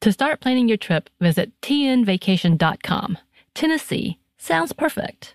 To 0.00 0.12
start 0.12 0.40
planning 0.40 0.66
your 0.68 0.78
trip, 0.78 1.10
visit 1.20 1.52
tnvacation.com. 1.60 3.18
Tennessee 3.54 4.18
sounds 4.38 4.72
perfect. 4.72 5.34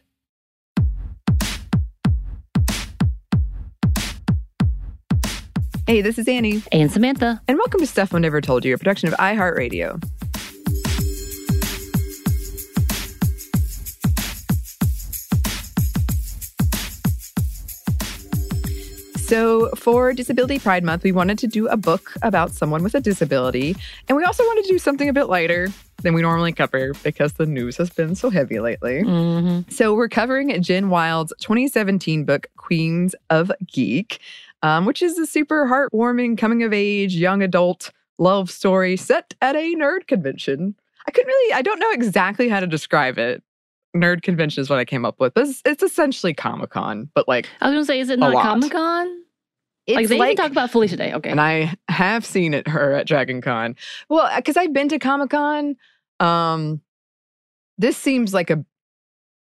Hey, 5.88 6.02
this 6.02 6.18
is 6.18 6.28
Annie, 6.28 6.64
And 6.72 6.92
Samantha. 6.92 7.40
and 7.48 7.58
welcome 7.60 7.80
to 7.80 7.86
Stuff 7.86 8.14
I 8.14 8.18
Never 8.20 8.42
Told 8.42 8.66
You, 8.66 8.74
a 8.74 8.78
production 8.78 9.08
of 9.08 9.14
iHeartRadio. 9.16 10.02
So, 19.36 19.70
for 19.76 20.14
Disability 20.14 20.60
Pride 20.60 20.86
Month, 20.86 21.04
we 21.04 21.12
wanted 21.12 21.38
to 21.40 21.48
do 21.48 21.68
a 21.68 21.76
book 21.76 22.14
about 22.22 22.52
someone 22.52 22.84
with 22.84 22.96
a 22.96 23.02
disability. 23.02 23.76
And 24.08 24.16
we 24.16 24.24
also 24.24 24.44
wanted 24.46 24.64
to 24.64 24.70
do 24.70 24.80
something 24.80 25.10
a 25.10 25.12
bit 25.12 25.26
lighter 25.26 25.68
than 26.04 26.14
we 26.14 26.22
normally 26.22 26.54
cover 26.54 26.94
because 27.04 27.34
the 27.34 27.46
news 27.46 27.76
has 27.76 27.90
been 27.90 28.16
so 28.16 28.30
heavy 28.30 28.62
lately. 28.62 29.04
Mm-hmm. 29.04 29.70
So, 29.70 29.94
we're 29.94 30.08
covering 30.08 30.62
Jen 30.62 30.90
Wilde's 30.90 31.34
2017 31.42 32.24
book, 32.24 32.48
Queens 32.56 33.14
of 33.30 33.52
Geek, 33.68 34.20
um, 34.64 34.86
which 34.86 35.02
is 35.02 35.18
a 35.18 35.26
super 35.26 35.66
heartwarming 35.66 36.38
coming 36.38 36.64
of 36.64 36.72
age 36.72 37.14
young 37.14 37.44
adult 37.44 37.92
love 38.18 38.50
story 38.50 38.96
set 38.96 39.34
at 39.42 39.58
a 39.58 39.76
nerd 39.76 40.08
convention. 40.08 40.76
I 41.10 41.12
couldn't 41.12 41.28
really, 41.28 41.54
I 41.54 41.62
don't 41.62 41.80
know 41.80 41.92
exactly 41.92 42.48
how 42.48 42.62
to 42.62 42.68
describe 42.68 43.18
it. 43.18 43.44
Nerd 43.94 44.22
convention 44.22 44.62
is 44.62 44.70
what 44.70 44.80
I 44.80 44.86
came 44.86 45.04
up 45.04 45.20
with. 45.20 45.34
It's, 45.36 45.62
it's 45.66 45.84
essentially 45.84 46.34
Comic 46.34 46.70
Con, 46.70 47.10
but 47.14 47.28
like, 47.28 47.50
I 47.60 47.68
was 47.68 47.74
going 47.74 47.82
to 47.82 47.86
say, 47.86 48.00
is 48.00 48.10
it 48.10 48.20
not. 48.20 48.32
Comic 48.32 48.72
Con? 48.72 49.24
It's 49.88 49.96
Like, 49.96 50.08
they 50.08 50.18
like, 50.18 50.32
even 50.34 50.44
talk 50.44 50.52
about 50.52 50.72
Felicia 50.72 50.98
Day. 50.98 51.14
Okay. 51.14 51.30
and 51.30 51.42
I 51.42 51.76
have 51.90 52.26
seen 52.26 52.54
it 52.54 52.68
her 52.68 52.94
at 52.94 53.08
Dragon 53.08 53.42
Con. 53.42 53.76
Well, 54.10 54.30
because 54.36 54.58
I've 54.58 54.74
been 54.74 54.90
to 54.90 55.00
Comic 55.00 55.30
Con. 55.30 55.76
Um, 56.20 56.82
this 57.78 57.98
seems 57.98 58.34
like 58.34 58.50
a 58.50 58.66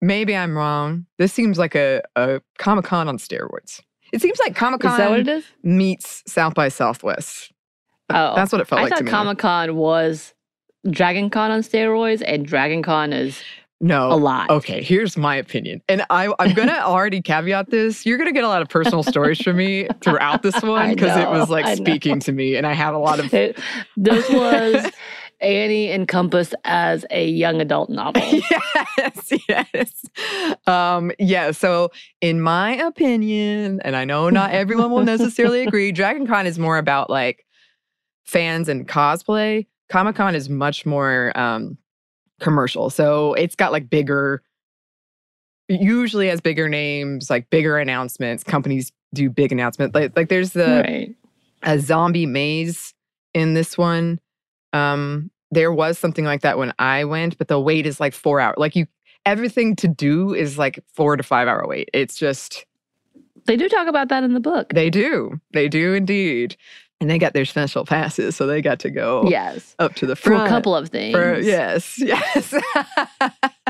maybe 0.01 0.37
I'm 0.37 0.57
wrong. 0.57 1.07
This 1.19 1.33
seems 1.33 1.59
like 1.59 1.75
a, 1.75 2.03
a 2.17 2.41
Comic 2.59 2.85
Con 2.85 3.09
on 3.09 3.19
steroids. 3.19 3.81
It 4.13 4.21
seems 4.21 4.39
like 4.39 4.55
Comic 4.55 4.85
is 4.85 4.97
that 4.97 5.11
what 5.11 5.21
it 5.21 5.27
Con 5.27 5.43
meets 5.63 6.23
South 6.27 6.55
by 6.55 6.69
Southwest. 6.69 7.53
Oh. 8.11 8.35
That's 8.37 8.53
what 8.53 8.61
it 8.61 8.69
felt 8.69 8.81
I 8.81 8.85
like 8.85 8.93
to 8.97 9.05
thought. 9.05 9.11
Comic 9.11 9.39
Con 9.39 9.77
was 9.77 10.35
Dragon 10.89 11.31
Con 11.31 11.51
on 11.51 11.61
steroids, 11.61 12.23
and 12.27 12.47
Dragon 12.47 12.83
Con 12.83 13.13
is 13.13 13.43
no, 13.81 14.11
a 14.13 14.15
lot. 14.15 14.51
Okay, 14.51 14.83
here's 14.83 15.17
my 15.17 15.37
opinion. 15.37 15.83
And 15.89 16.05
I, 16.11 16.33
I'm 16.39 16.55
going 16.55 16.69
to 16.77 16.83
already 16.85 17.21
caveat 17.21 17.71
this. 17.71 18.07
You're 18.07 18.17
going 18.19 18.29
to 18.29 18.33
get 18.35 18.45
a 18.45 18.49
lot 18.49 18.63
of 18.63 18.69
personal 18.69 19.03
stories 19.03 19.41
from 19.41 19.57
me 19.57 19.89
throughout 20.01 20.43
this 20.43 20.55
one 20.63 20.91
because 20.95 21.17
it 21.19 21.29
was 21.29 21.51
like 21.51 21.67
I 21.67 21.71
know. 21.75 21.85
speaking 21.85 22.21
to 22.21 22.33
me. 22.33 22.57
And 22.57 22.67
I 22.67 22.73
have 22.73 22.95
a 22.95 22.99
lot 22.99 23.21
of. 23.21 23.33
It- 23.35 23.59
this 23.97 24.29
was 24.31 24.91
Annie 25.41 25.91
encompassed 25.91 26.55
as 26.65 27.05
a 27.11 27.29
young 27.29 27.61
adult 27.61 27.91
novel. 27.91 28.23
yes, 28.97 29.33
yes. 29.49 30.05
Um, 30.67 31.11
yeah, 31.19 31.51
so 31.51 31.91
in 32.23 32.41
my 32.41 32.77
opinion, 32.77 33.81
and 33.85 33.97
I 33.97 34.05
know 34.07 34.31
not 34.31 34.53
everyone 34.53 34.91
will 34.93 35.05
necessarily 35.05 35.63
agree, 35.67 35.93
Dragon 35.93 36.27
Con 36.27 36.47
is 36.47 36.59
more 36.59 36.79
about 36.79 37.11
like 37.11 37.45
fans 38.25 38.69
and 38.71 38.89
cosplay. 38.89 39.67
Comic 39.91 40.17
Con 40.17 40.35
is 40.35 40.49
much 40.49 40.87
more 40.87 41.37
um 41.39 41.77
commercial. 42.41 42.91
So 42.91 43.35
it's 43.35 43.57
got 43.57 43.73
like 43.73 43.89
bigger 43.89 44.43
usually 45.69 46.29
has 46.29 46.41
bigger 46.41 46.69
names, 46.69 47.31
like 47.31 47.49
bigger 47.51 47.79
announcements. 47.79 48.45
Companies 48.45 48.93
do 49.15 49.31
big 49.31 49.53
announcements. 49.53 49.95
Like 49.95 50.13
like 50.17 50.29
there's 50.29 50.53
the 50.53 50.83
right. 50.87 51.15
a 51.63 51.79
zombie 51.79 52.27
maze 52.27 52.95
in 53.33 53.55
this 53.55 53.79
one. 53.79 54.21
Um, 54.73 55.31
there 55.51 55.73
was 55.73 55.99
something 55.99 56.25
like 56.25 56.43
that 56.43 56.59
when 56.59 56.73
I 56.79 57.05
went, 57.05 57.39
but 57.39 57.49
the 57.49 57.61
wait 57.61 57.87
is 57.87 58.01
like 58.01 58.13
four 58.13 58.41
hours. 58.41 58.57
Like 58.59 58.75
you, 58.75 58.87
everything 59.25 59.77
to 59.77 59.89
do 59.89 60.35
is 60.35 60.59
like 60.59 60.81
four 60.93 61.17
to 61.17 61.23
five 61.23 61.49
hour 61.49 61.65
wait. 61.67 61.89
It's 61.93 62.17
just 62.17 62.67
They 63.47 63.57
do 63.57 63.69
talk 63.69 63.87
about 63.87 64.09
that 64.09 64.25
in 64.25 64.35
the 64.35 64.41
book. 64.41 64.71
they 64.75 64.91
do, 64.91 65.41
they 65.53 65.69
do 65.69 65.95
indeed, 65.95 66.57
and 67.05 67.11
they 67.11 67.19
got 67.19 67.35
their 67.35 67.45
special 67.45 67.85
passes, 67.85 68.35
so 68.35 68.47
they 68.47 68.63
got 68.63 68.79
to 68.79 68.89
go 68.91 69.25
yes. 69.29 69.75
up 69.79 69.95
to 69.97 70.07
the 70.07 70.17
For 70.17 70.31
front 70.31 70.47
a 70.47 70.49
couple 70.49 70.75
of 70.75 70.89
things. 70.89 71.15
For- 71.15 71.39
yes, 71.39 71.99
yes. 71.99 72.55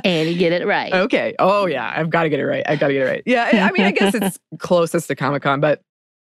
Annie, 0.05 0.35
get 0.37 0.53
it 0.53 0.65
right. 0.67 0.93
okay. 0.93 1.35
Oh 1.41 1.67
yeah, 1.67 1.93
I've 1.97 2.11
got 2.11 2.23
to 2.25 2.29
get 2.29 2.39
it 2.39 2.47
right. 2.47 2.63
I've 2.69 2.79
got 2.79 2.89
to 2.89 2.93
get 2.95 3.03
it 3.03 3.07
right. 3.11 3.23
Yeah, 3.27 3.67
I 3.69 3.73
mean, 3.73 3.83
I 3.83 3.91
guess 3.91 4.15
it's 4.15 4.39
closest 4.59 5.09
to 5.09 5.17
Comic 5.17 5.43
Con, 5.43 5.61
but. 5.61 5.83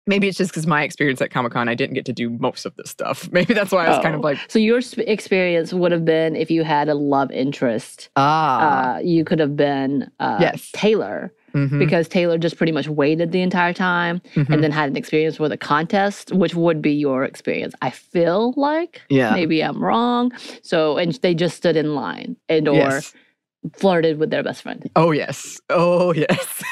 Maybe 0.10 0.30
it's 0.30 0.38
just 0.38 0.52
because 0.52 0.66
my 0.66 0.84
experience 0.84 1.22
at 1.22 1.32
Comic 1.32 1.52
Con, 1.52 1.68
I 1.68 1.76
didn't 1.76 1.94
get 1.94 2.06
to 2.06 2.14
do 2.14 2.30
most 2.30 2.66
of 2.66 2.74
this 2.78 2.90
stuff. 2.90 3.30
Maybe 3.34 3.54
that's 3.54 3.74
why 3.74 3.86
I 3.88 3.90
was 3.90 4.00
kind 4.02 4.16
of 4.16 4.22
Oh. 4.22 4.24
like, 4.24 4.38
So 4.48 4.58
your 4.58 4.80
experience 5.00 5.74
would 5.74 5.92
have 5.92 6.06
been 6.06 6.38
if 6.38 6.50
you 6.50 6.64
had 6.64 6.88
a 6.88 6.94
love 6.96 7.30
interest. 7.30 8.08
ah, 8.16 8.94
Uh, 8.96 9.00
you 9.00 9.26
could 9.26 9.40
have 9.40 9.58
been 9.58 10.10
uh, 10.22 10.38
Yes. 10.40 10.70
Taylor 10.72 11.34
mhm. 11.58 11.80
because 11.80 12.08
Taylor 12.08 12.38
just 12.38 12.58
pretty 12.58 12.72
much 12.72 12.88
waited 12.88 13.32
the 13.32 13.42
entire 13.42 13.74
time 13.74 14.22
Mhm. 14.36 14.50
and 14.54 14.64
then 14.64 14.72
had 14.72 14.90
an 14.90 14.98
experience 14.98 15.40
with 15.40 15.52
a 15.52 15.58
contest, 15.58 16.32
which 16.34 16.54
would 16.56 16.82
be 16.82 16.94
your 16.94 17.24
experience. 17.24 17.74
I 17.82 17.90
feel 17.90 18.54
like 18.58 19.02
Yeah. 19.10 19.34
maybe 19.34 19.62
I'm 19.64 19.84
wrong. 19.84 20.32
So 20.62 20.98
and 20.98 21.14
they 21.24 21.34
just 21.34 21.56
stood 21.58 21.76
in 21.76 21.96
line 21.96 22.36
and 22.50 22.68
or 22.68 22.76
yes. 22.76 23.14
flirted 23.76 24.20
with 24.20 24.30
their 24.30 24.44
best 24.44 24.62
friend. 24.62 24.90
Oh 24.96 25.12
yes. 25.12 25.60
Oh 25.70 26.14
yes. 26.26 26.64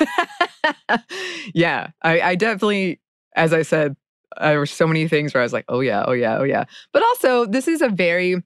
yeah. 1.54 1.90
I, 2.02 2.22
I 2.22 2.36
definitely, 2.36 3.00
as 3.36 3.54
I 3.54 3.62
said, 3.64 3.96
there 4.40 4.60
were 4.60 4.66
so 4.66 4.88
many 4.88 5.08
things 5.08 5.34
where 5.34 5.42
I 5.42 5.46
was 5.46 5.54
like, 5.54 5.66
oh 5.70 5.80
yeah, 5.80 6.04
oh 6.08 6.12
yeah, 6.14 6.38
oh 6.38 6.44
yeah. 6.44 6.66
But 6.94 7.04
also, 7.04 7.46
this 7.46 7.68
is 7.68 7.82
a 7.82 7.90
very, 7.90 8.42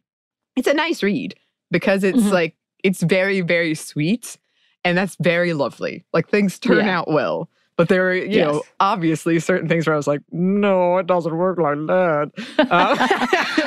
it's 0.55 0.67
a 0.67 0.73
nice 0.73 1.01
read 1.03 1.35
because 1.71 2.03
it's 2.03 2.17
Mhm. 2.19 2.31
like 2.31 2.55
it's 2.83 3.01
very, 3.03 3.41
very 3.41 3.75
sweet, 3.75 4.37
and 4.83 4.97
that's 4.97 5.15
very 5.21 5.53
lovely. 5.53 6.05
Like 6.13 6.29
things 6.29 6.59
turn 6.59 6.77
Yeah. 6.77 6.99
out 6.99 7.09
well. 7.11 7.49
But 7.77 7.87
there 7.87 8.01
were, 8.03 8.13
you 8.15 8.41
know, 8.41 8.61
obviously 8.81 9.39
certain 9.39 9.69
things 9.69 9.87
where 9.87 9.93
I 9.93 9.97
was 9.97 10.05
like, 10.07 10.19
no, 10.33 10.97
it 10.97 11.07
doesn't 11.07 11.33
work 11.37 11.57
like 11.59 11.77
that. 11.87 12.31
Uh, 12.57 12.97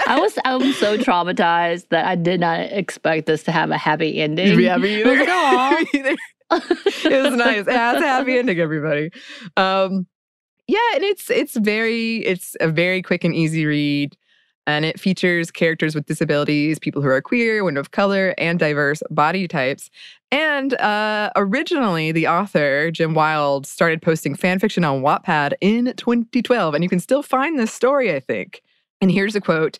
I 0.06 0.18
was 0.20 0.38
I 0.44 0.54
was 0.56 0.76
so 0.76 0.98
traumatized 0.98 1.88
that 1.88 2.04
I 2.04 2.14
did 2.16 2.38
not 2.40 2.60
expect 2.60 3.24
this 3.24 3.42
to 3.44 3.52
have 3.52 3.70
a 3.70 3.78
happy 3.78 4.20
ending. 4.20 4.60
Yeah, 4.60 4.76
me 4.76 4.98
was 5.02 5.12
either. 5.12 5.18
like, 5.20 5.28
"Aw." 5.30 5.70
Me 5.80 5.86
either. 6.00 6.16
it 6.50 7.22
was 7.22 7.34
nice. 7.36 7.66
It 7.66 7.68
has 7.72 8.02
a 8.02 8.06
happy 8.06 8.36
ending, 8.36 8.58
everybody. 8.58 9.10
Um, 9.56 10.06
yeah, 10.68 10.78
and 10.94 11.04
it's 11.04 11.30
it's 11.30 11.56
very 11.56 12.16
it's 12.18 12.54
a 12.60 12.68
very 12.68 13.00
quick 13.00 13.24
and 13.24 13.34
easy 13.34 13.64
read, 13.64 14.14
and 14.66 14.84
it 14.84 15.00
features 15.00 15.50
characters 15.50 15.94
with 15.94 16.04
disabilities, 16.04 16.78
people 16.78 17.00
who 17.00 17.08
are 17.08 17.22
queer, 17.22 17.64
women 17.64 17.78
of 17.78 17.92
color, 17.92 18.34
and 18.36 18.58
diverse 18.58 19.02
body 19.10 19.48
types. 19.48 19.88
And 20.32 20.72
uh, 20.80 21.30
originally, 21.36 22.10
the 22.10 22.26
author 22.26 22.90
Jen 22.90 23.12
Wilde 23.12 23.66
started 23.66 24.00
posting 24.00 24.34
fan 24.34 24.58
fiction 24.58 24.82
on 24.82 25.02
Wattpad 25.02 25.52
in 25.60 25.92
2012, 25.96 26.74
and 26.74 26.82
you 26.82 26.88
can 26.88 27.00
still 27.00 27.22
find 27.22 27.58
this 27.58 27.72
story, 27.72 28.14
I 28.14 28.18
think. 28.18 28.62
And 29.02 29.10
here's 29.10 29.36
a 29.36 29.40
quote. 29.40 29.78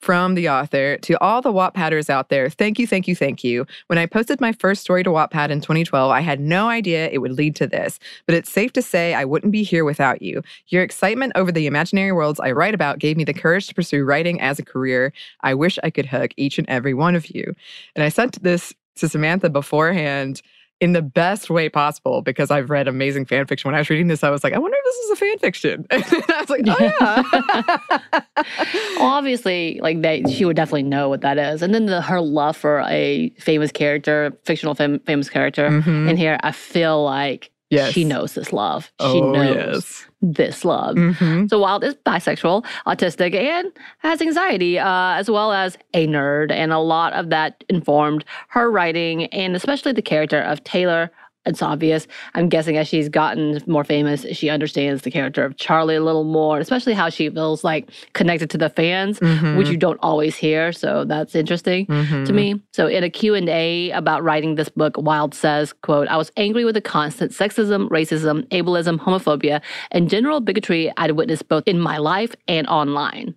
from 0.00 0.34
the 0.34 0.48
author 0.48 0.96
to 0.96 1.20
all 1.20 1.42
the 1.42 1.52
Wattpadders 1.52 2.08
out 2.08 2.30
there. 2.30 2.48
Thank 2.48 2.78
you, 2.78 2.86
thank 2.86 3.06
you, 3.06 3.14
thank 3.14 3.44
you. 3.44 3.66
When 3.88 3.98
I 3.98 4.06
posted 4.06 4.40
my 4.40 4.52
first 4.52 4.80
story 4.80 5.02
to 5.02 5.10
Wattpad 5.10 5.50
in 5.50 5.60
2012, 5.60 6.10
I 6.10 6.20
had 6.20 6.40
no 6.40 6.70
idea 6.70 7.10
it 7.10 7.18
would 7.18 7.32
lead 7.32 7.54
to 7.56 7.66
this, 7.66 7.98
but 8.24 8.34
it's 8.34 8.50
safe 8.50 8.72
to 8.72 8.80
say 8.80 9.12
I 9.12 9.26
wouldn't 9.26 9.52
be 9.52 9.62
here 9.62 9.84
without 9.84 10.22
you. 10.22 10.42
Your 10.68 10.82
excitement 10.82 11.32
over 11.34 11.52
the 11.52 11.66
imaginary 11.66 12.12
worlds 12.12 12.40
I 12.40 12.52
write 12.52 12.72
about 12.72 12.98
gave 12.98 13.18
me 13.18 13.24
the 13.24 13.34
courage 13.34 13.68
to 13.68 13.74
pursue 13.74 14.02
writing 14.02 14.40
as 14.40 14.58
a 14.58 14.64
career. 14.64 15.12
I 15.42 15.52
wish 15.52 15.78
I 15.82 15.90
could 15.90 16.06
hug 16.06 16.30
each 16.38 16.58
and 16.58 16.68
every 16.70 16.94
one 16.94 17.14
of 17.14 17.28
you. 17.34 17.54
And 17.94 18.02
I 18.02 18.08
sent 18.08 18.42
this 18.42 18.72
to 19.00 19.08
Samantha 19.08 19.50
beforehand 19.50 20.40
in 20.80 20.92
the 20.94 21.02
best 21.02 21.50
way 21.50 21.68
possible 21.68 22.22
because 22.22 22.50
I've 22.50 22.70
read 22.70 22.88
amazing 22.88 23.26
fan 23.26 23.46
fiction. 23.46 23.68
When 23.68 23.74
I 23.74 23.80
was 23.80 23.90
reading 23.90 24.06
this, 24.06 24.24
I 24.24 24.30
was 24.30 24.42
like, 24.42 24.54
I 24.54 24.58
wonder 24.58 24.78
if 24.78 24.84
this 24.86 24.96
is 24.96 25.10
a 25.10 25.16
fan 25.16 25.38
fiction. 25.38 25.86
And 25.90 26.04
I 26.30 26.40
was 26.40 26.48
like, 26.48 26.62
oh 26.66 26.76
yeah. 26.80 28.22
well, 28.98 29.08
obviously, 29.12 29.78
like 29.82 30.00
they, 30.02 30.22
she 30.24 30.44
would 30.44 30.56
definitely 30.56 30.84
know 30.84 31.08
what 31.08 31.20
that 31.20 31.38
is. 31.38 31.62
And 31.62 31.74
then 31.74 31.86
the, 31.86 32.00
her 32.00 32.20
love 32.20 32.56
for 32.56 32.80
a 32.88 33.30
famous 33.38 33.70
character, 33.72 34.32
fictional 34.44 34.74
fam- 34.74 35.00
famous 35.00 35.28
character 35.28 35.68
Mhm. 35.68 36.08
in 36.08 36.16
here, 36.16 36.38
I 36.42 36.52
feel 36.52 37.04
like 37.04 37.49
Yes. 37.70 37.92
she 37.92 38.04
knows 38.04 38.34
this 38.34 38.52
love. 38.52 38.86
She 39.00 39.06
oh, 39.20 39.30
knows 39.30 39.56
yes. 39.56 40.06
this 40.20 40.64
love. 40.64 40.96
Mhm. 40.96 41.48
So 41.48 41.60
Wilde 41.60 41.84
is 41.84 41.94
bisexual, 41.94 42.64
autistic, 42.86 43.34
and 43.34 43.70
has 43.98 44.20
anxiety, 44.20 44.78
uh, 44.78 45.12
as 45.14 45.30
well 45.30 45.52
as 45.52 45.78
a 45.94 46.06
nerd. 46.08 46.50
And 46.50 46.72
a 46.72 46.78
lot 46.78 47.12
of 47.12 47.30
that 47.30 47.62
informed 47.68 48.24
her 48.48 48.70
writing, 48.70 49.26
and 49.26 49.54
especially 49.54 49.92
the 49.92 50.02
character 50.02 50.40
of 50.40 50.62
Taylor. 50.64 51.12
It's 51.46 51.62
obvious. 51.62 52.06
I'm 52.34 52.50
guessing 52.50 52.76
as 52.76 52.86
she's 52.86 53.08
gotten 53.08 53.62
more 53.66 53.82
famous, 53.82 54.26
she 54.32 54.50
understands 54.50 55.02
the 55.02 55.10
character 55.10 55.42
of 55.42 55.56
Charlie 55.56 55.96
a 55.96 56.02
little 56.02 56.24
more, 56.24 56.58
especially 56.58 56.92
how 56.92 57.08
she 57.08 57.30
feels 57.30 57.64
like 57.64 57.90
connected 58.12 58.50
to 58.50 58.58
the 58.58 58.68
fans, 58.68 59.18
Mhm. 59.20 59.56
which 59.56 59.68
you 59.70 59.78
don't 59.78 59.98
always 60.02 60.36
hear. 60.36 60.70
So 60.70 61.04
that's 61.04 61.34
interesting 61.34 61.86
to 61.86 61.92
Mhm. 61.92 62.30
me. 62.34 62.60
So 62.74 62.86
in 62.88 63.04
a 63.04 63.10
Q&A 63.10 63.90
about 63.92 64.22
writing 64.22 64.56
this 64.56 64.68
book, 64.68 64.96
Wilde 64.98 65.34
says, 65.34 65.72
quote, 65.72 66.08
I 66.08 66.18
was 66.18 66.30
angry 66.36 66.64
with 66.66 66.74
the 66.74 66.82
constant 66.82 67.32
sexism, 67.32 67.88
racism, 67.88 68.46
ableism, 68.50 68.98
homophobia, 68.98 69.62
and 69.92 70.10
general 70.10 70.40
bigotry 70.40 70.92
I'd 70.98 71.12
witnessed 71.12 71.48
both 71.48 71.66
in 71.66 71.78
my 71.80 71.96
life 71.96 72.34
and 72.48 72.66
online. 72.66 73.34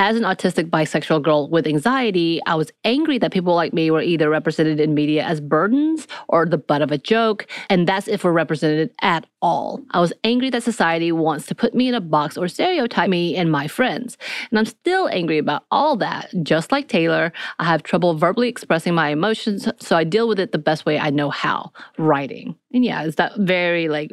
As 0.00 0.16
an 0.16 0.22
autistic 0.22 0.70
bisexual 0.70 1.22
girl 1.22 1.50
with 1.50 1.66
anxiety, 1.66 2.40
I 2.46 2.54
was 2.54 2.70
angry 2.84 3.18
that 3.18 3.32
people 3.32 3.56
like 3.56 3.72
me 3.72 3.90
were 3.90 4.00
either 4.00 4.30
represented 4.30 4.78
in 4.78 4.94
media 4.94 5.24
as 5.24 5.40
burdens 5.40 6.06
or 6.28 6.46
the 6.46 6.56
butt 6.56 6.82
of 6.82 6.92
a 6.92 6.98
joke, 6.98 7.48
and 7.68 7.88
that's 7.88 8.06
if 8.06 8.22
we're 8.22 8.30
represented 8.30 8.94
at 9.02 9.26
all. 9.42 9.82
I 9.90 9.98
was 9.98 10.12
angry 10.22 10.50
that 10.50 10.62
society 10.62 11.10
wants 11.10 11.46
to 11.46 11.54
put 11.56 11.74
me 11.74 11.88
in 11.88 11.94
a 11.94 12.00
box 12.00 12.36
or 12.36 12.46
stereotype 12.46 13.10
me 13.10 13.34
and 13.34 13.50
my 13.50 13.66
friends. 13.66 14.16
And 14.50 14.60
I'm 14.60 14.66
still 14.66 15.08
angry 15.08 15.38
about 15.38 15.64
all 15.72 15.96
that. 15.96 16.32
Just 16.44 16.70
like 16.70 16.86
Taylor, 16.86 17.32
I 17.58 17.64
have 17.64 17.82
trouble 17.82 18.14
verbally 18.14 18.48
expressing 18.48 18.94
my 18.94 19.08
emotions, 19.08 19.68
so 19.80 19.96
I 19.96 20.04
deal 20.04 20.28
with 20.28 20.38
it 20.38 20.52
the 20.52 20.58
best 20.58 20.86
way 20.86 21.00
I 21.00 21.10
know 21.10 21.30
how 21.30 21.72
writing. 21.98 22.54
And 22.72 22.84
yeah, 22.84 23.02
it's 23.02 23.16
that 23.16 23.36
very 23.36 23.88
like, 23.88 24.12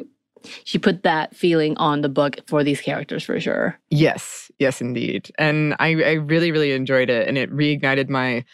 she 0.64 0.78
put 0.78 1.02
that 1.02 1.34
feeling 1.34 1.76
on 1.76 2.00
the 2.02 2.08
book 2.08 2.36
for 2.46 2.62
these 2.62 2.80
characters 2.80 3.24
for 3.24 3.38
sure. 3.40 3.78
Yes, 3.90 4.50
yes, 4.58 4.80
indeed. 4.80 5.30
And 5.38 5.74
I, 5.78 5.88
I 6.02 6.12
really, 6.12 6.52
really 6.52 6.72
enjoyed 6.72 7.10
it, 7.10 7.28
and 7.28 7.36
it 7.38 7.50
reignited 7.52 8.08
my 8.08 8.44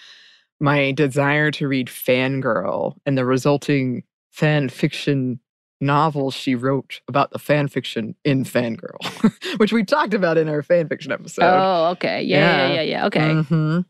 my 0.60 0.92
desire 0.92 1.50
to 1.50 1.66
read 1.66 1.88
Fangirl 1.88 2.94
and 3.04 3.18
the 3.18 3.24
resulting 3.24 4.04
fan 4.30 4.68
fiction 4.68 5.40
novels 5.80 6.34
she 6.34 6.54
wrote 6.54 7.00
about 7.08 7.32
the 7.32 7.38
fan 7.40 7.66
fiction 7.66 8.14
in 8.24 8.44
Fangirl, 8.44 8.96
which 9.58 9.72
we 9.72 9.84
talked 9.84 10.14
about 10.14 10.38
in 10.38 10.48
our 10.48 10.62
fan 10.62 10.86
fiction 10.88 11.10
episode. 11.10 11.42
oh, 11.60 11.86
okay. 11.90 12.22
Yeah, 12.22 12.38
yeah, 12.38 12.68
Yeah. 12.68 12.74
yeah, 12.74 12.80
yeah. 12.82 13.06
Okay. 13.06 13.18
Mhm. 13.20 13.84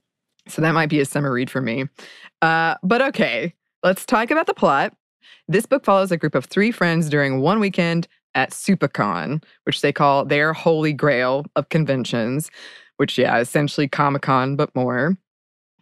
So 0.49 0.63
that 0.63 0.73
might 0.73 0.89
be 0.89 0.99
a 1.01 1.05
summer 1.05 1.31
read 1.31 1.51
for 1.51 1.61
me. 1.61 1.85
Uh, 2.41 2.77
but 2.83 3.03
okay, 3.03 3.55
let's 3.85 4.07
talk 4.07 4.31
about 4.31 4.47
the 4.47 4.55
plot. 4.55 4.95
This 5.49 5.67
book 5.67 5.85
follows 5.85 6.13
a 6.13 6.17
group 6.17 6.35
of 6.35 6.47
three 6.47 6.71
friends 6.71 7.09
during 7.09 7.41
one 7.41 7.61
weekend 7.61 8.09
at 8.35 8.51
SupaCon, 8.51 9.43
which 9.65 9.81
they 9.81 9.93
call 9.93 10.25
their 10.25 10.53
holy 10.53 10.93
grail 10.93 11.45
of 11.57 11.69
conventions, 11.69 12.51
which, 12.97 13.19
yeah, 13.19 13.39
essentially 13.39 13.89
Comic 13.89 14.23
Con, 14.23 14.57
but 14.57 14.75
more. 14.75 15.17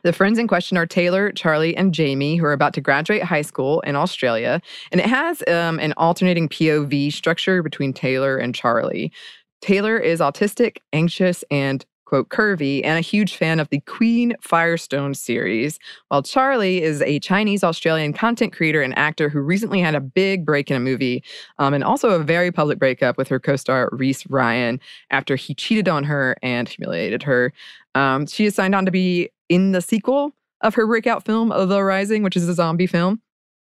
The 0.02 0.12
friends 0.12 0.38
in 0.38 0.48
question 0.48 0.78
are 0.78 0.86
Taylor, 0.86 1.30
Charlie, 1.32 1.76
and 1.76 1.92
Jamie, 1.92 2.36
who 2.36 2.46
are 2.46 2.54
about 2.54 2.72
to 2.74 2.80
graduate 2.80 3.22
high 3.22 3.42
school 3.42 3.80
in 3.80 3.96
Australia. 3.96 4.62
And 4.92 5.00
it 5.00 5.06
has 5.06 5.42
um, 5.46 5.78
an 5.78 5.92
alternating 5.98 6.48
POV 6.48 7.12
structure 7.12 7.62
between 7.62 7.92
Taylor 7.92 8.38
and 8.38 8.54
Charlie. 8.54 9.12
Taylor 9.60 9.98
is 9.98 10.20
autistic, 10.20 10.78
anxious, 10.94 11.44
and 11.50 11.84
quote, 12.10 12.28
curvy, 12.28 12.80
and 12.82 12.98
a 12.98 13.00
huge 13.00 13.36
fan 13.36 13.60
of 13.60 13.68
the 13.68 13.78
Queen 13.82 14.34
Firestone 14.40 15.14
series, 15.14 15.78
while 16.08 16.24
Charlie 16.24 16.82
is 16.82 17.02
a 17.02 17.20
Chinese 17.20 17.62
Australian 17.62 18.12
content 18.12 18.52
creator 18.52 18.82
and 18.82 18.98
actor 18.98 19.28
who 19.28 19.38
recently 19.38 19.80
had 19.80 19.94
a 19.94 20.00
big 20.00 20.44
break 20.44 20.72
in 20.72 20.76
a 20.76 20.80
movie 20.80 21.22
um, 21.60 21.72
and 21.72 21.84
also 21.84 22.10
a 22.10 22.18
very 22.18 22.50
public 22.50 22.80
breakup 22.80 23.16
with 23.16 23.28
her 23.28 23.38
co 23.38 23.54
star 23.54 23.88
Reese 23.92 24.28
Ryan 24.28 24.80
after 25.12 25.36
he 25.36 25.54
cheated 25.54 25.88
on 25.88 26.02
her 26.02 26.34
and 26.42 26.68
humiliated 26.68 27.22
her. 27.22 27.52
Um, 27.94 28.26
she 28.26 28.44
is 28.44 28.56
signed 28.56 28.74
on 28.74 28.84
to 28.86 28.90
be 28.90 29.30
in 29.48 29.70
the 29.70 29.80
sequel 29.80 30.32
of 30.62 30.74
her 30.74 30.88
breakout 30.88 31.24
film, 31.24 31.50
The 31.50 31.80
Rising, 31.80 32.24
which 32.24 32.36
is 32.36 32.48
a 32.48 32.54
zombie 32.54 32.88
film. 32.88 33.22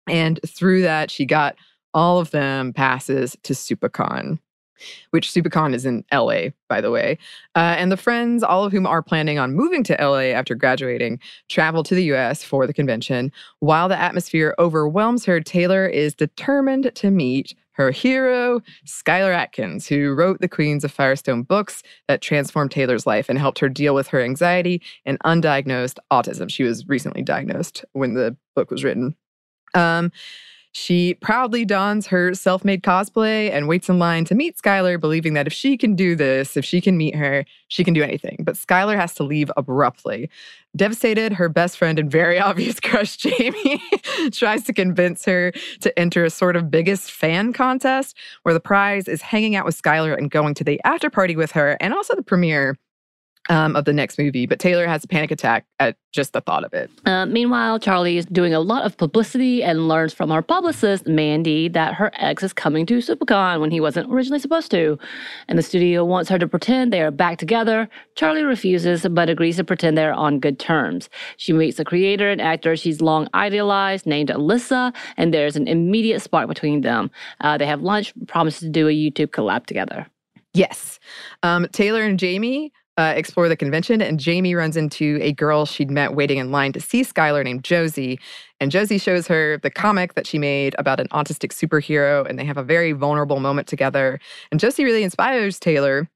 And 0.07 0.39
through 0.47 0.83
that, 0.83 1.11
she 1.11 1.25
got 1.25 1.57
all 1.93 2.19
of 2.19 2.31
them 2.31 2.71
passes 2.71 3.35
to 3.43 3.51
SupaCon, 3.51 4.39
which 5.11 5.29
SupaCon 5.29 5.73
is 5.73 5.85
in 5.85 6.03
LA, 6.11 6.49
by 6.67 6.81
the 6.81 6.91
way. 6.91 7.17
Uh, 7.55 7.75
and 7.77 7.91
the 7.91 7.97
friends, 7.97 8.43
all 8.43 8.63
of 8.63 8.71
whom 8.71 8.87
are 8.87 9.01
planning 9.01 9.39
on 9.39 9.53
moving 9.53 9.83
to 9.83 9.97
LA 9.99 10.31
after 10.33 10.55
graduating, 10.55 11.19
travel 11.47 11.83
to 11.83 11.95
the 11.95 12.03
US 12.13 12.43
for 12.43 12.67
the 12.67 12.73
convention. 12.73 13.31
While 13.59 13.89
the 13.89 13.99
atmosphere 13.99 14.55
overwhelms 14.59 15.25
her, 15.25 15.41
Taylor 15.41 15.85
is 15.85 16.13
determined 16.13 16.91
to 16.95 17.11
meet 17.11 17.55
her 17.79 17.91
hero, 17.91 18.61
Skylar 18.85 19.33
Atkins, 19.33 19.87
who 19.87 20.13
wrote 20.13 20.41
the 20.41 20.49
Queens 20.49 20.83
of 20.83 20.91
Firestone 20.91 21.43
books 21.43 21.81
that 22.09 22.21
transformed 22.21 22.71
Taylor's 22.71 23.07
life 23.07 23.29
and 23.29 23.39
helped 23.39 23.59
her 23.59 23.69
deal 23.69 23.95
with 23.95 24.09
her 24.09 24.19
anxiety 24.19 24.81
and 25.05 25.17
undiagnosed 25.21 25.97
autism. 26.11 26.49
She 26.51 26.63
was 26.63 26.85
recently 26.89 27.21
diagnosed 27.21 27.85
when 27.93 28.15
the 28.15 28.35
book 28.53 28.69
was 28.69 28.83
written. 28.83 29.15
Um, 29.75 30.11
she 30.71 31.15
proudly 31.15 31.65
dons 31.65 32.07
her 32.07 32.33
self 32.33 32.63
made 32.63 32.83
cosplay 32.83 33.51
and 33.51 33.67
waits 33.67 33.89
in 33.89 33.97
line 33.97 34.25
to 34.25 34.35
meet 34.35 34.57
Skylar, 34.57 34.99
believing 34.99 35.33
that 35.33 35.47
if 35.47 35.53
she 35.53 35.77
can 35.77 35.95
do 35.95 36.15
this, 36.15 36.55
if 36.55 36.63
she 36.63 36.79
can 36.79 36.95
meet 36.95 37.15
her, 37.15 37.43
she 37.69 37.83
can 37.83 37.93
do 37.93 38.03
anything. 38.03 38.37
But 38.43 38.55
Skylar 38.55 38.95
has 38.95 39.15
to 39.15 39.23
leave 39.23 39.51
abruptly. 39.57 40.29
Devastated, 40.75 41.33
her 41.33 41.49
best 41.49 41.77
friend 41.77 41.97
and 41.97 42.11
very 42.11 42.39
obvious 42.49 42.79
crush, 42.79 43.17
Jamie, 43.17 43.81
tries 44.31 44.63
to 44.65 44.73
convince 44.73 45.25
her 45.25 45.51
to 45.81 45.97
enter 45.97 46.23
a 46.23 46.29
sort 46.29 46.55
of 46.55 46.69
biggest 46.69 47.11
fan 47.11 47.51
contest 47.51 48.15
where 48.43 48.53
the 48.53 48.59
prize 48.59 49.07
is 49.07 49.21
hanging 49.21 49.55
out 49.55 49.65
with 49.65 49.79
Skylar 49.81 50.15
and 50.15 50.29
going 50.29 50.53
to 50.53 50.63
the 50.63 50.79
after 50.85 51.09
party 51.09 51.35
with 51.35 51.51
her 51.51 51.77
and 51.79 51.93
also 51.93 52.15
the 52.15 52.23
premiere 52.23 52.77
um, 53.49 53.75
of 53.75 53.85
the 53.85 53.93
next 53.93 54.17
movie. 54.17 54.45
But 54.45 54.59
Taylor 54.59 54.87
has 54.87 55.03
a 55.03 55.07
panic 55.07 55.31
attack 55.31 55.65
at 55.79 55.97
just 56.11 56.33
the 56.33 56.41
thought 56.41 56.63
of 56.63 56.73
it. 56.73 56.89
Uh, 57.05 57.25
meanwhile, 57.25 57.79
Charlie 57.79 58.17
is 58.17 58.25
doing 58.27 58.53
a 58.53 58.59
lot 58.59 58.83
of 58.83 58.97
publicity 58.97 59.63
and 59.63 59.87
learns 59.87 60.13
from 60.13 60.29
her 60.29 60.41
publicist, 60.41 61.07
Mandy, 61.07 61.67
that 61.69 61.95
her 61.95 62.11
ex 62.15 62.43
is 62.43 62.53
coming 62.53 62.85
to 62.85 62.97
SupaCon 62.97 63.59
when 63.59 63.71
he 63.71 63.79
wasn't 63.79 64.11
originally 64.11 64.39
supposed 64.39 64.71
to. 64.71 64.97
And 65.47 65.57
the 65.57 65.63
studio 65.63 66.05
wants 66.05 66.29
her 66.29 66.39
to 66.39 66.47
pretend 66.47 66.93
they 66.93 67.01
are 67.01 67.11
back 67.11 67.37
together. 67.37 67.89
Charlie 68.15 68.43
refuses, 68.43 69.05
but 69.09 69.29
agrees 69.29 69.57
to 69.57 69.63
pretend 69.63 69.97
they're 69.97 70.13
on 70.13 70.39
good 70.39 70.59
terms. 70.59 71.09
She 71.37 71.53
meets 71.53 71.79
a 71.79 71.85
creator 71.85 72.29
and 72.29 72.41
actor 72.41 72.75
she's 72.75 73.01
long 73.01 73.27
idealized 73.33 74.05
named 74.05 74.29
Alyssa, 74.29 74.95
and 75.17 75.33
there's 75.33 75.55
an 75.55 75.67
immediate 75.67 76.21
spark 76.21 76.47
between 76.47 76.81
them. 76.81 77.11
Uh, 77.41 77.57
they 77.57 77.65
have 77.65 77.81
lunch, 77.81 78.13
promise 78.27 78.59
to 78.59 78.69
do 78.69 78.87
a 78.87 78.91
YouTube 78.91 79.27
collab 79.27 79.65
together. 79.65 80.07
Yes. 80.53 80.99
Um, 81.43 81.67
Taylor 81.71 82.01
and 82.03 82.17
Jamie 82.17 82.71
uh, 82.99 83.13
explore 83.15 83.47
the 83.47 83.55
convention, 83.55 84.01
and 84.01 84.19
Jamie 84.19 84.55
runs 84.55 84.75
into 84.75 85.17
a 85.21 85.31
girl 85.31 85.65
she'd 85.65 85.89
met 85.89 86.15
waiting 86.15 86.37
in 86.37 86.51
line 86.51 86.73
to 86.73 86.81
see 86.81 87.01
Skylar 87.01 87.45
named 87.45 87.63
Josie. 87.63 88.19
And 88.59 88.71
Josie 88.71 88.97
shows 88.97 89.25
her 89.27 89.57
the 89.59 89.69
comic 89.69 90.15
that 90.15 90.27
she 90.27 90.37
made 90.37 90.75
about 90.77 90.99
an 90.99 91.07
autistic 91.07 91.53
superhero, 91.53 92.27
and 92.27 92.37
they 92.37 92.43
have 92.43 92.57
a 92.57 92.63
very 92.63 92.91
vulnerable 92.91 93.39
moment 93.39 93.69
together. 93.69 94.19
And 94.51 94.59
Josie 94.59 94.83
really 94.83 95.03
inspires 95.03 95.59
Taylor. 95.59 96.09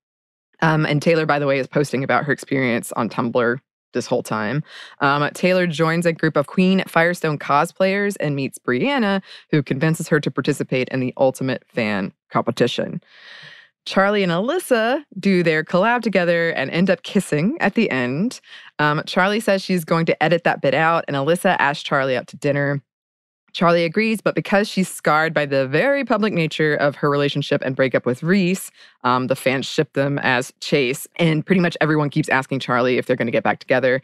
Um, 0.62 0.86
and 0.86 1.02
Taylor, 1.02 1.26
by 1.26 1.40
the 1.40 1.48
way, 1.48 1.58
is 1.58 1.68
posting 1.68 2.04
about 2.04 2.26
her 2.26 2.34
experience 2.34 2.92
on 2.92 3.08
Tumblr 3.10 3.60
this 3.94 4.06
whole 4.06 4.24
time. 4.24 4.62
Um, 5.00 5.30
Taylor 5.34 5.68
joins 5.68 6.06
a 6.06 6.12
group 6.12 6.36
of 6.36 6.48
Queen 6.48 6.84
Firestone 6.86 7.40
cosplayers 7.40 8.18
and 8.20 8.36
meets 8.36 8.60
Brianna, 8.60 9.22
who 9.52 9.64
convinces 9.64 10.10
her 10.10 10.20
to 10.20 10.30
participate 10.30 10.90
in 10.90 11.00
the 11.00 11.14
Ultimate 11.16 11.64
Fan 11.70 12.12
competition. 12.30 13.02
Charlie 13.86 14.24
and 14.24 14.32
Alyssa 14.32 15.04
do 15.20 15.44
their 15.44 15.64
collab 15.64 16.02
together 16.02 16.52
and 16.52 16.72
end 16.72 16.90
up 16.90 17.04
kissing 17.04 17.58
at 17.60 17.76
the 17.76 17.90
end. 17.90 18.40
Um, 18.80 19.02
Charlie 19.06 19.40
says 19.40 19.62
she's 19.62 19.84
going 19.84 20.06
to 20.06 20.24
edit 20.24 20.44
that 20.46 20.62
bit 20.62 20.74
out, 20.74 21.04
and 21.08 21.18
Alyssa 21.18 21.56
asks 21.60 21.84
Charlie 21.84 22.16
out 22.16 22.28
to 22.28 22.38
dinner. 22.38 22.82
Charlie 23.52 23.86
agrees, 23.86 24.20
but 24.20 24.34
because 24.34 24.68
she's 24.68 24.90
scarred 24.90 25.34
by 25.34 25.46
the 25.46 25.68
very 25.68 26.04
public 26.04 26.34
nature 26.34 26.76
of 26.76 26.96
her 26.96 27.10
relationship 27.10 27.62
and 27.64 27.76
breakup 27.76 28.06
with 28.06 28.24
Reese, 28.24 28.72
um, 29.04 29.28
the 29.28 29.36
fans 29.36 29.68
ship 29.68 29.94
them 29.94 30.18
as 30.20 30.52
Chase. 30.60 31.08
And 31.18 31.46
pretty 31.46 31.62
much 31.62 31.78
everyone 31.80 32.10
keeps 32.10 32.30
asking 32.30 32.60
Charlie 32.62 32.98
if 32.98 33.06
they're 33.06 33.16
going 33.16 33.28
to 33.28 33.32
get 33.32 33.44
back 33.44 33.60
together. 33.60 34.02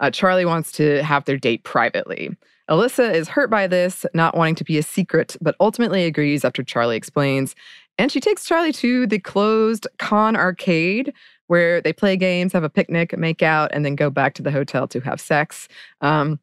Uh, 0.00 0.10
Charlie 0.10 0.46
wants 0.46 0.72
to 0.72 1.02
have 1.02 1.26
their 1.26 1.36
date 1.36 1.64
privately. 1.64 2.30
Alyssa 2.70 3.14
is 3.14 3.28
hurt 3.28 3.50
by 3.50 3.66
this, 3.66 4.04
not 4.14 4.36
wanting 4.36 4.54
to 4.56 4.64
be 4.64 4.78
a 4.78 4.82
secret, 4.82 5.36
but 5.40 5.54
ultimately 5.58 6.04
agrees 6.04 6.44
after 6.44 6.62
Charlie 6.62 6.96
explains. 6.96 7.54
And 7.98 8.12
she 8.12 8.20
takes 8.20 8.44
Charlie 8.44 8.72
to 8.74 9.06
the 9.06 9.18
closed 9.18 9.86
con 9.98 10.36
arcade 10.36 11.12
where 11.48 11.80
they 11.80 11.92
play 11.92 12.16
games, 12.16 12.52
have 12.52 12.62
a 12.62 12.70
picnic, 12.70 13.16
make 13.18 13.42
out, 13.42 13.70
and 13.72 13.84
then 13.84 13.96
go 13.96 14.10
back 14.10 14.34
to 14.34 14.42
the 14.42 14.50
hotel 14.50 14.86
to 14.88 15.00
have 15.00 15.20
sex. 15.20 15.66
Um, 16.00 16.38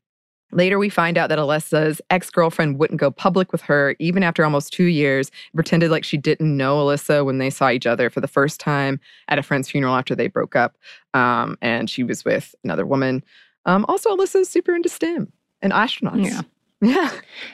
Later, 0.52 0.78
we 0.80 0.90
find 0.90 1.18
out 1.18 1.28
that 1.30 1.40
Alyssa's 1.40 2.02
ex 2.10 2.30
girlfriend 2.30 2.80
wouldn't 2.80 3.00
go 3.00 3.12
public 3.12 3.52
with 3.52 3.62
her 3.62 3.96
even 4.00 4.24
after 4.24 4.44
almost 4.44 4.72
two 4.72 4.86
years, 4.86 5.32
pretended 5.54 5.92
like 5.92 6.06
she 6.06 6.18
didn't 6.18 6.56
know 6.56 6.78
Alyssa 6.78 7.26
when 7.26 7.40
they 7.40 7.50
saw 7.50 7.70
each 7.70 7.86
other 7.86 8.10
for 8.10 8.22
the 8.22 8.28
first 8.28 8.60
time 8.60 9.00
at 9.28 9.40
a 9.40 9.44
friend's 9.44 9.70
funeral 9.70 9.96
after 9.96 10.16
they 10.16 10.28
broke 10.28 10.56
up. 10.56 10.78
Um, 11.14 11.58
and 11.62 11.90
she 11.90 12.04
was 12.04 12.24
with 12.24 12.56
another 12.64 12.86
woman. 12.86 13.24
Um, 13.66 13.86
also, 13.90 14.16
Alyssa's 14.16 14.48
super 14.48 14.74
into 14.74 14.88
STEM 14.88 15.32
and 15.62 15.74
astronauts. 15.74 16.26
Yeah. 16.26 16.42
Yeah. 16.82 17.10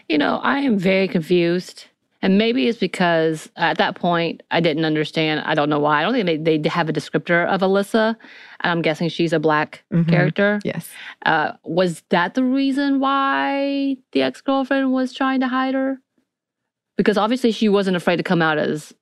You 0.09 0.17
know, 0.17 0.41
I 0.43 0.59
am 0.59 0.79
very 0.79 1.07
confused. 1.07 1.85
And 2.23 2.37
maybe 2.37 2.67
it's 2.67 2.77
because 2.77 3.49
at 3.55 3.77
that 3.79 3.95
point 3.95 4.43
I 4.51 4.59
didn't 4.59 4.85
understand. 4.85 5.41
I 5.45 5.55
don't 5.55 5.69
know 5.69 5.79
why. 5.79 5.99
I 5.99 6.03
don't 6.03 6.13
think 6.13 6.45
they, 6.45 6.57
they 6.59 6.69
have 6.69 6.87
a 6.87 6.93
descriptor 6.93 7.47
of 7.47 7.61
Alyssa. 7.61 8.15
I'm 8.61 8.81
guessing 8.83 9.09
she's 9.09 9.33
a 9.33 9.39
black 9.39 9.83
Mhm. 9.91 10.07
character. 10.07 10.59
Yes. 10.63 10.89
Uh, 11.25 11.53
was 11.63 12.03
that 12.09 12.35
the 12.35 12.43
reason 12.43 12.99
why 12.99 13.97
the 14.11 14.21
ex 14.21 14.39
girlfriend 14.41 14.93
was 14.93 15.13
trying 15.13 15.39
to 15.39 15.47
hide 15.47 15.73
her? 15.73 15.99
Because 16.97 17.17
obviously 17.17 17.51
she 17.51 17.69
wasn't 17.69 17.97
afraid 17.97 18.17
to 18.17 18.23
come 18.23 18.41
out 18.41 18.59
as 18.59 18.93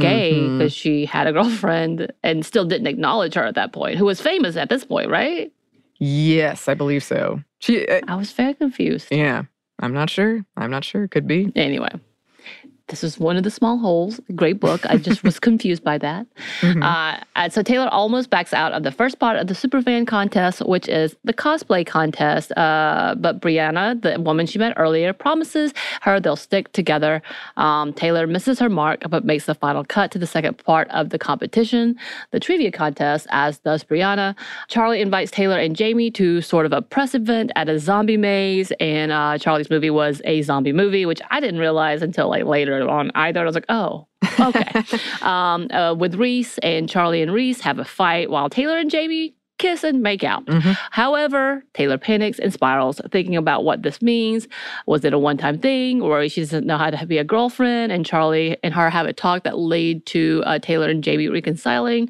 gay 0.00 0.32
Mhm. 0.34 0.58
because 0.58 0.72
she 0.72 1.04
had 1.04 1.28
a 1.28 1.32
girlfriend 1.32 2.12
and 2.24 2.44
still 2.44 2.64
didn't 2.64 2.88
acknowledge 2.88 3.34
her 3.34 3.44
at 3.44 3.54
that 3.54 3.72
point, 3.72 3.96
who 3.98 4.04
was 4.04 4.20
famous 4.20 4.56
at 4.56 4.68
this 4.68 4.84
point, 4.84 5.08
right? 5.08 5.52
Yes, 6.00 6.66
I 6.68 6.74
believe 6.74 7.04
so. 7.04 7.40
She, 7.60 7.86
uh, 7.86 8.00
I 8.08 8.16
was 8.16 8.32
very 8.32 8.54
confused. 8.54 9.08
yeah. 9.12 9.42
I'm 9.80 9.92
not 9.94 10.10
sure. 10.10 10.44
I'm 10.56 10.72
not 10.72 10.82
sure. 10.84 11.06
Could 11.06 11.28
be. 11.28 11.52
Anyway, 11.54 11.90
this 12.88 13.04
is 13.04 13.18
one 13.18 13.36
of 13.36 13.42
the 13.44 13.50
small 13.50 13.78
holes. 13.78 14.20
Great 14.34 14.60
book. 14.60 14.84
I 14.86 14.96
just 14.96 15.22
was 15.22 15.38
confused 15.48 15.84
by 15.84 15.98
that. 15.98 16.26
Mhm. 16.60 16.82
Uh, 16.82 17.22
and 17.36 17.52
so 17.52 17.62
Taylor 17.62 17.88
almost 17.88 18.30
backs 18.30 18.52
out 18.54 18.72
of 18.72 18.82
the 18.82 18.90
first 18.90 19.18
part 19.18 19.36
of 19.36 19.46
the 19.46 19.54
Superfan 19.54 20.06
contest, 20.06 20.60
which 20.66 20.88
is 20.88 21.14
the 21.24 21.32
cosplay 21.34 21.86
contest. 21.86 22.50
Uh, 22.56 23.14
but 23.18 23.40
Brianna, 23.40 24.00
the 24.00 24.20
woman 24.20 24.46
she 24.46 24.58
met 24.58 24.72
earlier, 24.76 25.12
promises 25.12 25.72
her 26.02 26.18
they'll 26.18 26.36
stick 26.36 26.72
together. 26.72 27.22
Um, 27.56 27.92
Taylor 27.92 28.26
misses 28.26 28.58
her 28.58 28.68
mark, 28.68 29.02
but 29.08 29.24
makes 29.24 29.46
the 29.46 29.54
final 29.54 29.84
cut 29.84 30.10
to 30.12 30.18
the 30.18 30.26
second 30.26 30.54
part 30.64 30.88
of 30.90 31.10
the 31.10 31.18
competition, 31.18 31.96
the 32.30 32.40
trivia 32.40 32.70
contest, 32.72 33.26
as 33.30 33.58
does 33.58 33.84
Brianna. 33.84 34.34
Charlie 34.68 35.00
invites 35.00 35.30
Taylor 35.30 35.58
and 35.58 35.76
Jamie 35.76 36.10
to 36.12 36.40
sort 36.40 36.66
of 36.66 36.72
a 36.72 36.80
press 36.82 37.14
event 37.14 37.52
at 37.54 37.68
a 37.68 37.78
zombie 37.78 38.16
maze, 38.16 38.72
and 38.80 39.12
uh, 39.12 39.36
Charlie's 39.38 39.70
movie 39.70 39.90
was 39.90 40.22
a 40.24 40.42
zombie 40.42 40.72
movie, 40.72 41.04
which 41.06 41.20
I 41.30 41.40
didn't 41.40 41.60
realize 41.60 42.02
until 42.02 42.28
like 42.28 42.44
later 42.44 42.77
on 42.82 43.10
either. 43.14 43.40
I 43.40 43.44
was 43.44 43.54
like, 43.54 43.66
oh, 43.68 44.06
okay. 44.38 44.82
um, 45.22 45.68
uh, 45.70 45.94
with 45.94 46.14
Reese 46.14 46.58
and 46.58 46.88
Charlie 46.88 47.22
and 47.22 47.32
Reese 47.32 47.60
have 47.60 47.78
a 47.78 47.84
fight 47.84 48.30
while 48.30 48.48
Taylor 48.50 48.78
and 48.78 48.90
Jamie 48.90 49.34
kiss 49.58 49.82
and 49.82 50.02
make 50.02 50.22
out. 50.22 50.46
Mhm. 50.46 50.76
However, 50.92 51.64
Taylor 51.74 51.98
panics 51.98 52.38
and 52.38 52.52
spirals, 52.52 53.00
thinking 53.10 53.36
about 53.36 53.64
what 53.64 53.82
this 53.82 54.00
means. 54.00 54.46
Was 54.86 55.04
it 55.04 55.12
a 55.12 55.18
one 55.18 55.36
time 55.36 55.58
thing, 55.58 56.00
or 56.00 56.28
she 56.28 56.42
doesn't 56.42 56.66
know 56.66 56.78
how 56.78 56.90
to 56.90 57.06
be 57.06 57.18
a 57.18 57.24
girlfriend? 57.24 57.90
And 57.90 58.06
Charlie 58.06 58.56
and 58.62 58.72
her 58.74 58.88
have 58.88 59.06
a 59.06 59.12
talk 59.12 59.42
that 59.44 59.58
lead 59.58 60.06
to 60.06 60.42
uh, 60.46 60.58
Taylor 60.60 60.88
and 60.88 61.02
Jamie 61.02 61.28
reconciling 61.28 62.08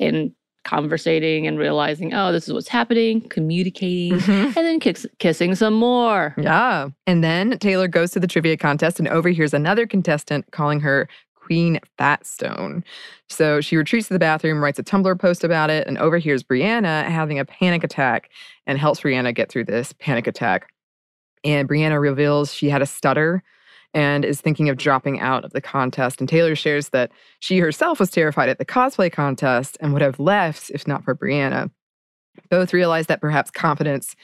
and 0.00 0.32
conversating 0.66 1.46
and 1.46 1.58
realizing, 1.58 2.12
oh, 2.12 2.32
this 2.32 2.46
is 2.48 2.52
what's 2.52 2.68
happening, 2.68 3.20
communicating, 3.28 4.18
Mhm. 4.18 4.44
and 4.46 4.54
then 4.54 4.80
kiss- 4.80 5.06
kissing 5.18 5.54
some 5.54 5.74
more. 5.74 6.34
Yeah. 6.36 6.88
And 7.06 7.22
then 7.24 7.56
Taylor 7.58 7.88
goes 7.88 8.10
to 8.10 8.20
the 8.20 8.26
trivia 8.26 8.56
contest 8.56 8.98
and 8.98 9.08
overhears 9.08 9.54
another 9.54 9.86
contestant 9.86 10.44
calling 10.50 10.80
her 10.80 11.08
Queen 11.36 11.78
Fatstone. 11.98 12.82
So 13.28 13.60
she 13.60 13.76
retreats 13.76 14.08
to 14.08 14.14
the 14.14 14.18
bathroom, 14.18 14.60
writes 14.62 14.80
a 14.80 14.82
Tumblr 14.82 15.18
post 15.20 15.44
about 15.44 15.70
it, 15.70 15.86
and 15.86 15.96
overhears 15.98 16.42
Brianna 16.42 17.04
having 17.04 17.38
a 17.38 17.44
panic 17.44 17.84
attack 17.84 18.28
and 18.66 18.76
helps 18.78 19.00
Brianna 19.00 19.32
get 19.32 19.48
through 19.48 19.64
this 19.66 19.92
panic 19.92 20.26
attack. 20.26 20.68
And 21.44 21.68
Brianna 21.68 22.00
reveals 22.00 22.52
she 22.52 22.68
had 22.68 22.82
a 22.82 22.86
stutter 22.86 23.44
and 23.96 24.26
is 24.26 24.42
thinking 24.42 24.68
of 24.68 24.76
dropping 24.76 25.20
out 25.20 25.42
of 25.42 25.52
the 25.52 25.60
contest. 25.62 26.20
And 26.20 26.28
Taylor 26.28 26.54
shares 26.54 26.90
that 26.90 27.10
she 27.40 27.58
herself 27.58 27.98
was 27.98 28.10
terrified 28.10 28.50
at 28.50 28.58
the 28.58 28.64
cosplay 28.66 29.10
contest 29.10 29.78
and 29.80 29.94
would 29.94 30.02
have 30.02 30.20
left 30.20 30.68
if 30.70 30.86
not 30.86 31.02
for 31.02 31.14
Brianna. 31.16 31.70
Both 32.50 32.74
realize 32.74 33.06
that 33.06 33.22
perhaps 33.22 33.50
confidence 33.50 34.14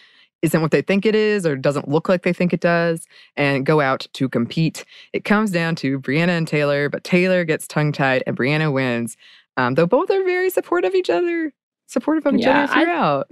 isn't 0.42 0.60
what 0.60 0.72
they 0.72 0.82
think 0.82 1.06
it 1.06 1.14
is 1.14 1.46
or 1.46 1.56
doesn't 1.56 1.88
look 1.88 2.06
like 2.06 2.22
they 2.22 2.34
think 2.34 2.52
it 2.52 2.60
does 2.60 3.06
and 3.34 3.64
go 3.64 3.80
out 3.80 4.06
to 4.12 4.28
compete. 4.28 4.84
It 5.14 5.24
comes 5.24 5.50
down 5.50 5.74
to 5.76 5.98
Brianna 6.00 6.36
and 6.36 6.46
Taylor, 6.46 6.90
but 6.90 7.02
Taylor 7.02 7.42
gets 7.44 7.66
tongue 7.66 7.92
tied 7.92 8.22
and 8.26 8.36
Brianna 8.36 8.70
wins. 8.70 9.16
Um, 9.56 9.74
though 9.74 9.86
both 9.86 10.10
are 10.10 10.22
very 10.24 10.50
supportive 10.50 10.90
of 10.90 10.94
each 10.94 11.08
other, 11.08 11.50
supportive 11.86 12.26
of 12.26 12.34
each 12.34 12.42
Yeah, 12.42 12.64
other 12.64 12.72
I- 12.74 12.84
throughout. 12.84 13.28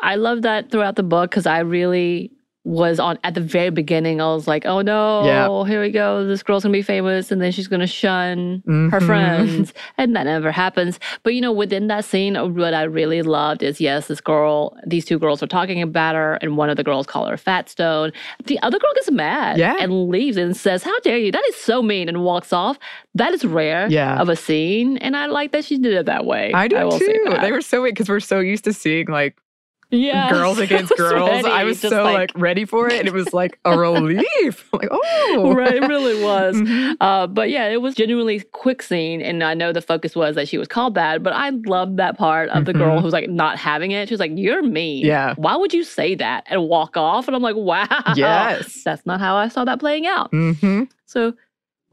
I 0.00 0.14
love 0.16 0.42
that 0.42 0.70
throughout 0.70 0.94
the 0.96 1.02
book 1.02 1.30
because 1.30 1.46
I 1.46 1.60
really 1.60 2.30
was 2.64 2.98
on 2.98 3.18
at 3.24 3.34
the 3.34 3.40
very 3.42 3.68
beginning. 3.68 4.22
I 4.22 4.32
was 4.32 4.48
like, 4.48 4.64
oh 4.64 4.80
no, 4.80 5.24
Yeah. 5.24 5.64
here 5.68 5.82
we 5.82 5.90
go. 5.90 6.26
This 6.26 6.42
girl's 6.42 6.62
gonna 6.62 6.72
be 6.72 6.80
famous 6.80 7.30
and 7.30 7.40
then 7.40 7.52
she's 7.52 7.68
gonna 7.68 7.86
shun 7.86 8.62
her 8.66 9.00
Mhm. 9.00 9.06
friends. 9.06 9.74
And 9.98 10.16
that 10.16 10.24
never 10.24 10.50
happens. 10.50 10.98
But 11.24 11.34
you 11.34 11.42
know, 11.42 11.52
within 11.52 11.88
that 11.88 12.04
scene, 12.06 12.34
what 12.54 12.72
I 12.74 12.84
really 12.84 13.20
loved 13.22 13.62
is 13.62 13.80
yes, 13.82 14.06
this 14.08 14.20
girl, 14.22 14.76
these 14.86 15.04
two 15.04 15.18
girls 15.18 15.42
are 15.42 15.46
talking 15.46 15.82
about 15.82 16.14
her, 16.14 16.34
and 16.40 16.56
one 16.56 16.70
of 16.70 16.76
the 16.78 16.84
girls 16.84 17.06
call 17.06 17.26
her 17.26 17.36
Fat 17.36 17.68
Stone. 17.68 18.12
The 18.46 18.58
other 18.62 18.78
girl 18.78 18.92
gets 18.94 19.10
mad 19.10 19.58
Yeah. 19.58 19.76
and 19.78 20.08
leaves 20.08 20.36
and 20.38 20.56
says, 20.56 20.82
How 20.84 20.98
dare 21.00 21.18
you? 21.18 21.30
That 21.32 21.44
is 21.48 21.56
so 21.56 21.82
mean 21.82 22.08
and 22.08 22.24
walks 22.24 22.52
off. 22.52 22.78
That 23.14 23.34
is 23.34 23.44
rare 23.44 23.88
Yeah. 23.90 24.18
of 24.20 24.28
a 24.30 24.36
scene. 24.36 24.96
And 24.98 25.16
I 25.16 25.26
like 25.26 25.52
that 25.52 25.64
she 25.66 25.76
did 25.76 25.92
it 25.92 26.06
that 26.06 26.24
way. 26.24 26.50
I 26.54 26.68
do 26.68 26.76
will 26.76 26.92
say 26.98 27.12
too. 27.12 27.36
They 27.42 27.52
were 27.52 27.60
so 27.60 27.82
weird 27.82 27.94
because 27.94 28.08
we're 28.08 28.20
so 28.20 28.40
used 28.40 28.64
to 28.64 28.72
seeing 28.72 29.06
like 29.08 29.36
Yes. 29.90 30.32
girls 30.32 30.58
against 30.58 30.96
girls. 30.96 31.44
I 31.44 31.64
was 31.64 31.80
so 31.80 32.02
like, 32.04 32.32
ready 32.34 32.64
for 32.64 32.88
it, 32.88 32.98
and 32.98 33.06
it 33.08 33.14
was 33.14 33.32
like 33.32 33.58
a 33.64 33.78
relief. 33.78 34.68
like, 34.72 34.88
oh, 34.90 35.52
right, 35.56 35.74
it 35.74 35.82
really 35.86 36.22
was. 36.22 36.56
Mhm. 36.56 36.96
Uh, 37.00 37.26
but 37.26 37.50
yeah, 37.50 37.68
it 37.68 37.80
was 37.80 37.94
genuinely 37.94 38.40
quick 38.52 38.82
scene, 38.82 39.20
and 39.22 39.42
I 39.44 39.54
know 39.54 39.72
the 39.72 39.80
focus 39.82 40.16
was 40.16 40.34
that 40.36 40.48
she 40.48 40.58
was 40.58 40.66
called 40.68 40.94
bad, 40.94 41.22
but 41.22 41.32
I 41.32 41.50
loved 41.50 41.96
that 41.98 42.18
part 42.18 42.48
of 42.50 42.64
the 42.64 42.72
girl 42.72 43.00
who's 43.00 43.12
like 43.12 43.28
not 43.30 43.58
having 43.58 43.92
it. 43.92 44.08
She 44.08 44.14
was 44.14 44.20
like, 44.20 44.32
"You're 44.34 44.62
mean. 44.62 45.04
Yeah. 45.06 45.34
Why 45.36 45.56
would 45.56 45.72
you 45.72 45.84
say 45.84 46.14
that 46.16 46.44
and 46.46 46.68
walk 46.68 46.96
off?" 46.96 47.26
And 47.28 47.36
I'm 47.36 47.42
like, 47.42 47.56
"Wow, 47.56 47.86
Yes. 48.16 48.82
that's 48.82 49.04
not 49.06 49.20
how 49.20 49.36
I 49.36 49.48
saw 49.48 49.64
that 49.64 49.78
playing 49.80 50.06
out." 50.06 50.32
Mm-hmm. 50.32 50.84
So 51.06 51.34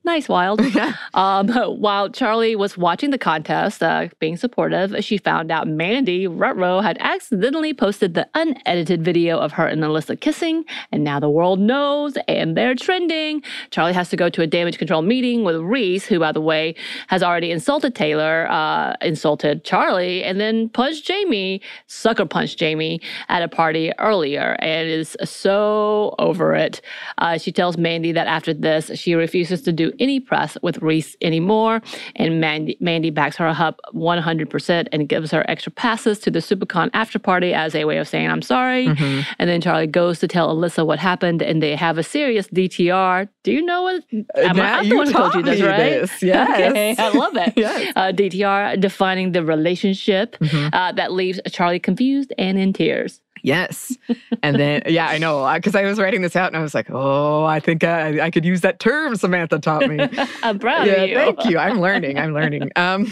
nice, 0.03 0.27
Wilde. 0.27 0.61
Yeah. 0.71 0.93
Um, 1.13 1.49
while 1.81 2.09
Charlie 2.09 2.55
was 2.55 2.77
watching 2.77 3.09
the 3.11 3.17
contest, 3.17 3.83
uh, 3.83 4.07
being 4.19 4.37
supportive, 4.37 4.95
she 5.03 5.17
found 5.17 5.51
out 5.51 5.67
Mandy 5.67 6.25
Rutrow 6.27 6.81
had 6.81 6.97
accidentally 7.01 7.73
posted 7.73 8.13
the 8.13 8.27
unedited 8.33 9.03
video 9.03 9.37
of 9.37 9.51
her 9.53 9.67
and 9.67 9.83
Alyssa 9.83 10.17
kissing, 10.19 10.63
and 10.93 11.03
now 11.03 11.19
the 11.19 11.29
world 11.29 11.59
knows, 11.59 12.17
and 12.29 12.55
they're 12.55 12.73
trending. 12.73 13.43
Charlie 13.69 13.91
has 13.91 14.09
to 14.09 14.15
go 14.15 14.29
to 14.29 14.41
a 14.41 14.47
damage 14.47 14.77
control 14.77 15.01
meeting 15.01 15.43
with 15.43 15.57
Reese, 15.57 16.05
who, 16.05 16.19
by 16.19 16.31
the 16.31 16.39
way, 16.39 16.73
has 17.07 17.21
already 17.21 17.51
insulted 17.51 17.95
Taylor, 17.95 18.47
uh, 18.49 18.95
insulted 19.01 19.65
Charlie, 19.65 20.23
and 20.23 20.39
then 20.39 20.69
punched 20.69 21.05
Jamie, 21.05 21.61
sucker 21.87 22.25
punched 22.25 22.57
Jamie 22.57 23.01
at 23.27 23.43
a 23.43 23.49
party 23.49 23.91
earlier, 23.99 24.55
and 24.59 24.87
is 24.87 25.17
so 25.25 26.15
over 26.17 26.55
it. 26.55 26.81
Uh, 27.17 27.37
she 27.37 27.51
tells 27.51 27.77
Mandy 27.77 28.13
that 28.13 28.27
after 28.27 28.53
this, 28.53 28.89
she 28.95 29.15
refuses 29.15 29.61
to 29.63 29.73
do 29.73 29.90
any 29.99 30.19
press 30.19 30.57
with 30.61 30.77
Reese 30.81 31.15
anymore. 31.21 31.81
And 32.15 32.39
Mandy, 32.41 32.77
Mandy 32.79 33.09
backs 33.09 33.35
her 33.37 33.47
up 33.47 33.79
100% 33.93 34.87
and 34.91 35.07
gives 35.09 35.31
her 35.31 35.43
extra 35.49 35.71
passes 35.71 36.19
to 36.19 36.31
the 36.31 36.39
SupaCon 36.39 36.89
after 36.93 37.19
party 37.19 37.53
as 37.53 37.75
a 37.75 37.85
way 37.85 37.97
of 37.97 38.07
saying, 38.07 38.29
I'm 38.29 38.41
sorry. 38.41 38.87
Mhm. 38.87 39.25
And 39.39 39.49
then 39.49 39.61
Charlie 39.61 39.87
goes 39.87 40.19
to 40.19 40.27
tell 40.27 40.55
Alyssa 40.55 40.85
what 40.85 40.99
happened, 40.99 41.41
and 41.41 41.61
they 41.61 41.75
have 41.75 41.97
a 41.97 42.03
serious 42.03 42.47
DTR. 42.47 43.27
Do 43.43 43.51
you 43.51 43.61
know 43.63 43.81
what? 43.83 44.03
I'm, 44.35 44.55
now 44.55 44.79
I'm 44.79 44.89
the 44.89 44.95
one 44.95 45.07
who 45.07 45.13
told 45.13 45.33
you 45.35 45.41
this, 45.43 45.61
right? 45.61 45.77
this. 46.01 46.21
Yes. 46.23 46.69
Okay, 46.71 46.95
I 46.97 47.09
love 47.09 47.35
it. 47.35 47.53
Yes. 47.61 47.93
Uh, 47.95 48.11
DTR 48.11 48.79
defining 48.79 49.33
the 49.33 49.43
relationship 49.43 50.37
Mhm. 50.39 50.69
uh, 50.73 50.91
that 50.93 51.11
leaves 51.11 51.39
Charlie 51.51 51.79
confused 51.79 52.33
and 52.37 52.57
in 52.57 52.73
tears. 52.73 53.21
Yes. 53.43 53.97
And 54.43 54.59
then, 54.59 54.83
yeah, 54.87 55.07
I 55.07 55.17
know. 55.17 55.51
Because 55.53 55.75
I 55.75 55.83
was 55.85 55.99
writing 55.99 56.21
this 56.21 56.35
out 56.35 56.47
and 56.47 56.57
I 56.57 56.61
was 56.61 56.73
like, 56.73 56.89
oh, 56.89 57.43
I 57.45 57.59
think 57.59 57.83
I, 57.83 58.21
I 58.21 58.31
could 58.31 58.45
use 58.45 58.61
that 58.61 58.79
term 58.79 59.15
Samantha 59.15 59.59
taught 59.59 59.87
me. 59.87 59.99
I'm 60.43 60.59
proud 60.59 60.87
yeah, 60.87 60.93
of 60.93 61.09
you. 61.09 61.15
thank 61.15 61.45
you. 61.45 61.57
I'm 61.57 61.79
learning. 61.79 62.17
I'm 62.17 62.33
learning. 62.33 62.71
Um, 62.81 63.07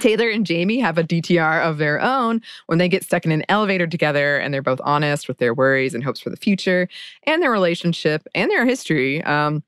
Taylor 0.00 0.28
and 0.28 0.44
Jamie 0.44 0.80
have 0.80 0.98
a 0.98 1.04
DTR 1.04 1.62
of 1.62 1.78
their 1.78 2.00
own 2.00 2.42
when 2.66 2.78
they 2.78 2.88
get 2.88 3.04
stuck 3.04 3.24
in 3.24 3.32
an 3.32 3.44
elevator 3.48 3.86
together 3.86 4.38
and 4.38 4.52
they're 4.52 4.62
both 4.62 4.80
honest 4.82 5.28
with 5.28 5.38
their 5.38 5.54
worries 5.54 5.94
and 5.94 6.02
hopes 6.04 6.20
for 6.20 6.30
the 6.30 6.36
future 6.36 6.88
and 7.24 7.42
their 7.42 7.50
relationship 7.50 8.26
and 8.34 8.50
their 8.50 8.66
history. 8.66 9.22
Um, 9.24 9.62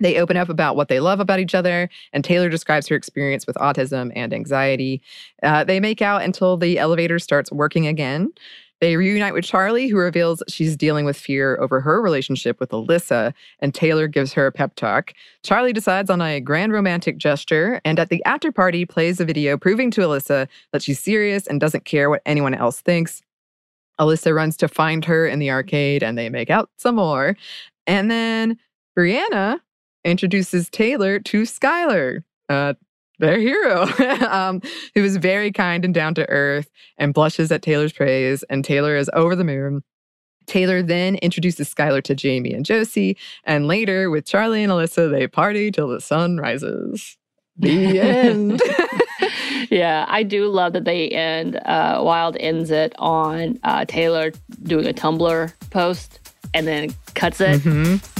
they 0.00 0.18
open 0.18 0.36
up 0.36 0.48
about 0.48 0.76
what 0.76 0.88
they 0.88 0.98
love 0.98 1.20
about 1.20 1.40
each 1.40 1.54
other, 1.54 1.88
and 2.12 2.24
Taylor 2.24 2.48
describes 2.48 2.88
her 2.88 2.96
experience 2.96 3.46
with 3.46 3.56
autism 3.56 4.10
and 4.16 4.32
anxiety. 4.32 5.02
Uh, 5.42 5.62
they 5.62 5.78
make 5.78 6.00
out 6.02 6.22
until 6.22 6.56
the 6.56 6.78
elevator 6.78 7.18
starts 7.18 7.52
working 7.52 7.86
again. 7.86 8.32
They 8.80 8.96
reunite 8.96 9.34
with 9.34 9.44
Charlie, 9.44 9.88
who 9.88 9.98
reveals 9.98 10.42
she's 10.48 10.74
dealing 10.74 11.04
with 11.04 11.16
fear 11.16 11.58
over 11.60 11.80
her 11.80 12.00
relationship 12.00 12.58
with 12.58 12.70
Alyssa, 12.70 13.34
and 13.58 13.74
Taylor 13.74 14.08
gives 14.08 14.32
her 14.32 14.46
a 14.46 14.52
pep 14.52 14.74
talk. 14.74 15.12
Charlie 15.42 15.74
decides 15.74 16.08
on 16.08 16.22
a 16.22 16.40
grand 16.40 16.72
romantic 16.72 17.18
gesture, 17.18 17.80
and 17.84 17.98
at 17.98 18.08
the 18.08 18.24
after 18.24 18.50
party, 18.50 18.86
plays 18.86 19.20
a 19.20 19.26
video 19.26 19.58
proving 19.58 19.90
to 19.92 20.00
Alyssa 20.00 20.48
that 20.72 20.82
she's 20.82 20.98
serious 20.98 21.46
and 21.46 21.60
doesn't 21.60 21.84
care 21.84 22.08
what 22.08 22.22
anyone 22.24 22.54
else 22.54 22.80
thinks. 22.80 23.20
Alyssa 24.00 24.34
runs 24.34 24.56
to 24.56 24.66
find 24.66 25.04
her 25.04 25.26
in 25.26 25.40
the 25.40 25.50
arcade, 25.50 26.02
and 26.02 26.16
they 26.16 26.30
make 26.30 26.48
out 26.48 26.70
some 26.78 26.94
more. 26.94 27.36
And 27.86 28.10
then 28.10 28.58
Brianna 28.98 29.60
introduces 30.04 30.70
Taylor 30.70 31.18
to 31.18 31.42
Skylar. 31.42 32.22
Uh, 32.48 32.74
their 33.20 33.38
hero, 33.38 33.82
um, 34.28 34.60
who 34.94 35.04
is 35.04 35.16
very 35.16 35.52
kind 35.52 35.84
and 35.84 35.94
down 35.94 36.14
to 36.14 36.28
earth 36.28 36.68
and 36.98 37.14
blushes 37.14 37.52
at 37.52 37.62
Taylor's 37.62 37.92
praise, 37.92 38.42
and 38.44 38.64
Taylor 38.64 38.96
is 38.96 39.10
over 39.12 39.36
the 39.36 39.44
moon. 39.44 39.82
Taylor 40.46 40.82
then 40.82 41.14
introduces 41.16 41.72
Skylar 41.72 42.02
to 42.02 42.14
Jamie 42.14 42.52
and 42.52 42.64
Josie, 42.64 43.16
and 43.44 43.68
later 43.68 44.10
with 44.10 44.26
Charlie 44.26 44.64
and 44.64 44.72
Alyssa, 44.72 45.10
they 45.10 45.28
party 45.28 45.70
till 45.70 45.88
the 45.88 46.00
sun 46.00 46.38
rises. 46.38 47.16
The 47.56 48.00
end. 48.00 48.62
yeah, 49.70 50.06
I 50.08 50.22
do 50.22 50.46
love 50.46 50.72
that 50.72 50.86
they 50.86 51.10
end. 51.10 51.56
Uh, 51.56 52.00
Wilde 52.02 52.38
ends 52.40 52.70
it 52.70 52.94
on 52.98 53.58
uh, 53.64 53.84
Taylor 53.84 54.32
doing 54.62 54.86
a 54.86 54.94
Tumblr 54.94 55.52
post 55.68 56.20
and 56.54 56.66
then 56.66 56.94
cuts 57.14 57.38
it. 57.38 57.60
Mm-hmm. 57.60 58.19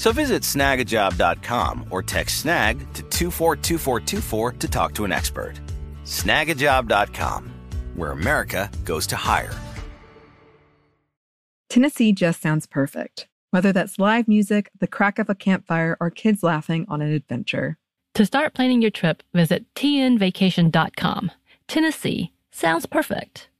So 0.00 0.12
visit 0.12 0.44
snagajob.com 0.44 1.88
or 1.90 2.02
text 2.02 2.38
snag 2.38 2.78
to 2.94 3.02
242424 3.02 4.52
to 4.52 4.66
talk 4.68 4.94
to 4.94 5.04
an 5.04 5.12
expert. 5.12 5.60
Snagajob.com, 6.04 7.50
where 7.96 8.12
America 8.12 8.70
goes 8.86 9.06
to 9.08 9.16
hire. 9.16 9.52
Tennessee 11.68 12.12
just 12.12 12.40
sounds 12.40 12.64
perfect, 12.64 13.28
whether 13.50 13.74
that's 13.74 13.98
live 13.98 14.26
music, 14.26 14.70
the 14.80 14.86
crack 14.86 15.18
of 15.18 15.28
a 15.28 15.34
campfire, 15.34 15.98
or 16.00 16.08
kids 16.08 16.42
laughing 16.42 16.86
on 16.88 17.02
an 17.02 17.12
adventure. 17.12 17.76
To 18.14 18.24
start 18.24 18.54
planning 18.54 18.80
your 18.80 18.90
trip, 18.90 19.22
visit 19.34 19.66
tnvacation.com. 19.74 21.30
Tennessee 21.68 22.32
sounds 22.50 22.86
perfect. 22.86 23.50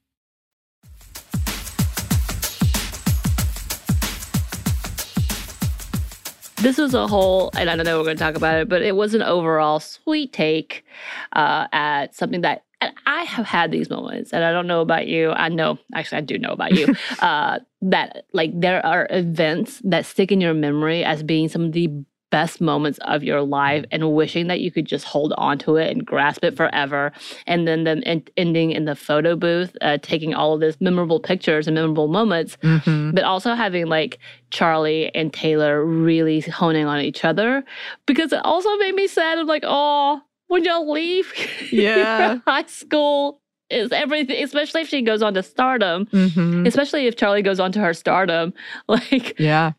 This 6.62 6.76
was 6.76 6.92
a 6.92 7.06
whole, 7.06 7.50
and 7.56 7.70
I 7.70 7.76
don't 7.76 7.86
know 7.86 7.98
we're 7.98 8.04
going 8.04 8.16
to 8.18 8.22
talk 8.22 8.36
about 8.36 8.56
it, 8.56 8.68
but 8.68 8.82
it 8.82 8.94
was 8.94 9.14
an 9.14 9.22
overall 9.22 9.80
sweet 9.80 10.32
take 10.32 10.84
uh, 11.32 11.66
at 11.72 12.14
something 12.14 12.42
that 12.42 12.64
and 12.82 12.94
I 13.06 13.24
have 13.24 13.46
had 13.46 13.70
these 13.70 13.90
moments, 13.90 14.32
and 14.32 14.42
I 14.42 14.52
don't 14.52 14.66
know 14.66 14.80
about 14.80 15.06
you. 15.06 15.30
I 15.32 15.48
know, 15.48 15.78
actually, 15.94 16.18
I 16.18 16.22
do 16.22 16.38
know 16.38 16.50
about 16.50 16.72
you. 16.72 16.94
uh, 17.20 17.58
that 17.82 18.26
like 18.32 18.58
there 18.58 18.84
are 18.84 19.06
events 19.10 19.80
that 19.84 20.06
stick 20.06 20.32
in 20.32 20.40
your 20.40 20.54
memory 20.54 21.04
as 21.04 21.22
being 21.22 21.48
some 21.48 21.64
of 21.64 21.72
the 21.72 21.90
best 22.30 22.60
moments 22.60 22.98
of 23.02 23.22
your 23.22 23.42
life, 23.42 23.84
and 23.90 24.12
wishing 24.12 24.46
that 24.46 24.60
you 24.60 24.70
could 24.70 24.86
just 24.86 25.04
hold 25.04 25.32
on 25.36 25.58
to 25.58 25.76
it 25.76 25.90
and 25.90 26.06
grasp 26.06 26.44
it 26.44 26.56
forever. 26.56 27.12
And 27.46 27.66
then 27.66 27.84
them 27.84 28.02
en- 28.06 28.24
ending 28.36 28.70
in 28.70 28.84
the 28.84 28.94
photo 28.94 29.36
booth, 29.36 29.76
uh, 29.80 29.98
taking 30.00 30.34
all 30.34 30.54
of 30.54 30.60
this 30.60 30.76
memorable 30.80 31.20
pictures 31.20 31.66
and 31.66 31.74
memorable 31.74 32.08
moments, 32.08 32.56
Mm-hmm. 32.62 33.12
but 33.12 33.24
also 33.24 33.54
having 33.54 33.86
like 33.86 34.18
Charlie 34.50 35.14
and 35.14 35.32
Taylor 35.32 35.84
really 35.84 36.40
honing 36.40 36.86
on 36.86 37.00
each 37.00 37.24
other 37.24 37.64
because 38.06 38.32
it 38.32 38.40
also 38.44 38.74
made 38.78 38.94
me 38.94 39.06
sad. 39.06 39.38
I'm 39.38 39.46
like, 39.46 39.64
oh, 39.66 40.20
when 40.48 40.64
y'all 40.64 40.90
leave, 40.90 41.32
Yeah. 41.72 42.38
high 42.46 42.64
school 42.66 43.40
is 43.70 43.92
everything, 43.92 44.42
especially 44.42 44.80
if 44.80 44.88
she 44.88 45.00
goes 45.02 45.22
on 45.22 45.34
to 45.34 45.42
stardom, 45.42 46.06
Mm-hmm. 46.06 46.66
especially 46.66 47.06
if 47.06 47.14
Charlie 47.16 47.42
goes 47.42 47.60
on 47.60 47.70
to 47.72 47.80
her 47.80 47.94
stardom, 47.94 48.52
like 48.88 49.38
Yeah, 49.38 49.72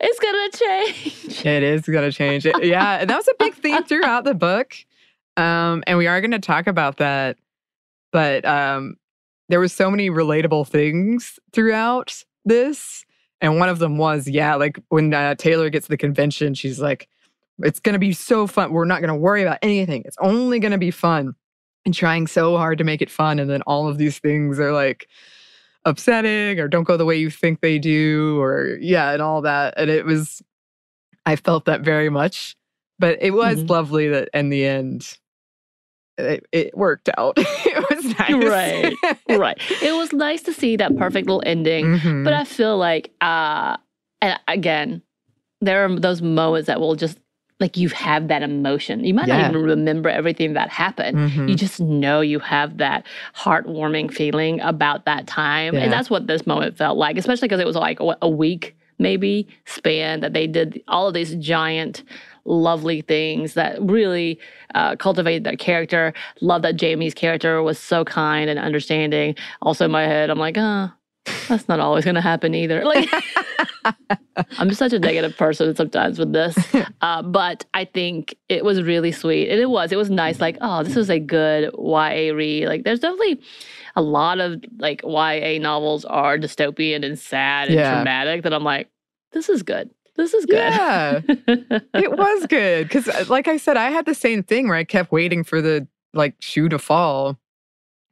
it's 0.00 0.18
gonna 0.18 0.50
change. 0.50 1.44
it 1.46 1.62
is 1.62 1.82
to 1.82 2.12
change. 2.12 2.46
It, 2.46 2.64
yeah, 2.64 2.98
and 3.00 3.10
that 3.10 3.16
was 3.16 3.28
a 3.28 3.34
big 3.38 3.54
theme 3.54 3.84
throughout 3.84 4.24
the 4.24 4.34
book. 4.34 4.74
Um, 5.36 5.82
and 5.86 5.98
we 5.98 6.06
are 6.06 6.20
to 6.32 6.38
talk 6.38 6.66
about 6.66 6.98
that. 6.98 7.36
But 8.12 8.44
um, 8.44 8.96
there 9.48 9.60
was 9.60 9.72
so 9.72 9.90
many 9.90 10.10
relatable 10.10 10.68
things 10.68 11.38
throughout 11.52 12.24
this. 12.44 13.04
And 13.40 13.58
one 13.58 13.68
of 13.68 13.78
them 13.78 13.96
was, 13.96 14.28
yeah, 14.28 14.54
like 14.56 14.78
when 14.88 15.14
uh, 15.14 15.34
Taylor 15.36 15.70
gets 15.70 15.86
to 15.86 15.90
the 15.90 15.96
convention, 15.96 16.54
she's 16.54 16.80
like, 16.80 17.08
it's 17.58 17.80
to 17.94 17.98
be 17.98 18.12
so 18.12 18.46
fun. 18.46 18.72
We're 18.72 18.84
not 18.84 19.00
to 19.08 19.14
worry 19.14 19.42
about 19.42 19.58
anything. 19.62 20.02
It's 20.04 20.16
only 20.20 20.60
to 20.72 20.78
be 20.78 20.90
fun. 20.90 21.34
And 21.86 21.94
trying 21.94 22.26
so 22.26 22.58
hard 22.58 22.76
to 22.78 22.84
make 22.84 23.00
it 23.00 23.10
fun. 23.10 23.38
And 23.38 23.48
then 23.48 23.62
all 23.62 23.88
of 23.88 23.96
these 23.96 24.18
things 24.18 24.60
are 24.60 24.72
like 24.72 25.08
upsetting 25.84 26.60
or 26.60 26.68
don't 26.68 26.84
go 26.84 26.96
the 26.96 27.04
way 27.04 27.16
you 27.16 27.30
think 27.30 27.60
they 27.60 27.78
do, 27.78 28.40
or 28.40 28.76
yeah, 28.80 29.12
and 29.12 29.22
all 29.22 29.42
that. 29.42 29.74
And 29.76 29.88
it 29.90 30.04
was, 30.04 30.42
I 31.26 31.36
felt 31.36 31.64
that 31.66 31.80
very 31.82 32.10
much. 32.10 32.56
But 32.98 33.18
it 33.22 33.30
was 33.30 33.62
Mhm. 33.62 33.70
lovely 33.70 34.08
that 34.08 34.28
in 34.34 34.50
the 34.50 34.66
end, 34.66 35.16
it, 36.18 36.44
it 36.52 36.76
worked 36.76 37.08
out. 37.16 37.34
it 37.38 37.84
was 37.94 38.04
nice. 38.18 38.34
Right. 38.34 38.94
right. 39.38 39.58
It 39.82 39.92
was 39.94 40.12
nice 40.12 40.42
to 40.42 40.52
see 40.52 40.76
that 40.76 40.96
perfect 40.98 41.26
little 41.26 41.42
ending. 41.46 41.86
Mhm. 41.98 42.24
But 42.24 42.34
I 42.34 42.44
feel 42.44 42.76
like, 42.76 43.10
uh, 43.22 43.76
and 44.20 44.38
again, 44.48 45.02
there 45.62 45.84
are 45.86 45.98
those 45.98 46.20
moments 46.20 46.66
that 46.66 46.78
will 46.80 46.94
just 46.94 47.18
like 47.60 47.76
you 47.76 47.88
have 47.90 48.28
that 48.28 48.42
emotion. 48.42 49.04
You 49.04 49.14
might 49.14 49.28
Yeah. 49.28 49.42
not 49.42 49.50
even 49.50 49.62
remember 49.62 50.08
everything 50.08 50.54
that 50.54 50.70
happened. 50.70 51.16
Mhm. 51.18 51.48
You 51.48 51.54
just 51.54 51.78
know 51.80 52.20
you 52.22 52.38
have 52.40 52.78
that 52.78 53.06
heartwarming 53.36 54.12
feeling 54.12 54.60
about 54.60 55.04
that 55.04 55.26
time. 55.26 55.74
Yeah. 55.74 55.80
And 55.82 55.92
that's 55.92 56.10
what 56.10 56.26
this 56.26 56.46
moment 56.46 56.76
felt 56.76 56.96
like, 56.98 57.16
especially 57.18 57.46
because 57.48 57.60
it 57.60 57.66
was 57.66 57.76
like 57.76 57.98
a 58.00 58.28
week 58.28 58.76
maybe 58.98 59.48
span 59.64 60.20
that 60.20 60.34
they 60.34 60.46
did 60.46 60.82
all 60.88 61.08
of 61.08 61.14
these 61.14 61.34
giant 61.36 62.02
lovely 62.44 63.00
things 63.02 63.54
that 63.54 63.80
really 63.80 64.38
uh, 64.74 64.94
cultivated 64.96 65.44
that 65.44 65.58
character. 65.58 66.12
Love 66.42 66.60
that 66.62 66.76
Jamie's 66.76 67.14
character 67.14 67.62
was 67.62 67.78
so 67.78 68.04
kind 68.04 68.50
and 68.50 68.58
understanding. 68.58 69.34
Also, 69.62 69.84
in 69.86 69.90
my 69.90 70.02
head, 70.04 70.28
I'm 70.30 70.38
like, 70.38 70.56
ah, 70.58 70.92
that's 71.48 71.68
not 71.68 71.80
always 71.80 72.04
going 72.04 72.14
to 72.16 72.20
happen 72.20 72.54
either. 72.54 72.84
Like, 72.84 73.08
I'm 74.58 74.72
such 74.72 74.92
a 74.92 74.98
negative 74.98 75.36
person 75.36 75.74
sometimes 75.74 76.18
with 76.18 76.32
this, 76.32 76.56
uh, 77.00 77.22
but 77.22 77.64
I 77.74 77.84
think 77.84 78.34
it 78.48 78.64
was 78.64 78.82
really 78.82 79.12
sweet, 79.12 79.48
and 79.50 79.60
it 79.60 79.70
was. 79.70 79.92
It 79.92 79.96
was 79.96 80.10
nice. 80.10 80.40
Like, 80.40 80.56
oh, 80.60 80.82
this 80.82 80.94
was 80.96 81.10
a 81.10 81.18
good 81.18 81.70
YA 81.78 82.32
read. 82.34 82.66
Like, 82.68 82.84
there's 82.84 83.00
definitely 83.00 83.40
a 83.96 84.02
lot 84.02 84.38
of 84.40 84.62
like 84.78 85.02
YA 85.02 85.58
novels 85.60 86.04
are 86.04 86.38
dystopian 86.38 87.04
and 87.04 87.18
sad 87.18 87.68
and 87.68 87.76
Yeah. 87.78 87.94
traumatic 87.94 88.42
that 88.44 88.52
I'm 88.54 88.64
like, 88.64 88.88
this 89.32 89.48
is 89.48 89.62
good. 89.62 89.90
This 90.16 90.34
is 90.34 90.44
good. 90.46 90.56
Yeah. 90.56 91.20
it 91.28 92.16
was 92.16 92.46
good 92.46 92.86
because 92.88 93.08
like 93.30 93.48
i 93.48 93.56
said 93.56 93.78
i 93.78 93.88
had 93.90 94.04
the 94.04 94.14
same 94.14 94.42
thing 94.42 94.68
where 94.68 94.76
i 94.76 94.84
kept 94.84 95.10
waiting 95.10 95.42
for 95.44 95.62
the 95.62 95.86
like 96.12 96.34
shoe 96.40 96.68
to 96.68 96.78
fall 96.78 97.38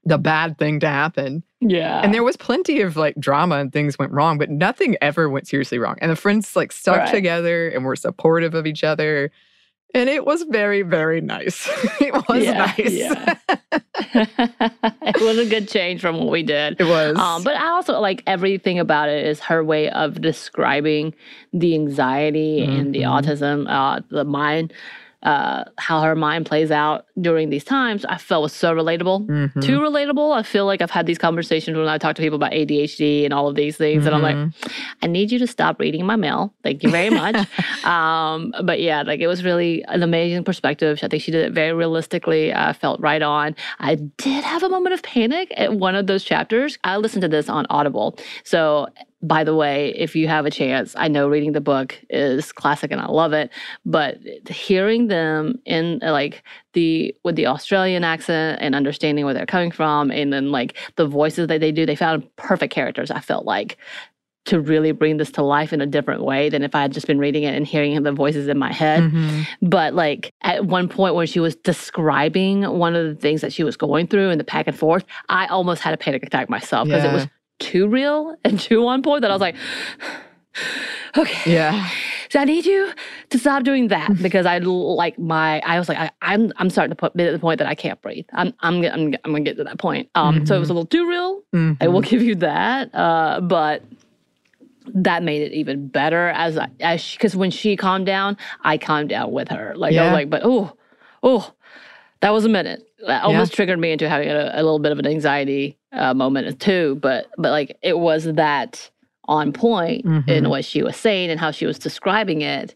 the 0.09 0.19
bad 0.19 0.57
thing 0.59 0.81
to 0.81 0.89
happen 0.89 1.43
yeah. 1.61 2.01
and 2.03 2.13
there 2.15 2.23
was 2.25 2.37
plenty 2.37 2.81
of 2.81 2.97
like 2.97 3.15
drama 3.19 3.57
and 3.57 3.73
things 3.73 3.99
went 3.99 4.13
wrong 4.13 4.39
but 4.39 4.49
nothing 4.51 4.97
ever 5.03 5.29
went 5.29 5.47
seriously 5.47 5.79
wrong 5.79 5.97
and 6.01 6.11
the 6.11 6.17
friends 6.17 6.55
like 6.57 6.73
stuck 6.73 6.99
Right. 6.99 7.11
together 7.15 7.69
and 7.69 7.85
were 7.85 7.97
supportive 7.97 8.55
of 8.55 8.67
each 8.67 8.83
other 8.85 9.31
and 9.95 10.09
it 10.09 10.25
was 10.25 10.43
very 10.45 10.83
very 10.83 11.21
nice 11.21 11.69
it 12.01 12.15
was 12.29 12.45
Yeah, 12.45 12.59
nice 12.77 12.93
yeah. 12.93 13.35
it 14.15 15.21
was 15.21 15.39
a 15.39 15.47
good 15.47 15.69
change 15.69 16.01
from 16.01 16.19
what 16.19 16.29
we 16.31 16.43
did. 16.43 16.81
it 16.81 16.85
was 16.85 17.17
Um, 17.19 17.43
but 17.43 17.57
I 17.57 17.69
also 17.69 17.99
like 18.01 18.23
everything 18.27 18.79
about 18.79 19.09
it 19.09 19.27
is 19.27 19.41
her 19.41 19.63
way 19.65 19.91
of 19.91 20.21
describing 20.21 21.15
the 21.53 21.75
anxiety 21.75 22.63
and 22.63 22.95
the 22.95 23.01
Mhm. 23.03 23.23
autism, 23.23 23.67
uh, 23.69 24.01
the 24.11 24.25
mind, 24.25 24.73
uh, 25.23 25.65
how 25.79 26.01
her 26.01 26.15
mind 26.15 26.47
plays 26.47 26.71
out 26.71 27.07
during 27.21 27.51
these 27.51 27.65
times. 27.65 28.05
I 28.05 28.19
felt 28.19 28.43
was 28.43 28.53
so 28.53 28.73
relatable. 28.73 29.27
Mhm. 29.27 29.61
Too 29.61 29.81
relatable. 29.81 30.33
I 30.37 30.43
feel 30.45 30.65
like 30.65 30.81
I've 30.81 30.93
had 30.93 31.07
these 31.07 31.19
conversations 31.19 31.77
when 31.77 31.89
I 31.89 31.99
talk 31.99 32.15
to 32.17 32.23
people 32.23 32.37
about 32.37 32.53
ADHD 32.53 33.25
and 33.25 33.35
all 33.35 33.49
of 33.49 33.57
these 33.57 33.77
things, 33.77 34.07
and 34.07 34.15
I'm 34.15 34.23
like, 34.23 34.37
Mhm. 34.37 34.53
I 35.03 35.07
need 35.09 35.33
you 35.33 35.41
to 35.41 35.47
stop 35.49 35.81
reading 35.81 36.07
my 36.07 36.15
mail. 36.17 36.55
Thank 36.63 36.85
you 36.85 36.91
very 36.91 37.11
much. 37.11 37.35
um, 37.85 38.55
but 38.63 38.81
yeah, 38.81 39.03
like 39.03 39.19
it 39.21 39.27
was 39.27 39.43
really 39.43 39.83
an 39.89 40.03
amazing 40.05 40.45
perspective. 40.45 41.01
I 41.03 41.09
think 41.09 41.23
she 41.23 41.33
did 41.33 41.45
it 41.47 41.53
very 41.53 41.73
realistically. 41.73 42.55
I 42.55 42.73
felt 42.73 43.01
right 43.01 43.23
on. 43.23 43.57
I 43.81 43.97
did 43.97 44.45
have 44.45 44.63
a 44.63 44.69
moment 44.69 44.93
of 44.95 45.03
panic 45.03 45.53
at 45.57 45.75
one 45.75 45.95
of 45.97 46.07
those 46.07 46.23
chapters. 46.23 46.79
I 46.85 46.97
listened 46.97 47.23
to 47.23 47.29
this 47.29 47.49
on 47.49 47.67
Audible. 47.71 48.17
So, 48.45 48.89
by 49.21 49.43
the 49.43 49.55
way, 49.55 49.93
if 49.97 50.15
you 50.15 50.29
have 50.29 50.47
a 50.47 50.51
chance, 50.51 50.95
I 50.97 51.09
know 51.09 51.29
reading 51.29 51.53
the 51.53 51.61
book 51.61 52.01
is 52.09 52.53
classic 52.53 52.93
and 52.93 53.01
I 53.01 53.07
love 53.07 53.33
it, 53.33 53.51
but 53.85 54.19
hearing 54.49 55.09
them 55.09 55.61
in 55.65 55.99
like 56.03 56.45
the 56.75 57.15
with 57.25 57.35
the 57.35 57.47
Australian 57.47 58.05
accent 58.05 58.61
and 58.63 58.75
understanding 58.75 59.25
where 59.25 59.35
they're 59.35 59.47
coming 59.47 59.73
from, 59.73 60.11
and 60.11 60.33
then 60.33 60.53
like 60.53 60.77
the 60.97 61.07
voices 61.07 61.49
that 61.49 61.61
they 61.61 61.73
do, 61.73 61.85
they 61.85 61.97
found 61.97 62.29
perfect 62.37 62.73
characters. 62.73 63.11
I 63.11 63.21
felt 63.21 63.45
like 63.45 63.77
to 64.45 64.61
really 64.61 64.93
bring 64.93 65.19
this 65.19 65.31
to 65.33 65.43
life 65.43 65.75
in 65.75 65.81
a 65.83 65.87
different 65.87 66.23
way 66.23 66.49
than 66.49 66.63
if 66.63 66.75
I 66.75 66.81
had 66.81 66.93
just 66.93 67.07
been 67.07 67.19
reading 67.19 67.43
it 67.43 67.55
and 67.55 67.67
hearing 67.67 68.03
the 68.03 68.13
voices 68.13 68.49
in 68.49 68.57
my 68.57 68.73
head. 68.73 69.03
Mhm. 69.03 69.47
But 69.61 69.93
like 69.95 70.33
at 70.43 70.65
one 70.65 70.89
point 70.89 71.15
when 71.15 71.27
she 71.27 71.39
was 71.39 71.55
describing 71.57 72.63
one 72.63 72.97
of 72.97 73.05
the 73.07 73.15
things 73.15 73.43
that 73.43 73.53
she 73.53 73.63
was 73.63 73.77
going 73.77 74.07
through 74.07 74.31
and 74.31 74.41
the 74.41 74.45
back 74.45 74.67
and 74.67 74.77
forth, 74.77 75.05
I 75.29 75.47
almost 75.49 75.83
had 75.83 75.93
a 75.93 75.99
panic 75.99 76.23
attack 76.23 76.49
myself 76.49 76.89
because 76.89 77.05
it 77.05 77.13
was 77.13 77.29
too 77.59 77.89
real 77.89 78.37
and 78.45 78.59
too 78.69 78.87
on 78.87 79.03
point 79.03 79.23
that 79.23 79.31
I 79.31 79.35
was 79.35 79.41
like, 79.41 79.57
okay. 81.17 81.53
yeah 81.53 81.89
So 82.31 82.41
I 82.41 82.45
need 82.45 82.67
you 82.67 82.93
to 83.31 83.39
stop 83.39 83.63
doing 83.65 83.89
that 83.89 84.11
because 84.23 84.45
I 84.47 84.59
like 84.59 85.19
my. 85.19 85.61
I 85.61 85.79
was 85.79 85.89
like, 85.89 85.99
I, 85.99 86.11
I'm 86.23 86.53
I'm 86.57 86.71
starting 86.71 86.91
to 86.91 86.97
put 86.97 87.19
at 87.19 87.33
the 87.33 87.39
point 87.39 87.59
that 87.59 87.67
I 87.69 87.75
can't 87.75 88.01
breathe. 88.03 88.27
I'm 88.33 88.53
I'm 88.61 88.83
gonna- 88.83 88.95
I'm, 88.95 89.15
I'm 89.25 89.33
gonna 89.33 89.41
get 89.41 89.57
to 89.57 89.65
that 89.65 89.79
point. 89.79 90.11
Um, 90.15 90.45
so 90.47 90.55
it 90.57 90.59
was 90.61 90.69
a 90.71 90.75
little 90.75 90.87
too 90.87 91.09
real. 91.09 91.43
I 91.81 91.89
will 91.89 92.01
give 92.03 92.23
you 92.23 92.35
that. 92.37 92.95
Uh, 92.95 93.41
but 93.41 93.83
that 94.95 95.23
made 95.23 95.43
it 95.43 95.53
even 95.53 95.89
better 95.89 96.29
as 96.29 96.57
I 96.59 96.69
as 96.81 97.13
because 97.13 97.37
when 97.37 97.51
she 97.51 97.77
calmed 97.77 98.07
down, 98.07 98.37
I 98.63 98.79
calmed 98.79 99.11
down 99.11 99.33
with 99.33 99.49
her. 99.49 99.75
Like 99.77 99.93
I 99.93 99.95
Yeah. 99.97 100.05
was 100.05 100.13
like, 100.13 100.31
but 100.31 100.43
oh, 100.45 100.77
oh, 101.23 101.53
that 102.21 102.31
was 102.33 102.45
a 102.45 102.49
minute. 102.49 102.85
That 103.07 103.23
almost 103.23 103.53
triggered 103.55 103.79
me 103.79 103.93
into 103.93 104.09
having 104.09 104.29
a, 104.29 104.51
a 104.55 104.63
little 104.63 104.79
bit 104.81 104.93
of 104.93 104.99
an 104.99 105.07
anxiety 105.07 105.79
uh, 105.93 106.15
moment 106.15 106.61
too. 106.61 106.99
But 107.01 107.27
but 107.39 107.51
like 107.51 107.79
it 107.83 107.99
was 107.99 108.25
that 108.25 108.91
on 109.27 109.53
point 109.53 110.05
in 110.05 110.23
Mhm. 110.25 110.49
what 110.49 110.65
she 110.65 110.83
was 110.83 110.97
saying 110.97 111.31
and 111.31 111.39
how 111.39 111.51
she 111.51 111.67
was 111.67 111.79
describing 111.79 112.41
it. 112.43 112.75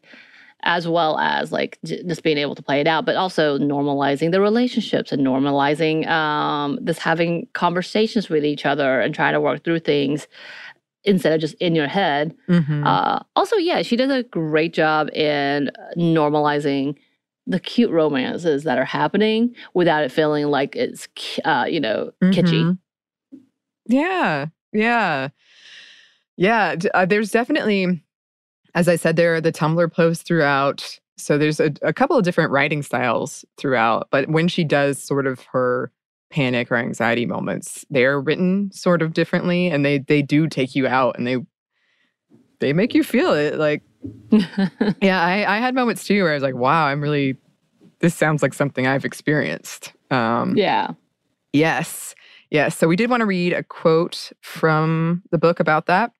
As 0.64 0.86
well 0.86 1.18
as 1.18 1.50
like 1.50 1.76
j- 1.84 2.04
just 2.04 2.22
being 2.22 2.38
able 2.38 2.54
to 2.54 2.62
play 2.62 2.80
it 2.80 2.86
out, 2.86 3.04
but 3.04 3.16
also 3.16 3.58
normalizing 3.58 4.30
the 4.30 4.40
relationships 4.40 5.10
and 5.10 5.26
normalizing 5.26 6.06
um, 6.08 6.78
this 6.80 6.98
having 6.98 7.48
conversations 7.52 8.28
with 8.28 8.44
each 8.44 8.64
other 8.64 9.00
and 9.00 9.12
trying 9.12 9.32
to 9.32 9.40
work 9.40 9.64
through 9.64 9.80
things 9.80 10.28
instead 11.02 11.32
of 11.32 11.40
just 11.40 11.54
in 11.54 11.74
your 11.74 11.88
head. 11.88 12.32
Mhm. 12.48 12.86
Uh, 12.86 13.18
also, 13.34 13.56
yeah, 13.56 13.82
she 13.82 13.96
does 13.96 14.12
a 14.12 14.22
great 14.22 14.72
job 14.72 15.08
in 15.12 15.72
normalizing 15.96 16.94
the 17.46 17.60
cute 17.60 17.90
romances 17.90 18.64
that 18.64 18.78
are 18.78 18.84
happening 18.84 19.54
without 19.74 20.04
it 20.04 20.12
feeling 20.12 20.46
like 20.46 20.76
it's, 20.76 21.08
uh, 21.44 21.66
you 21.68 21.80
know, 21.80 22.12
kitschy. 22.22 22.62
Mhm. 22.62 22.78
Yeah, 23.86 24.46
yeah, 24.72 25.28
yeah. 26.36 26.76
Uh, 26.94 27.04
there's 27.04 27.30
definitely, 27.30 28.02
as 28.74 28.88
I 28.88 28.96
said, 28.96 29.16
there 29.16 29.34
are 29.34 29.40
the 29.40 29.52
Tumblr 29.52 29.92
posts 29.92 30.22
throughout. 30.22 30.98
So 31.18 31.36
there's 31.36 31.60
a, 31.60 31.72
a 31.82 31.92
couple 31.92 32.16
of 32.16 32.24
different 32.24 32.50
writing 32.52 32.82
styles 32.82 33.44
throughout. 33.58 34.08
But 34.10 34.28
when 34.28 34.48
she 34.48 34.64
does 34.64 35.02
sort 35.02 35.26
of 35.26 35.40
her 35.52 35.92
panic 36.30 36.70
or 36.72 36.76
anxiety 36.76 37.26
moments, 37.26 37.84
they're 37.90 38.20
written 38.20 38.70
sort 38.72 39.02
of 39.02 39.12
differently, 39.12 39.66
and 39.68 39.84
they 39.84 39.98
they 39.98 40.22
do 40.22 40.46
take 40.48 40.74
you 40.74 40.86
out, 40.86 41.18
and 41.18 41.26
they 41.26 41.38
they 42.60 42.72
make 42.72 42.94
you 42.94 43.02
feel 43.04 43.32
it. 43.34 43.56
Like, 43.56 43.82
yeah, 45.00 45.22
I, 45.22 45.56
I 45.56 45.58
had 45.58 45.74
moments 45.74 46.04
too 46.04 46.22
where 46.22 46.32
I 46.32 46.34
was 46.34 46.42
like, 46.42 46.54
wow, 46.54 46.86
I'm 46.86 47.00
really. 47.00 47.36
This 48.00 48.14
sounds 48.14 48.42
like 48.42 48.52
something 48.52 48.86
I've 48.86 49.04
experienced. 49.04 49.92
Um, 50.10 50.56
yeah. 50.56 50.90
Yes. 51.52 52.14
Yes. 52.50 52.76
So 52.76 52.88
we 52.88 52.96
did 52.96 53.10
want 53.10 53.20
to 53.20 53.26
read 53.26 53.52
a 53.52 53.62
quote 53.62 54.32
from 54.40 55.22
the 55.30 55.38
book 55.38 55.60
about 55.60 55.86
that. 55.86 56.10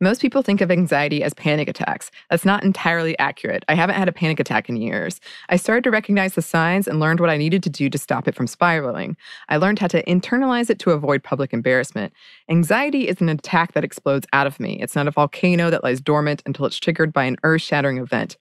Most 0.00 0.20
people 0.20 0.42
think 0.42 0.60
of 0.60 0.70
anxiety 0.70 1.22
as 1.22 1.34
panic 1.34 1.68
attacks. 1.68 2.10
That's 2.28 2.44
not 2.44 2.64
entirely 2.64 3.16
accurate. 3.18 3.64
I 3.68 3.74
haven't 3.74 3.94
had 3.94 4.08
a 4.08 4.12
panic 4.12 4.40
attack 4.40 4.68
in 4.68 4.76
years. 4.76 5.20
I 5.48 5.56
started 5.56 5.84
to 5.84 5.90
recognize 5.90 6.34
the 6.34 6.42
signs 6.42 6.88
and 6.88 6.98
learned 6.98 7.20
what 7.20 7.30
I 7.30 7.36
needed 7.36 7.62
to 7.62 7.70
do 7.70 7.88
to 7.88 7.96
stop 7.96 8.26
it 8.26 8.34
from 8.34 8.48
spiraling. 8.48 9.16
I 9.48 9.56
learned 9.56 9.78
how 9.78 9.86
to 9.88 10.04
internalize 10.04 10.68
it 10.68 10.80
to 10.80 10.90
avoid 10.90 11.22
public 11.22 11.52
embarrassment. 11.52 12.12
Anxiety 12.48 13.06
is 13.06 13.20
an 13.20 13.28
attack 13.28 13.72
that 13.72 13.84
explodes 13.84 14.26
out 14.32 14.48
of 14.48 14.58
me. 14.58 14.80
It's 14.82 14.96
not 14.96 15.06
a 15.06 15.12
volcano 15.12 15.70
that 15.70 15.84
lies 15.84 16.00
dormant 16.00 16.42
until 16.44 16.66
it's 16.66 16.78
triggered 16.78 17.12
by 17.12 17.24
an 17.24 17.36
earth 17.44 17.62
shattering 17.62 17.98
event. 17.98 18.36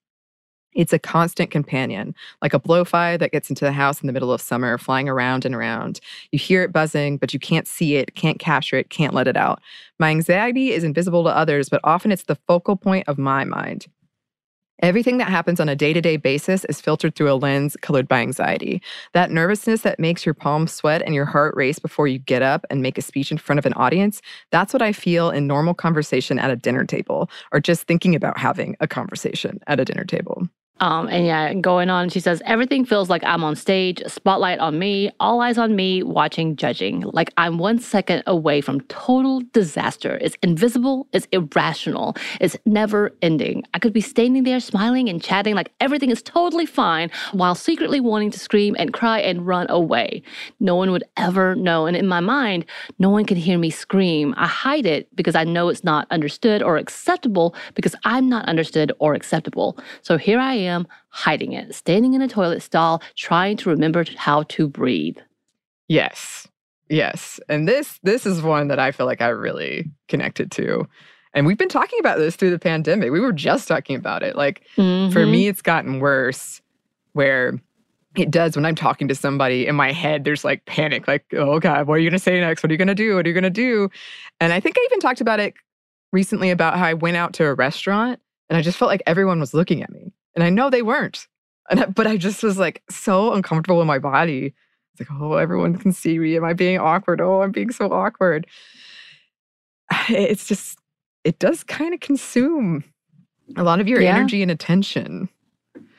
It's 0.75 0.93
a 0.93 0.99
constant 0.99 1.51
companion 1.51 2.15
like 2.41 2.53
a 2.53 2.59
blowfly 2.59 3.19
that 3.19 3.31
gets 3.31 3.49
into 3.49 3.65
the 3.65 3.71
house 3.71 4.01
in 4.01 4.07
the 4.07 4.13
middle 4.13 4.33
of 4.33 4.41
summer, 4.41 4.77
flying 4.77 5.09
around 5.09 5.45
and 5.45 5.55
around. 5.55 5.99
You 6.31 6.39
hear 6.39 6.63
it 6.63 6.71
buzzing, 6.71 7.17
but 7.17 7.33
you 7.33 7.39
can't 7.39 7.67
see 7.67 7.95
it, 7.95 8.15
can't 8.15 8.39
capture 8.39 8.77
it, 8.77 8.89
can't 8.89 9.13
let 9.13 9.27
it 9.27 9.37
out. 9.37 9.61
My 9.99 10.09
anxiety 10.09 10.71
is 10.71 10.83
invisible 10.83 11.23
to 11.23 11.35
others, 11.35 11.69
but 11.69 11.81
often 11.83 12.11
it's 12.11 12.23
the 12.23 12.37
focal 12.47 12.75
point 12.75 13.07
of 13.07 13.17
my 13.17 13.43
mind. 13.43 13.87
Everything 14.81 15.17
that 15.19 15.29
happens 15.29 15.61
on 15.61 15.69
a 15.69 15.77
day 15.77 15.93
to 15.93 16.01
day 16.01 16.17
basis 16.17 16.65
is 16.65 16.81
filtered 16.81 17.15
through 17.15 17.31
a 17.31 17.35
lens 17.35 17.77
colored 17.81 18.07
by 18.07 18.19
anxiety. 18.19 18.81
That 19.13 19.31
nervousness 19.31 19.81
that 19.83 19.99
makes 19.99 20.25
your 20.25 20.33
palms 20.33 20.73
sweat 20.73 21.01
and 21.03 21.15
your 21.15 21.25
heart 21.25 21.55
race 21.55 21.79
before 21.79 22.07
you 22.07 22.19
get 22.19 22.41
up 22.41 22.65
and 22.69 22.81
make 22.81 22.97
a 22.97 23.01
speech 23.01 23.31
in 23.31 23.37
front 23.37 23.59
of 23.59 23.65
an 23.65 23.73
audience, 23.75 24.21
that's 24.51 24.73
what 24.73 24.81
I 24.81 24.91
feel 24.91 25.29
in 25.29 25.47
normal 25.47 25.73
conversation 25.73 26.37
at 26.37 26.51
a 26.51 26.57
dinner 26.57 26.83
table 26.83 27.29
or 27.53 27.61
just 27.61 27.83
thinking 27.83 28.13
about 28.13 28.37
having 28.37 28.75
a 28.81 28.87
conversation 28.87 29.59
at 29.67 29.79
a 29.79 29.85
dinner 29.85 30.03
table. 30.03 30.49
Um, 30.79 31.07
and 31.07 31.25
yeah, 31.25 31.53
going 31.53 31.89
on, 31.89 32.09
she 32.09 32.19
says, 32.19 32.41
everything 32.45 32.83
feels 32.83 33.09
like 33.09 33.23
I'm 33.23 33.43
on 33.43 33.55
stage, 33.55 34.01
spotlight 34.07 34.57
on 34.59 34.79
me, 34.79 35.11
all 35.19 35.39
eyes 35.39 35.57
on 35.57 35.75
me, 35.75 36.01
watching, 36.01 36.55
judging. 36.55 37.01
Like 37.01 37.31
I'm 37.37 37.57
one 37.59 37.79
second 37.79 38.23
away 38.25 38.59
from 38.59 38.81
total 38.81 39.41
disaster. 39.53 40.17
It's 40.19 40.35
invisible, 40.41 41.07
it's 41.13 41.27
irrational, 41.31 42.15
it's 42.41 42.57
never 42.65 43.15
ending. 43.21 43.63
I 43.75 43.79
could 43.79 43.93
be 43.93 44.01
standing 44.01 44.43
there 44.43 44.59
smiling 44.59 45.09
and 45.09 45.23
chatting 45.23 45.53
like 45.53 45.71
everything 45.79 46.09
is 46.09 46.23
totally 46.23 46.65
fine 46.65 47.11
while 47.33 47.53
secretly 47.53 47.99
wanting 47.99 48.31
to 48.31 48.39
scream 48.39 48.75
and 48.79 48.91
cry 48.91 49.19
and 49.19 49.45
run 49.45 49.67
away. 49.69 50.23
No 50.59 50.75
one 50.75 50.91
would 50.91 51.03
ever 51.17 51.53
know. 51.55 51.85
And 51.85 51.95
in 51.95 52.07
my 52.07 52.19
mind, 52.19 52.65
no 52.97 53.11
one 53.11 53.25
can 53.25 53.37
hear 53.37 53.59
me 53.59 53.69
scream. 53.69 54.33
I 54.37 54.47
hide 54.47 54.87
it 54.87 55.15
because 55.15 55.35
I 55.35 55.43
know 55.43 55.69
it's 55.69 55.83
not 55.83 56.07
understood 56.09 56.63
or 56.63 56.77
acceptable 56.77 57.55
because 57.75 57.95
I'm 58.05 58.27
not 58.27 58.45
understood 58.49 58.91
or 58.97 59.13
acceptable. 59.13 59.77
So 60.01 60.17
here 60.17 60.39
I 60.39 60.55
am 60.55 60.62
hiding 61.09 61.53
it, 61.53 61.73
standing 61.75 62.13
in 62.13 62.21
a 62.21 62.27
toilet 62.27 62.61
stall, 62.61 63.01
trying 63.15 63.57
to 63.57 63.69
remember 63.69 64.03
how 64.17 64.43
to 64.43 64.67
breathe. 64.67 65.17
Yes. 65.87 66.47
Yes. 66.89 67.39
And 67.49 67.67
this 67.67 67.99
this 68.03 68.25
is 68.25 68.41
one 68.41 68.67
that 68.67 68.79
I 68.79 68.91
feel 68.91 69.05
like 69.05 69.21
I 69.21 69.29
really 69.29 69.89
connected 70.07 70.51
to. 70.51 70.87
And 71.33 71.47
we've 71.47 71.57
been 71.57 71.69
talking 71.69 71.99
about 71.99 72.19
this 72.19 72.35
through 72.35 72.51
the 72.51 72.59
pandemic. 72.59 73.11
We 73.11 73.19
were 73.19 73.31
just 73.33 73.67
talking 73.67 73.95
about 73.95 74.21
it. 74.21 74.35
Like 74.35 74.63
for 74.75 74.81
Mhm. 74.81 75.31
me, 75.31 75.47
it's 75.47 75.61
gotten 75.61 75.99
worse 75.99 76.61
where 77.13 77.59
it 78.15 78.29
does 78.29 78.55
when 78.55 78.65
I'm 78.65 78.75
talking 78.75 79.07
to 79.07 79.15
somebody 79.15 79.65
in 79.65 79.75
my 79.75 79.91
head, 79.91 80.23
there's 80.23 80.43
like 80.45 80.65
panic, 80.65 81.07
like, 81.07 81.25
oh 81.33 81.59
God, 81.59 81.87
what 81.87 81.95
are 81.95 81.97
you 81.97 82.09
going 82.09 82.19
to 82.19 82.23
say 82.23 82.39
next? 82.39 82.61
What 82.61 82.69
are 82.69 82.73
you 82.73 82.77
going 82.77 82.87
to 82.87 82.93
do? 82.95 83.15
What 83.15 83.25
are 83.25 83.29
you 83.29 83.33
going 83.33 83.43
to 83.43 83.49
do? 83.49 83.89
And 84.39 84.53
I 84.53 84.59
think 84.59 84.75
I 84.77 84.85
even 84.85 84.99
talked 84.99 85.19
about 85.21 85.39
it 85.39 85.55
recently 86.11 86.51
about 86.51 86.77
how 86.77 86.85
I 86.85 86.93
went 86.93 87.17
out 87.17 87.33
to 87.33 87.45
a 87.45 87.55
restaurant 87.55 88.19
and 88.49 88.57
I 88.57 88.61
just 88.61 88.77
felt 88.77 88.89
like 88.89 89.01
everyone 89.07 89.39
was 89.39 89.55
looking 89.55 89.81
at 89.81 89.89
me. 89.89 90.11
And 90.35 90.43
I 90.43 90.49
know 90.49 90.69
they 90.69 90.81
weren't. 90.81 91.27
And 91.69 91.79
I, 91.79 91.85
but 91.85 92.07
I 92.07 92.17
just 92.17 92.43
was 92.43 92.57
like 92.57 92.83
so 92.89 93.33
uncomfortable 93.33 93.81
in 93.81 93.87
my 93.87 93.99
body. 93.99 94.53
It's 94.93 95.09
like, 95.09 95.19
oh, 95.19 95.33
everyone 95.33 95.75
can 95.77 95.91
see 95.91 96.19
me. 96.19 96.35
Am 96.35 96.43
I 96.43 96.53
being 96.53 96.77
awkward? 96.79 97.21
Oh, 97.21 97.41
I'm 97.41 97.51
being 97.51 97.71
so 97.71 97.91
awkward. 97.91 98.47
It's 100.09 100.47
just, 100.47 100.79
it 101.23 101.39
does 101.39 101.63
kind 101.63 101.93
of 101.93 101.99
consume 101.99 102.83
a 103.55 103.63
lot 103.63 103.79
of 103.79 103.87
your 103.87 104.01
Yeah. 104.01 104.15
energy 104.15 104.41
and 104.41 104.51
attention. 104.51 105.29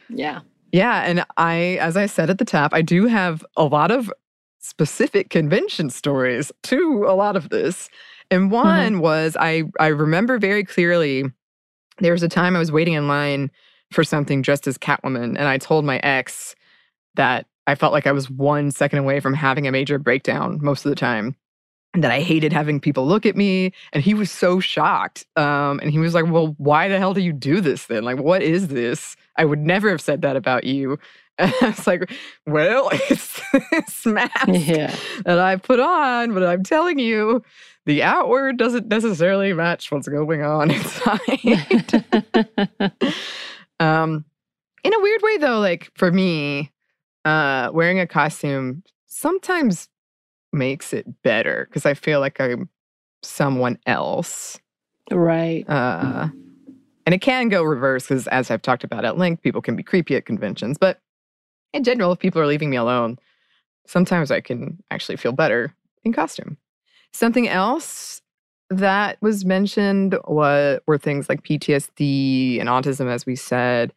Yeah. 0.09 0.41
Yeah. 0.73 1.03
And 1.03 1.25
I, 1.37 1.79
as 1.81 1.97
I 1.97 2.07
said 2.07 2.29
at 2.31 2.39
the 2.39 2.45
top, 2.45 2.75
I 2.75 2.83
do 2.83 3.07
have 3.07 3.45
a 3.57 3.65
lot 3.65 3.91
of 3.91 4.13
specific 4.59 5.31
convention 5.31 5.91
stories 5.91 6.51
to 6.65 7.05
a 7.07 7.15
lot 7.15 7.37
of 7.37 7.51
this. 7.51 7.89
And 8.31 8.45
mm-hmm. 8.45 8.51
one 8.51 9.01
was 9.01 9.37
I 9.39 9.65
I 9.79 9.89
remember 9.89 10.39
very 10.39 10.65
clearly 10.65 11.25
there 11.99 12.13
was 12.13 12.23
a 12.23 12.29
time 12.29 12.57
I 12.57 12.59
was 12.59 12.73
waiting 12.73 12.95
in 12.95 13.07
line 13.07 13.51
for 13.93 14.05
something 14.05 14.43
dressed 14.43 14.67
as 14.67 14.79
Catwoman, 14.79 15.37
and 15.37 15.43
I 15.45 15.59
told 15.59 15.85
my 15.85 15.99
ex 15.99 16.55
that 17.15 17.47
I 17.67 17.75
felt 17.75 17.93
like 17.93 18.07
I 18.07 18.13
was 18.13 18.29
one 18.29 18.71
second 18.71 18.99
away 18.99 19.21
from 19.21 19.35
having 19.35 19.67
a 19.67 19.73
major 19.73 19.99
breakdown 19.99 20.59
most 20.61 20.85
of 20.85 20.91
the 20.91 20.97
time. 20.97 21.37
And 21.95 22.03
that 22.03 22.11
I 22.11 22.19
hated 22.21 22.53
having 22.53 22.81
people 22.81 23.07
look 23.07 23.25
at 23.25 23.37
me. 23.37 23.73
And 23.93 24.03
he 24.03 24.15
was 24.15 24.29
so 24.29 24.59
shocked. 24.59 25.25
Um, 25.37 25.79
and 25.81 25.93
he 25.93 25.99
was 26.01 26.13
like, 26.13 26.25
Well, 26.29 26.57
why 26.59 26.89
the 26.89 26.99
hell 26.99 27.15
do 27.15 27.21
you 27.21 27.33
do 27.33 27.61
this 27.61 27.87
then? 27.87 28.03
Like, 28.03 28.19
what 28.19 28.43
is 28.43 28.67
this? 28.67 29.15
I 29.37 29.45
would 29.45 29.61
never 29.61 29.89
have 29.91 30.01
said 30.01 30.23
that 30.23 30.37
about 30.37 30.65
you. 30.65 30.99
And 31.39 31.53
I 31.63 31.67
was 31.71 31.87
like, 31.87 32.13
Well, 32.47 32.91
it's 32.93 33.41
this 33.53 34.07
mask 34.07 34.47
Yeah. 34.49 34.95
that 35.25 35.39
I 35.39 35.57
put 35.57 35.79
on, 35.81 36.33
but 36.35 36.43
I'm 36.45 36.63
telling 36.65 36.99
you, 36.99 37.43
the 37.87 38.03
outward 38.05 38.57
doesn't 38.57 38.87
necessarily 38.89 39.53
match 39.53 39.91
what's 39.93 40.07
going 40.09 40.43
on 40.43 40.71
inside. 40.73 41.83
Um, 43.81 44.25
in 44.83 44.95
a 44.95 45.01
weird 45.01 45.23
way, 45.23 45.39
though, 45.39 45.59
like 45.59 45.91
for 45.95 46.13
me, 46.13 46.71
uh, 47.25 47.71
wearing 47.73 48.01
a 48.01 48.07
costume 48.07 48.83
sometimes 49.07 49.89
makes 50.53 50.93
it 50.93 51.07
better 51.23 51.67
because 51.69 51.87
I 51.87 51.95
feel 51.95 52.21
like 52.21 52.41
I'm 52.41 52.69
someone 53.23 53.79
else. 53.87 54.59
right. 55.11 55.69
Uh, 55.69 56.29
and 57.07 57.15
it 57.15 57.21
can 57.21 57.49
go 57.49 57.63
reverse 57.63 58.05
because, 58.05 58.27
as 58.29 58.51
I've 58.51 58.63
talked 58.63 58.85
about 58.85 59.05
at 59.05 59.19
length, 59.19 59.43
people 59.43 59.63
can 59.63 59.77
be 59.77 59.83
creepy 59.83 60.17
at 60.17 60.27
conventions. 60.27 60.79
But 60.79 61.01
in 61.73 61.85
general, 61.85 62.13
if 62.13 62.19
people 62.19 62.41
are 62.41 62.47
leaving 62.47 62.71
me 62.71 62.77
alone, 62.77 63.19
sometimes 63.87 64.31
I 64.31 64.41
can 64.41 64.83
actually 64.91 65.17
feel 65.17 65.33
better 65.33 65.75
in 66.05 66.13
costume. 66.13 66.57
Something 67.13 67.49
else 67.49 68.23
that 68.79 69.19
was 69.21 69.45
mentioned 69.45 70.17
was, 70.27 70.81
were 70.87 70.99
things 70.99 71.29
like 71.29 71.43
PTSD 71.43 72.61
and 72.61 72.69
autism, 72.69 73.09
as 73.09 73.27
we 73.27 73.37
said. 73.37 73.93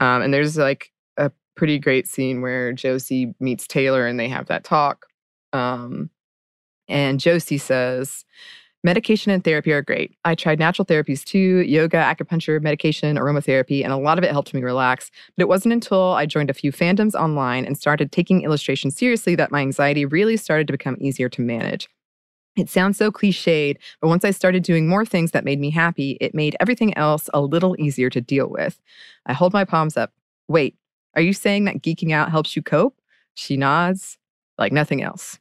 Um, 0.00 0.22
and 0.22 0.34
there's 0.34 0.56
like 0.56 0.92
a 1.16 1.30
pretty 1.56 1.78
great 1.78 2.06
scene 2.06 2.40
where 2.40 2.72
Josie 2.72 3.34
meets 3.40 3.66
Taylor 3.66 4.06
and 4.06 4.18
they 4.18 4.28
have 4.28 4.46
that 4.46 4.64
talk. 4.64 5.06
Um, 5.52 6.10
and 6.88 7.20
Josie 7.20 7.58
says, 7.58 8.24
Medication 8.84 9.32
and 9.32 9.42
therapy 9.42 9.72
are 9.72 9.80
great. 9.80 10.14
I 10.26 10.34
tried 10.34 10.58
natural 10.58 10.84
therapies 10.84 11.24
too 11.24 11.62
yoga, 11.62 11.96
acupuncture, 11.96 12.60
medication, 12.60 13.16
aromatherapy, 13.16 13.82
and 13.82 13.94
a 13.94 13.96
lot 13.96 14.18
of 14.18 14.24
it 14.24 14.30
helped 14.30 14.52
me 14.52 14.62
relax. 14.62 15.10
But 15.34 15.44
it 15.44 15.48
wasn't 15.48 15.72
until 15.72 16.12
I 16.12 16.26
joined 16.26 16.50
a 16.50 16.54
few 16.54 16.70
fandoms 16.70 17.14
online 17.14 17.64
and 17.64 17.78
started 17.78 18.12
taking 18.12 18.42
illustration 18.42 18.90
seriously 18.90 19.36
that 19.36 19.50
my 19.50 19.60
anxiety 19.60 20.04
really 20.04 20.36
started 20.36 20.66
to 20.66 20.74
become 20.74 20.98
easier 21.00 21.30
to 21.30 21.40
manage. 21.40 21.88
It 22.56 22.70
sounds 22.70 22.98
so 22.98 23.10
cliched, 23.10 23.78
but 24.00 24.08
once 24.08 24.24
I 24.24 24.30
started 24.30 24.62
doing 24.62 24.88
more 24.88 25.04
things 25.04 25.32
that 25.32 25.44
made 25.44 25.58
me 25.58 25.70
happy, 25.70 26.16
it 26.20 26.34
made 26.34 26.56
everything 26.60 26.96
else 26.96 27.28
a 27.34 27.40
little 27.40 27.74
easier 27.80 28.10
to 28.10 28.20
deal 28.20 28.48
with. 28.48 28.80
I 29.26 29.32
hold 29.32 29.52
my 29.52 29.64
palms 29.64 29.96
up. 29.96 30.12
Wait, 30.46 30.76
are 31.16 31.22
you 31.22 31.32
saying 31.32 31.64
that 31.64 31.82
geeking 31.82 32.12
out 32.12 32.30
helps 32.30 32.54
you 32.54 32.62
cope? 32.62 33.00
She 33.34 33.56
nods, 33.56 34.18
like 34.56 34.72
nothing 34.72 35.02
else. 35.02 35.38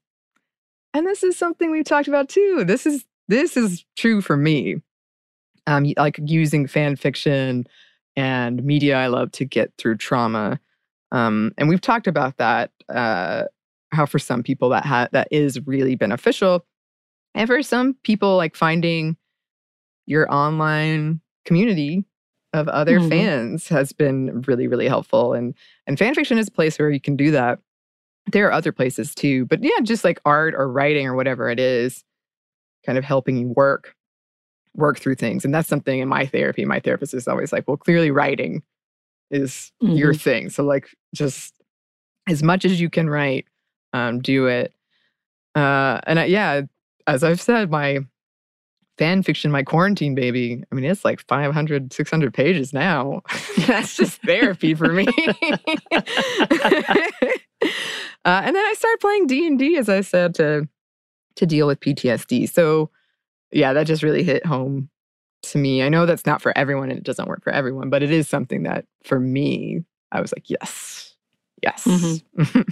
And 0.94 1.06
this 1.06 1.24
is 1.24 1.38
something 1.38 1.72
we've 1.72 1.86
talked 1.86 2.08
about 2.08 2.30
too. 2.30 2.64
This 2.66 2.86
is 2.86 3.06
this 3.28 3.56
is 3.58 3.86
true 3.96 4.22
for 4.22 4.38
me. 4.38 4.78
Um, 5.66 5.94
like 5.98 6.20
using 6.24 6.68
fan 6.68 6.96
fiction 6.96 7.66
and 8.16 8.64
media 8.64 8.98
I 8.98 9.08
love 9.08 9.32
to 9.34 9.46
get 9.46 9.72
through 9.78 9.98
trauma. 9.98 10.60
Um, 11.12 11.54
and 11.58 11.70
we've 11.70 11.82
talked 11.82 12.08
about 12.08 12.38
that. 12.38 12.72
Uh, 12.90 13.44
how 13.92 14.06
for 14.06 14.20
some 14.20 14.44
people 14.44 14.70
that 14.70 14.86
ha- 14.86 15.08
that 15.12 15.28
is 15.32 15.60
really 15.66 15.96
beneficial, 15.96 16.66
and 17.36 17.48
for 17.48 17.62
some 17.64 17.96
people, 18.04 18.38
like 18.38 18.56
finding 18.56 19.18
your 20.06 20.32
online 20.34 21.22
community 21.46 22.04
of 22.54 22.68
other 22.68 23.00
Mhm. 23.00 23.10
fans 23.10 23.68
has 23.70 23.92
been 23.94 24.42
really 24.48 24.68
really 24.68 24.88
helpful. 24.88 25.34
And 25.34 25.56
and 25.88 25.98
fan 25.98 26.14
fiction 26.14 26.38
is 26.38 26.48
a 26.48 26.52
place 26.52 26.78
where 26.78 26.90
you 26.92 27.00
can 27.02 27.16
do 27.16 27.32
that. 27.32 27.60
There 28.32 28.48
are 28.48 28.52
other 28.52 28.72
places 28.72 29.14
too, 29.16 29.46
but 29.46 29.64
yeah, 29.64 29.80
just 29.82 30.04
like 30.04 30.20
art 30.26 30.54
or 30.56 30.72
writing 30.72 31.08
or 31.08 31.16
whatever 31.16 31.50
it 31.50 31.60
is, 31.60 32.04
kind 32.86 32.98
of 32.98 33.04
helping 33.04 33.38
you 33.38 33.48
work 33.50 33.96
work 34.76 34.98
through 35.00 35.16
things. 35.16 35.46
And 35.46 35.54
that's 35.54 35.68
something 35.68 36.00
in 36.00 36.08
my 36.08 36.26
therapy. 36.26 36.66
My 36.66 36.80
therapist 36.80 37.14
is 37.14 37.28
always 37.28 37.52
like, 37.54 37.68
well, 37.68 37.78
clearly 37.78 38.10
writing 38.12 38.64
is 39.30 39.72
your 39.82 40.14
thing. 40.14 40.50
So 40.50 40.64
like 40.64 40.90
just 41.14 41.54
as 42.28 42.42
much 42.44 42.66
as 42.66 42.80
you 42.82 42.90
can 42.90 43.10
write, 43.10 43.46
um, 43.94 44.20
do 44.20 44.48
it. 44.48 44.74
Uh, 45.56 46.00
and 46.08 46.20
I, 46.20 46.26
yeah, 46.26 46.62
as 47.08 47.24
I've 47.24 47.42
said, 47.42 47.70
my 47.72 48.00
fan 48.98 49.24
fiction, 49.24 49.52
my 49.52 49.64
quarantine 49.64 50.14
baby, 50.16 50.64
I 50.72 50.76
mean, 50.76 50.86
it's 50.86 51.04
like 51.04 51.20
500, 51.28 51.92
600 51.94 52.34
pages 52.34 52.74
now. 52.74 53.22
That's 53.68 53.96
just 53.96 54.22
therapy 54.22 54.74
for 54.76 54.92
me. 54.94 55.08
uh, 55.92 56.02
and 58.26 58.56
then 58.56 58.66
I 58.66 58.74
started 58.78 59.00
playing 59.02 59.28
D&D, 59.28 59.78
as 59.78 59.90
I 59.90 60.02
said, 60.02 60.36
to, 60.36 60.68
to 61.36 61.46
deal 61.46 61.68
with 61.68 61.80
PTSD. 61.80 62.50
So 62.50 62.90
yeah, 63.52 63.74
that 63.74 63.88
just 63.88 64.04
really 64.04 64.24
hit 64.24 64.46
home 64.46 64.90
to 65.44 65.58
me. 65.58 65.84
I 65.84 65.90
know 65.90 66.06
that's 66.06 66.26
not 66.26 66.42
for 66.42 66.58
everyone 66.58 66.90
and 66.90 66.98
it 66.98 67.04
doesn't 67.04 67.28
work 67.28 67.44
for 67.44 67.52
everyone, 67.52 67.90
but 67.90 68.04
it 68.04 68.12
is 68.12 68.28
something 68.28 68.64
that 68.64 68.86
for 69.04 69.20
me, 69.20 69.84
I 70.12 70.22
was 70.22 70.34
like, 70.36 70.50
yes, 70.50 71.16
yes. 71.62 71.84
Mhm. 71.86 72.22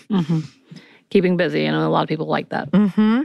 hmm 0.10 0.40
Keeping 1.10 1.36
busy. 1.36 1.68
I 1.68 1.72
know 1.72 1.86
a 1.86 1.90
lot 1.90 2.04
of 2.04 2.10
people 2.10 2.28
like 2.28 2.50
that. 2.50 2.70
hmm 2.74 3.22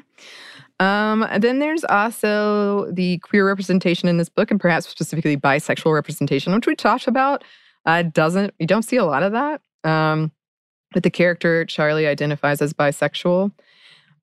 Um, 0.78 1.26
then 1.38 1.58
there's 1.58 1.84
also 1.84 2.90
the 2.92 3.18
queer 3.18 3.46
representation 3.46 4.08
in 4.08 4.18
this 4.18 4.28
book, 4.28 4.50
and 4.50 4.60
perhaps 4.60 4.88
specifically 4.88 5.36
bisexual 5.36 5.94
representation, 5.94 6.54
which 6.54 6.66
we 6.66 6.76
talked 6.76 7.06
about. 7.06 7.44
Uh, 7.86 8.02
doesn't 8.02 8.52
you 8.58 8.66
don't 8.66 8.82
see 8.82 8.96
a 8.96 9.04
lot 9.04 9.22
of 9.22 9.32
that. 9.32 9.60
Um, 9.84 10.32
but 10.92 11.02
the 11.02 11.10
character 11.10 11.64
Charlie 11.64 12.06
identifies 12.06 12.60
as 12.60 12.72
bisexual, 12.72 13.52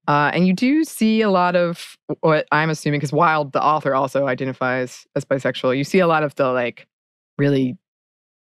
uh, 0.07 0.31
and 0.33 0.45
you 0.45 0.53
do 0.53 0.83
see 0.83 1.21
a 1.21 1.29
lot 1.29 1.55
of 1.55 1.97
what 2.21 2.47
I'm 2.51 2.69
assuming 2.69 2.99
because 2.99 3.13
Wilde, 3.13 3.53
the 3.53 3.63
author, 3.63 3.95
also 3.95 4.27
identifies 4.27 5.07
as 5.15 5.25
bisexual. 5.25 5.77
You 5.77 5.83
see 5.83 5.99
a 5.99 6.07
lot 6.07 6.23
of 6.23 6.35
the 6.35 6.51
like 6.51 6.87
really 7.37 7.77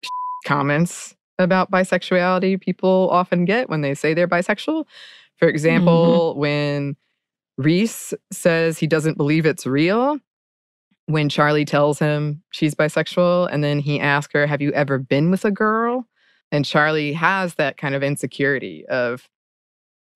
comments 0.47 1.15
about 1.39 1.71
bisexuality 1.71 2.61
people 2.61 3.09
often 3.11 3.45
get 3.45 3.71
when 3.71 3.83
they 3.83 3.95
say 3.95 4.15
they're 4.15 4.29
bisexual. 4.29 4.85
For 5.37 5.49
example, 5.49 6.37
when 6.37 6.97
Reese 7.61 8.15
says 8.33 8.79
he 8.79 8.87
doesn't 8.87 9.19
believe 9.19 9.45
it's 9.45 9.67
real, 9.67 10.19
when 11.07 11.29
Charlie 11.29 11.65
tells 11.65 11.99
him 11.99 12.43
she's 12.51 12.75
bisexual, 12.75 13.49
and 13.53 13.63
then 13.63 13.81
he 13.81 14.01
asks 14.01 14.33
her, 14.33 14.47
Have 14.47 14.63
you 14.63 14.73
ever 14.73 14.99
been 14.99 15.31
with 15.31 15.45
a 15.45 15.51
girl? 15.51 16.07
And 16.51 16.65
Charlie 16.65 17.13
has 17.13 17.55
that 17.57 17.77
kind 17.77 17.95
of 17.95 18.03
insecurity 18.03 18.87
of 18.87 19.29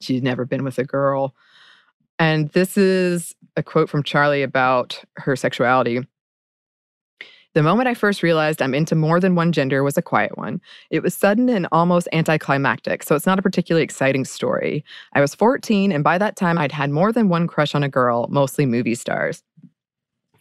she's 0.01 0.23
never 0.23 0.45
been 0.45 0.65
with 0.65 0.79
a 0.79 0.85
girl. 0.85 1.35
And 2.19 2.49
this 2.51 2.79
is 2.79 3.35
a 3.57 3.63
quote 3.63 3.91
from 3.91 4.03
Charlie 4.03 4.43
about 4.43 5.03
her 5.17 5.37
sexuality. 5.37 6.01
The 7.55 7.63
moment 7.63 7.87
I 7.87 7.95
first 7.95 8.25
realized 8.25 8.61
I'm 8.61 8.75
into 8.75 8.97
more 8.97 9.21
than 9.21 9.37
one 9.37 9.53
gender 9.53 9.85
was 9.85 9.97
a 9.97 10.03
quiet 10.03 10.37
one. 10.37 10.61
It 10.91 11.05
was 11.05 11.15
sudden 11.15 11.49
and 11.49 11.69
almost 11.71 12.09
anticlimactic, 12.13 13.05
so 13.05 13.15
it's 13.15 13.27
not 13.27 13.39
a 13.39 13.43
particularly 13.43 13.85
exciting 13.85 14.25
story. 14.25 14.85
I 15.13 15.21
was 15.21 15.37
14, 15.37 15.93
and 15.93 16.03
by 16.03 16.19
that 16.19 16.35
time, 16.35 16.59
I'd 16.59 16.73
had 16.73 16.91
more 16.91 17.13
than 17.13 17.29
one 17.29 17.47
crush 17.47 17.77
on 17.77 17.85
a 17.85 17.89
girl, 17.89 18.27
mostly 18.29 18.67
movie 18.67 18.97
stars. 18.97 19.45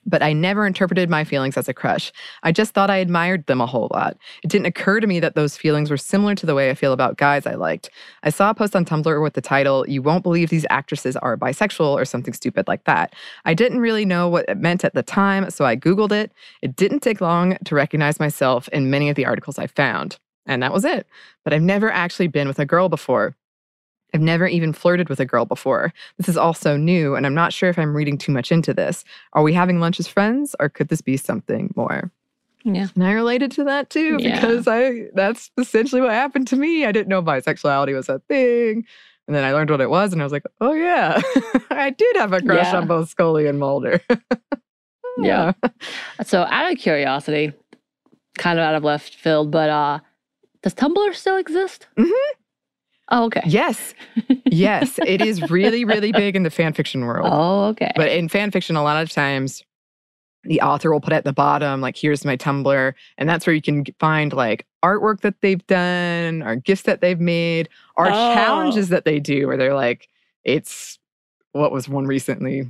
But 0.06 0.22
I 0.22 0.34
never 0.34 0.66
interpreted 0.66 1.10
my 1.10 1.24
feelings 1.24 1.58
as 1.58 1.68
a 1.68 1.74
crush. 1.74 2.12
I 2.44 2.52
just 2.52 2.74
thought 2.74 2.90
I 2.90 2.98
admired 2.98 3.46
them 3.48 3.62
a 3.62 3.66
whole 3.66 3.90
lot. 3.92 4.18
It 4.44 4.50
didn't 4.50 4.68
occur 4.68 5.00
to 5.00 5.08
me 5.08 5.20
that 5.20 5.36
those 5.36 5.58
feelings 5.58 5.90
were 5.90 5.98
similar 5.98 6.36
to 6.36 6.46
the 6.46 6.56
way 6.56 6.70
I 6.70 6.74
feel 6.74 6.94
about 6.94 7.18
guys 7.18 7.46
I 7.46 7.56
liked. 7.56 7.90
I 8.24 8.30
saw 8.30 8.50
a 8.50 8.56
post 8.56 8.76
on 8.76 8.86
Tumblr 8.86 9.22
with 9.22 9.34
the 9.34 9.42
title, 9.42 9.88
You 9.88 10.02
Won't 10.02 10.24
Believe 10.24 10.50
These 10.50 10.66
Actresses 10.70 11.16
Are 11.18 11.38
Bisexual, 11.38 11.94
or 11.94 12.06
something 12.06 12.34
stupid 12.34 12.68
like 12.68 12.84
that. 12.86 13.14
I 13.46 13.54
didn't 13.54 13.80
really 13.80 14.06
know 14.06 14.28
what 14.28 14.46
it 14.48 14.58
meant 14.58 14.84
at 14.84 14.94
the 14.94 15.04
time, 15.04 15.50
so 15.50 15.66
I 15.66 15.76
Googled 15.76 16.12
it. 16.12 16.32
It 16.62 16.76
didn't 16.76 17.02
take 17.02 17.22
long 17.22 17.58
to 17.66 17.76
recognize 17.76 18.20
myself 18.20 18.68
in 18.70 18.90
many 18.90 19.10
of 19.10 19.16
the 19.16 19.26
articles 19.26 19.60
I 19.60 19.68
found. 19.68 20.18
And 20.46 20.62
that 20.62 20.74
was 20.74 20.84
it. 20.84 21.08
But 21.44 21.54
I've 21.54 21.62
never 21.62 21.90
actually 21.92 22.28
been 22.28 22.48
with 22.48 22.60
a 22.60 22.66
girl 22.66 22.90
before. 22.90 23.36
I've 24.14 24.22
never 24.22 24.48
even 24.48 24.74
flirted 24.74 25.10
with 25.10 25.20
a 25.20 25.26
girl 25.26 25.46
before. 25.46 25.92
This 26.18 26.30
is 26.30 26.38
all 26.38 26.54
so 26.54 26.78
new, 26.78 27.16
and 27.16 27.26
I'm 27.26 27.34
not 27.34 27.52
sure 27.54 27.70
if 27.70 27.80
I'm 27.80 27.96
reading 27.96 28.18
too 28.18 28.32
much 28.32 28.52
into 28.52 28.74
this. 28.74 29.04
Are 29.34 29.42
we 29.44 29.54
having 29.54 29.80
lunch 29.80 30.00
as 30.00 30.08
friends, 30.08 30.56
or 30.60 30.70
could 30.70 30.90
this 30.90 31.02
be 31.02 31.18
something 31.18 31.74
more? 31.76 32.12
Yeah. 32.64 32.88
And 32.96 33.04
I 33.06 33.12
related 33.12 33.52
to 33.54 33.64
that 33.66 33.90
too 33.90 34.18
Yeah. 34.22 34.36
because 34.40 34.68
I 34.68 35.08
that's 35.16 35.52
essentially 35.58 36.02
what 36.02 36.12
happened 36.12 36.48
to 36.48 36.56
me. 36.56 36.86
I 36.86 36.92
didn't 36.92 37.10
know 37.10 37.22
bisexuality 37.22 37.94
was 37.94 38.08
a 38.08 38.20
thing. 38.30 38.86
And 39.28 39.36
then 39.36 39.44
I 39.46 39.52
learned 39.54 39.70
what 39.70 39.80
it 39.82 39.90
was, 39.90 40.12
and 40.14 40.22
I 40.22 40.26
was 40.26 40.34
like, 40.34 40.44
oh, 40.62 40.74
yeah, 40.74 41.22
I 41.72 41.90
did 41.92 42.16
have 42.18 42.34
a 42.34 42.42
crush 42.42 42.68
Yeah. 42.74 42.78
on 42.78 42.88
both 42.88 43.10
Scully 43.10 43.48
and 43.48 43.58
Mulder. 43.60 44.02
Yeah. 45.20 45.52
So 46.24 46.42
out 46.42 46.72
of 46.72 46.80
curiosity, 46.80 47.54
kind 48.40 48.58
of 48.58 48.64
out 48.64 48.74
of 48.76 48.84
left 48.84 49.14
field, 49.16 49.52
but 49.52 49.70
uh 49.70 50.00
does 50.64 50.74
Tumblr 50.74 51.14
still 51.14 51.38
exist? 51.38 51.86
Mhm. 51.98 52.10
Oh, 53.10 53.26
okay. 53.26 53.42
Yes. 53.46 53.94
Yes. 54.46 54.98
It 55.06 55.22
is 55.22 55.50
really, 55.52 55.84
really 55.86 56.12
big 56.12 56.36
in 56.36 56.44
the 56.44 56.50
fan 56.50 56.74
fiction 56.74 57.06
world. 57.06 57.28
Oh, 57.32 57.66
okay. 57.70 57.92
But 57.96 58.12
in 58.12 58.30
fan 58.30 58.50
fiction, 58.52 58.76
a 58.76 58.84
lot 58.84 59.02
of 59.04 59.12
times 59.12 59.64
the 60.46 60.62
author 60.62 60.92
will 60.92 61.02
put 61.02 61.14
at 61.14 61.24
the 61.26 61.34
bottom, 61.34 61.80
like, 61.82 61.96
here's 61.98 62.26
my 62.26 62.36
Tumblr. 62.38 62.94
And 63.18 63.30
that's 63.30 63.46
where 63.48 63.54
you 63.56 63.62
can 63.62 63.86
find 64.00 64.34
like 64.34 64.66
artwork 64.84 65.22
that 65.22 65.36
they've 65.42 65.66
done 65.68 66.44
or 66.44 66.56
gifts 66.56 66.84
that 66.84 67.02
they've 67.02 67.20
made 67.20 67.70
or 67.98 68.08
Oh. 68.08 68.34
challenges 68.34 68.90
that 68.90 69.06
they 69.06 69.20
do 69.20 69.48
where 69.48 69.58
they're 69.58 69.74
like, 69.76 70.08
it's 70.44 70.98
what 71.52 71.72
was 71.72 71.88
one 71.88 72.06
recently? 72.08 72.70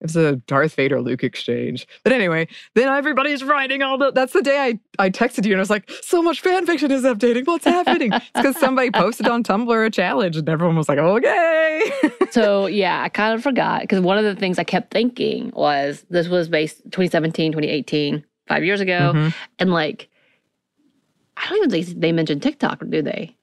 It 0.00 0.04
was 0.04 0.16
a 0.16 0.36
Darth 0.36 0.74
Vader 0.76 1.00
Luke 1.02 1.22
exchange. 1.22 1.86
But 2.04 2.14
anyway, 2.14 2.48
then 2.74 2.88
everybody's 2.88 3.44
writing 3.44 3.82
all 3.82 3.98
the. 3.98 4.10
That's 4.10 4.32
the 4.32 4.40
day 4.40 4.58
I, 4.98 5.04
I 5.04 5.10
texted 5.10 5.44
you 5.44 5.52
and 5.52 5.58
I 5.58 5.62
was 5.62 5.68
like, 5.68 5.90
so 6.02 6.22
much 6.22 6.40
fan 6.40 6.64
fiction 6.64 6.90
is 6.90 7.02
updating. 7.02 7.46
What's 7.46 7.66
happening? 7.66 8.12
it's 8.12 8.30
because 8.34 8.58
somebody 8.58 8.90
posted 8.90 9.28
on 9.28 9.42
Tumblr 9.42 9.86
a 9.86 9.90
challenge 9.90 10.36
and 10.38 10.48
everyone 10.48 10.76
was 10.76 10.88
like, 10.88 10.98
okay. 10.98 11.92
so 12.30 12.66
yeah, 12.66 13.02
I 13.02 13.10
kind 13.10 13.34
of 13.34 13.42
forgot 13.42 13.82
because 13.82 14.00
one 14.00 14.16
of 14.16 14.24
the 14.24 14.34
things 14.34 14.58
I 14.58 14.64
kept 14.64 14.90
thinking 14.90 15.50
was 15.54 16.04
this 16.08 16.28
was 16.28 16.48
based 16.48 16.78
2017, 16.84 17.52
2018, 17.52 18.24
five 18.48 18.64
years 18.64 18.80
ago. 18.80 19.12
Mhm. 19.14 19.34
And 19.58 19.70
like, 19.72 20.08
I 21.36 21.46
don't 21.48 21.58
even 21.58 21.70
think 21.70 22.00
they 22.00 22.12
mentioned 22.12 22.42
TikTok, 22.42 22.82
do 22.88 23.02
they? 23.02 23.36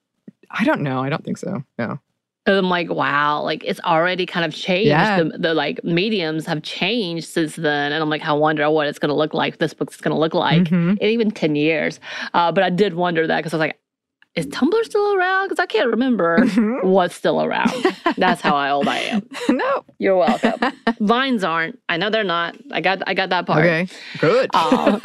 I 0.49 0.63
don't 0.63 0.81
know. 0.81 1.03
I 1.03 1.09
don't 1.09 1.23
think 1.23 1.37
so. 1.37 1.63
No. 1.77 1.99
And 2.47 2.55
I'm 2.55 2.69
like, 2.69 2.89
wow, 2.89 3.41
like 3.41 3.63
it's 3.65 3.79
already 3.81 4.25
kind 4.25 4.45
of 4.45 4.53
changed. 4.53 4.87
Yeah. 4.87 5.21
The, 5.23 5.37
the 5.37 5.53
like 5.53 5.83
mediums 5.83 6.45
have 6.45 6.63
changed 6.63 7.27
since 7.27 7.55
then. 7.57 7.91
And 7.91 8.01
I'm 8.01 8.09
like, 8.09 8.23
I 8.23 8.31
wonder 8.31 8.69
what 8.71 8.87
it's 8.87 8.99
going 8.99 9.09
to 9.09 9.15
look 9.15 9.33
like, 9.33 9.57
this 9.59 9.73
book's 9.73 9.97
going 9.97 10.15
to 10.15 10.19
look 10.19 10.33
like 10.33 10.63
Mhm. 10.63 10.97
in 10.97 11.09
even 11.09 11.29
10 11.31 11.55
years. 11.55 11.99
Uh, 12.33 12.51
but 12.51 12.63
I 12.63 12.69
did 12.69 12.93
wonder 12.95 13.27
that 13.27 13.37
because 13.37 13.53
I 13.53 13.57
was 13.57 13.59
like, 13.59 13.79
is 14.35 14.45
Tumblr 14.47 14.83
still 14.83 15.15
around? 15.15 15.45
Because 15.47 15.59
I 15.59 15.65
can't 15.65 15.89
remember 15.89 16.37
Mhm. 16.39 16.83
what's 16.83 17.15
still 17.15 17.41
around. 17.43 17.73
That's 18.17 18.39
how 18.41 18.55
old 18.75 18.87
I 18.87 18.97
am. 18.99 19.27
no. 19.49 19.83
You're 19.97 20.15
welcome. 20.15 20.59
Vines 20.99 21.43
aren't. 21.43 21.79
I 21.89 21.97
know 21.97 22.09
they're 22.11 22.23
not. 22.23 22.55
I 22.71 22.81
got 22.81 23.01
I 23.07 23.15
got 23.15 23.29
that 23.29 23.47
part. 23.47 23.65
Okay. 23.65 23.87
Good. 24.19 24.53
Um, 24.55 25.01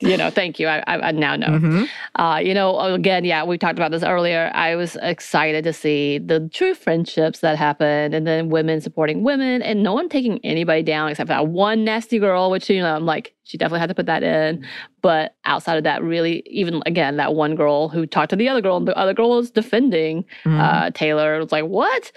you 0.00 0.16
know, 0.16 0.30
thank 0.30 0.60
you. 0.60 0.68
I, 0.68 0.84
I, 0.86 1.08
I 1.08 1.10
now 1.12 1.34
know. 1.34 1.48
Mhm. 1.48 1.88
Uh, 2.14 2.40
you 2.42 2.54
know, 2.54 2.78
again, 2.78 3.24
yeah, 3.24 3.42
we 3.44 3.58
talked 3.58 3.78
about 3.78 3.90
this 3.90 4.04
earlier. 4.04 4.52
I 4.54 4.76
was 4.76 4.96
excited 5.02 5.64
to 5.64 5.72
see 5.72 6.18
the 6.18 6.48
true 6.52 6.74
friendships 6.74 7.40
that 7.40 7.56
happened 7.56 8.14
and 8.14 8.24
then 8.26 8.50
women 8.50 8.80
supporting 8.80 9.24
women 9.24 9.62
and 9.62 9.82
no 9.82 9.94
one 9.94 10.08
taking 10.08 10.38
anybody 10.44 10.82
down 10.84 11.08
except 11.10 11.26
for 11.28 11.34
that 11.34 11.48
one 11.48 11.82
nasty 11.84 12.18
girl, 12.20 12.50
which, 12.52 12.70
you 12.70 12.80
know, 12.80 12.94
I'm 12.94 13.04
like, 13.06 13.34
she 13.46 13.56
definitely 13.56 13.78
had 13.80 13.88
to 13.88 13.94
put 13.94 14.06
that 14.06 14.22
in. 14.24 14.66
But 15.02 15.36
outside 15.44 15.76
of 15.78 15.84
that, 15.84 16.02
really, 16.02 16.42
even 16.46 16.82
again, 16.84 17.16
that 17.18 17.34
one 17.34 17.54
girl 17.54 17.88
who 17.88 18.04
talked 18.04 18.30
to 18.30 18.36
the 18.36 18.48
other 18.48 18.60
girl 18.60 18.76
and 18.76 18.88
the 18.88 18.96
other 18.98 19.14
girl 19.14 19.30
was 19.30 19.52
defending 19.52 20.24
Mhm. 20.44 20.58
uh, 20.60 20.90
Taylor. 20.90 21.36
It 21.36 21.40
was 21.44 21.52
like, 21.52 21.64
what? 21.64 22.10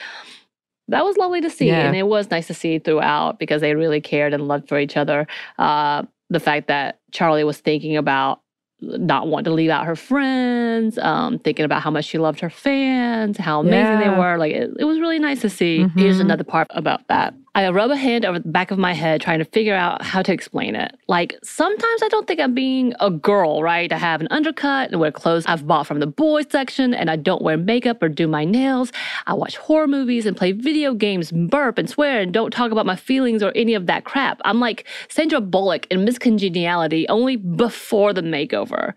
That 0.87 1.05
was 1.05 1.17
lovely 1.17 1.39
to 1.41 1.49
see. 1.51 1.67
Yeah. 1.67 1.81
And 1.85 1.95
it 1.95 2.07
was 2.07 2.31
nice 2.31 2.47
to 2.47 2.53
see 2.55 2.79
throughout 2.79 3.37
because 3.37 3.61
they 3.61 3.75
really 3.75 4.01
cared 4.01 4.33
and 4.33 4.47
loved 4.47 4.67
for 4.67 4.79
each 4.79 4.97
other. 4.97 5.27
Uh, 5.59 6.03
the 6.31 6.39
fact 6.39 6.67
that 6.67 6.99
Charlie 7.11 7.43
was 7.43 7.59
thinking 7.59 7.95
about 7.95 8.41
not 8.81 9.27
wanting 9.27 9.43
to 9.43 9.51
leave 9.51 9.69
out 9.69 9.85
her 9.85 9.95
friends, 9.95 10.97
um, 10.99 11.37
thinking 11.39 11.65
about 11.65 11.83
how 11.83 11.91
much 11.91 12.05
she 12.05 12.17
loved 12.17 12.39
her 12.39 12.49
fans, 12.49 13.37
how 13.37 13.59
amazing 13.59 13.99
they 13.99 14.09
were. 14.09 14.37
Like 14.37 14.53
it, 14.53 14.71
it 14.79 14.85
was 14.85 14.99
really 14.99 15.19
nice 15.19 15.41
to 15.41 15.49
see. 15.49 15.85
Here's 15.95 16.17
Mhm. 16.17 16.21
another 16.21 16.43
part 16.45 16.67
about 16.71 17.07
that. 17.09 17.33
I 17.55 17.67
rub 17.69 17.91
a 17.91 17.95
hand 17.95 18.25
over 18.25 18.39
the 18.39 18.47
back 18.47 18.71
of 18.71 18.77
my 18.77 18.93
head 18.93 19.21
trying 19.21 19.39
to 19.39 19.45
figure 19.45 19.75
out 19.75 20.03
how 20.03 20.21
to 20.21 20.31
explain 20.31 20.75
it. 20.75 20.95
Like 21.07 21.35
sometimes 21.43 22.03
I 22.03 22.07
don't 22.09 22.27
think 22.27 22.39
I'm 22.39 22.53
being 22.53 22.93
a 22.99 23.09
girl, 23.09 23.63
right? 23.63 23.91
I 23.91 23.97
have 23.97 24.21
an 24.21 24.27
undercut 24.29 24.91
and 24.91 24.99
wear 24.99 25.11
clothes 25.11 25.45
I've 25.47 25.65
bought 25.65 25.87
from 25.87 25.99
the 25.99 26.07
boys 26.07 26.45
section, 26.51 26.93
and 26.93 27.09
I 27.09 27.15
don't 27.15 27.41
wear 27.41 27.57
makeup 27.57 28.03
or 28.03 28.09
do 28.09 28.27
my 28.27 28.45
nails. 28.45 28.91
I 29.25 29.33
watch 29.33 29.57
horror 29.57 29.87
movies 29.87 30.25
and 30.25 30.37
play 30.37 30.51
video 30.51 30.93
games, 30.93 31.31
burp 31.31 31.77
and 31.77 31.89
swear, 31.89 32.21
and 32.21 32.31
don't 32.31 32.51
talk 32.51 32.71
about 32.71 32.85
my 32.85 32.95
feelings 32.95 33.41
or 33.41 33.51
any 33.55 33.73
of 33.73 33.87
that 33.87 34.05
crap. 34.05 34.39
I'm 34.45 34.59
like 34.59 34.85
Sandra 35.09 35.41
Bullock 35.41 35.87
in 35.87 36.05
Miss 36.05 36.19
Congeniality, 36.19 37.07
only 37.09 37.35
before 37.35 38.13
the 38.13 38.21
makeover. 38.21 38.93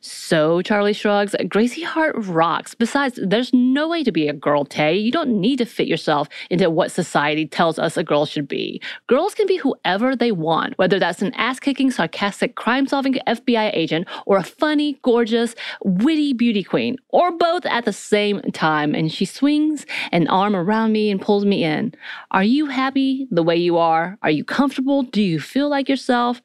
So 0.00 0.62
Charlie 0.62 0.92
shrugs, 0.92 1.34
Gracie 1.48 1.82
Hart 1.82 2.14
rocks. 2.18 2.74
Besides, 2.74 3.18
there's 3.22 3.52
no 3.52 3.88
way 3.88 4.04
to 4.04 4.12
be 4.12 4.28
a 4.28 4.32
girl, 4.32 4.64
Tay. 4.64 4.96
You 4.96 5.10
don't 5.10 5.40
need 5.40 5.56
to 5.56 5.64
fit 5.64 5.88
yourself 5.88 6.28
into 6.50 6.68
what 6.70 6.90
society 6.90 7.46
tells 7.46 7.78
us 7.78 7.93
a 7.96 8.04
girl 8.04 8.26
should 8.26 8.48
be. 8.48 8.80
Girls 9.06 9.34
can 9.34 9.46
be 9.46 9.56
whoever 9.56 10.14
they 10.16 10.32
want, 10.32 10.76
whether 10.78 10.98
that's 10.98 11.22
an 11.22 11.32
ass 11.34 11.60
kicking, 11.60 11.90
sarcastic, 11.90 12.54
crime 12.56 12.86
solving 12.86 13.14
FBI 13.26 13.70
agent 13.74 14.06
or 14.26 14.36
a 14.36 14.42
funny, 14.42 14.98
gorgeous, 15.02 15.54
witty 15.84 16.32
beauty 16.32 16.62
queen, 16.62 16.96
or 17.08 17.32
both 17.32 17.64
at 17.66 17.84
the 17.84 17.92
same 17.92 18.40
time. 18.52 18.94
And 18.94 19.12
she 19.12 19.24
swings 19.24 19.86
an 20.12 20.28
arm 20.28 20.54
around 20.54 20.92
me 20.92 21.10
and 21.10 21.20
pulls 21.20 21.44
me 21.44 21.64
in. 21.64 21.94
Are 22.30 22.44
you 22.44 22.66
happy 22.66 23.26
the 23.30 23.42
way 23.42 23.56
you 23.56 23.78
are? 23.78 24.18
Are 24.22 24.30
you 24.30 24.44
comfortable? 24.44 25.02
Do 25.02 25.22
you 25.22 25.40
feel 25.40 25.68
like 25.68 25.88
yourself? 25.88 26.42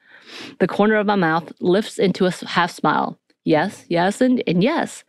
The 0.60 0.68
corner 0.68 0.96
of 0.96 1.08
my 1.08 1.16
mouth 1.16 1.52
lifts 1.60 1.98
into 1.98 2.26
a 2.26 2.32
half 2.46 2.72
smile. 2.72 3.20
Yes, 3.46 3.86
yes, 3.90 4.22
and, 4.22 4.44
and 4.46 4.64
yes. 4.64 5.04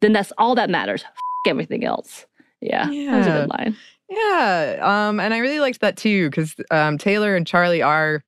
Then 0.00 0.12
that's 0.12 0.32
all 0.38 0.54
that 0.56 0.70
matters. 0.70 1.04
F- 1.04 1.12
everything 1.46 1.84
else. 1.84 2.26
Yeah, 2.60 2.86
that 2.86 3.18
was 3.18 3.26
a 3.26 3.30
good 3.30 3.50
line. 3.50 3.76
Yeah. 4.08 4.78
Um, 5.08 5.20
and 5.20 5.32
I 5.34 5.38
really 5.38 5.60
liked 5.60 5.80
that 5.80 5.96
too, 5.96 6.28
because 6.30 6.54
um, 6.70 6.98
Taylor 6.98 7.36
and 7.36 7.46
Charlie 7.46 7.82
are 7.82 8.22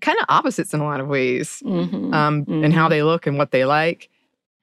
kind 0.00 0.18
of 0.20 0.26
opposites 0.28 0.74
in 0.74 0.80
a 0.80 0.84
lot 0.84 1.00
of 1.00 1.08
ways. 1.08 1.62
Mhm. 1.64 2.12
Um, 2.14 2.44
and 2.48 2.72
how 2.74 2.86
Mhm. 2.86 2.90
they 2.90 3.02
look 3.02 3.26
and 3.26 3.38
what 3.38 3.50
they 3.50 3.64
like. 3.64 4.08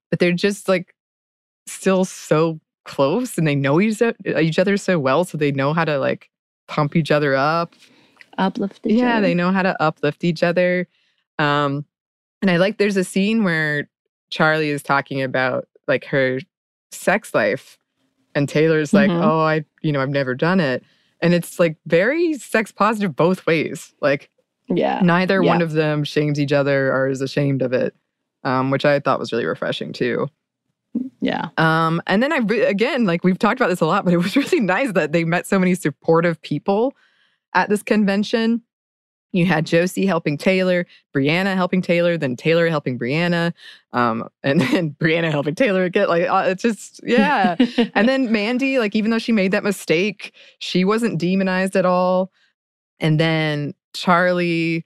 But 0.10 0.20
they're 0.20 0.32
just 0.32 0.68
like 0.68 0.94
still 1.68 2.06
so 2.06 2.60
close 2.86 3.38
and 3.38 3.48
they 3.48 3.56
know 3.56 3.80
each, 3.80 4.02
each 4.26 4.60
other 4.60 4.78
so 4.78 5.00
well. 5.00 5.24
So 5.24 5.38
they 5.38 5.52
know 5.52 5.74
how 5.74 5.86
to 5.86 5.98
like 5.98 6.30
pump 6.68 6.96
each 6.96 7.10
other 7.12 7.36
up. 7.36 7.74
Uplift 8.38 8.86
each 8.86 9.00
yeah, 9.00 9.14
other. 9.18 9.22
they 9.28 9.34
know 9.34 9.52
how 9.52 9.62
to 9.64 9.82
uplift 9.82 10.24
each 10.24 10.44
other. 10.44 10.88
Um, 11.40 11.86
and 12.42 12.52
I 12.52 12.58
like 12.58 12.78
there's 12.78 12.98
a 12.98 13.04
scene 13.04 13.44
where 13.44 13.90
Charlie 14.30 14.70
is 14.70 14.84
talking 14.84 15.22
about 15.22 15.68
like 15.88 16.04
her 16.06 16.40
sex 16.92 17.34
life, 17.34 17.78
and 18.36 18.48
Taylor's 18.50 18.94
like, 18.94 19.10
Mhm. 19.10 19.24
"Oh, 19.24 19.40
I, 19.42 19.66
you 19.82 19.92
know, 19.92 20.02
I've 20.02 20.10
never 20.10 20.36
done 20.36 20.60
it," 20.60 20.84
and 21.22 21.34
it's 21.34 21.60
like 21.60 21.78
very 21.86 22.34
sex 22.36 22.72
positive 22.72 23.16
both 23.16 23.46
ways. 23.46 23.94
Like 24.02 24.30
Yeah. 24.70 25.00
neither 25.04 25.42
one 25.44 25.62
of 25.62 25.74
them 25.74 26.04
shames 26.04 26.40
each 26.40 26.52
other 26.54 26.92
or 26.94 27.10
is 27.10 27.22
ashamed 27.22 27.62
of 27.62 27.74
it, 27.74 27.96
um, 28.44 28.72
which 28.72 28.86
I 28.86 29.00
thought 29.00 29.20
was 29.20 29.32
really 29.32 29.46
refreshing 29.46 29.94
too. 29.94 30.28
Yeah. 31.22 31.50
Um, 31.58 32.02
and 32.08 32.22
then 32.22 32.32
I 32.32 32.38
re- 32.38 32.62
again, 32.66 33.06
like 33.06 33.24
we've 33.24 33.40
talked 33.40 33.60
about 33.60 33.70
this 33.70 33.82
a 33.82 33.86
lot, 33.86 34.06
but 34.06 34.14
it 34.14 34.18
was 34.18 34.36
really 34.36 34.60
nice 34.60 34.92
that 34.94 35.12
they 35.12 35.24
met 35.24 35.48
so 35.48 35.58
many 35.60 35.74
supportive 35.76 36.42
people 36.42 36.94
at 37.56 37.70
this 37.70 37.82
convention. 37.84 38.62
You 39.34 39.46
had 39.48 39.66
Josie 39.66 40.06
helping 40.06 40.38
Taylor, 40.38 40.86
Brianna 41.14 41.56
helping 41.56 41.82
Taylor, 41.82 42.18
then 42.18 42.36
Taylor 42.36 42.70
helping 42.70 42.98
Brianna, 42.98 43.52
um, 43.92 44.30
and 44.44 44.62
then 44.62 44.92
Brianna 44.92 45.32
helping 45.32 45.56
Taylor 45.56 45.84
again. 45.84 46.08
Like 46.08 46.30
uh, 46.30 46.46
it's 46.48 46.62
just 46.62 47.02
yeah. 47.04 47.56
and 47.96 48.08
then 48.08 48.32
Mandy, 48.32 48.80
like 48.80 48.96
even 48.96 49.12
though 49.12 49.20
she 49.20 49.32
made 49.32 49.52
that 49.52 49.64
mistake, 49.64 50.34
she 50.60 50.86
wasn't 50.86 51.20
demonized 51.20 51.76
at 51.76 51.86
all. 51.86 52.32
And 53.00 53.20
then 53.20 53.74
Charlie 53.94 54.86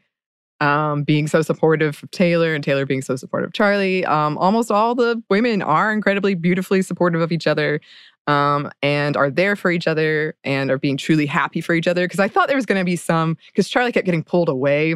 um, 0.60 1.04
being 1.04 1.28
so 1.28 1.42
supportive 1.42 2.02
of 2.02 2.12
Taylor 2.12 2.56
and 2.56 2.64
Taylor 2.64 2.86
being 2.86 3.02
so 3.02 3.16
supportive 3.16 3.50
of 3.50 3.54
Charlie. 3.54 4.06
Um, 4.06 4.38
almost 4.38 4.72
all 4.72 4.96
the 4.96 5.22
women 5.30 5.62
are 5.62 5.92
incredibly 5.92 6.34
beautifully 6.34 6.82
supportive 6.82 7.22
of 7.22 7.32
each 7.32 7.48
other 7.48 7.80
um, 8.28 8.70
and 8.82 9.16
are 9.18 9.32
there 9.32 9.56
for 9.56 9.72
each 9.72 9.88
other 9.88 10.36
and 10.44 10.70
are 10.70 10.78
being 10.78 10.98
truly 10.98 11.26
happy 11.26 11.62
for 11.62 11.74
each 11.74 11.88
other. 11.88 12.06
Because 12.06 12.20
I 12.20 12.28
thought 12.28 12.48
there 12.48 12.58
was 12.58 12.66
going 12.66 12.80
to 12.80 12.86
be 12.86 12.96
some, 12.98 13.38
because 13.48 13.70
Charlie 13.70 13.92
kept 13.92 14.06
getting 14.06 14.24
pulled 14.24 14.50
away 14.50 14.96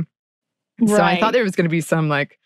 So 0.86 0.96
I 1.04 1.20
thought 1.20 1.34
there 1.34 1.44
was 1.44 1.56
going 1.56 1.66
to 1.66 1.70
be 1.70 1.82
some 1.82 2.10
like 2.10 2.38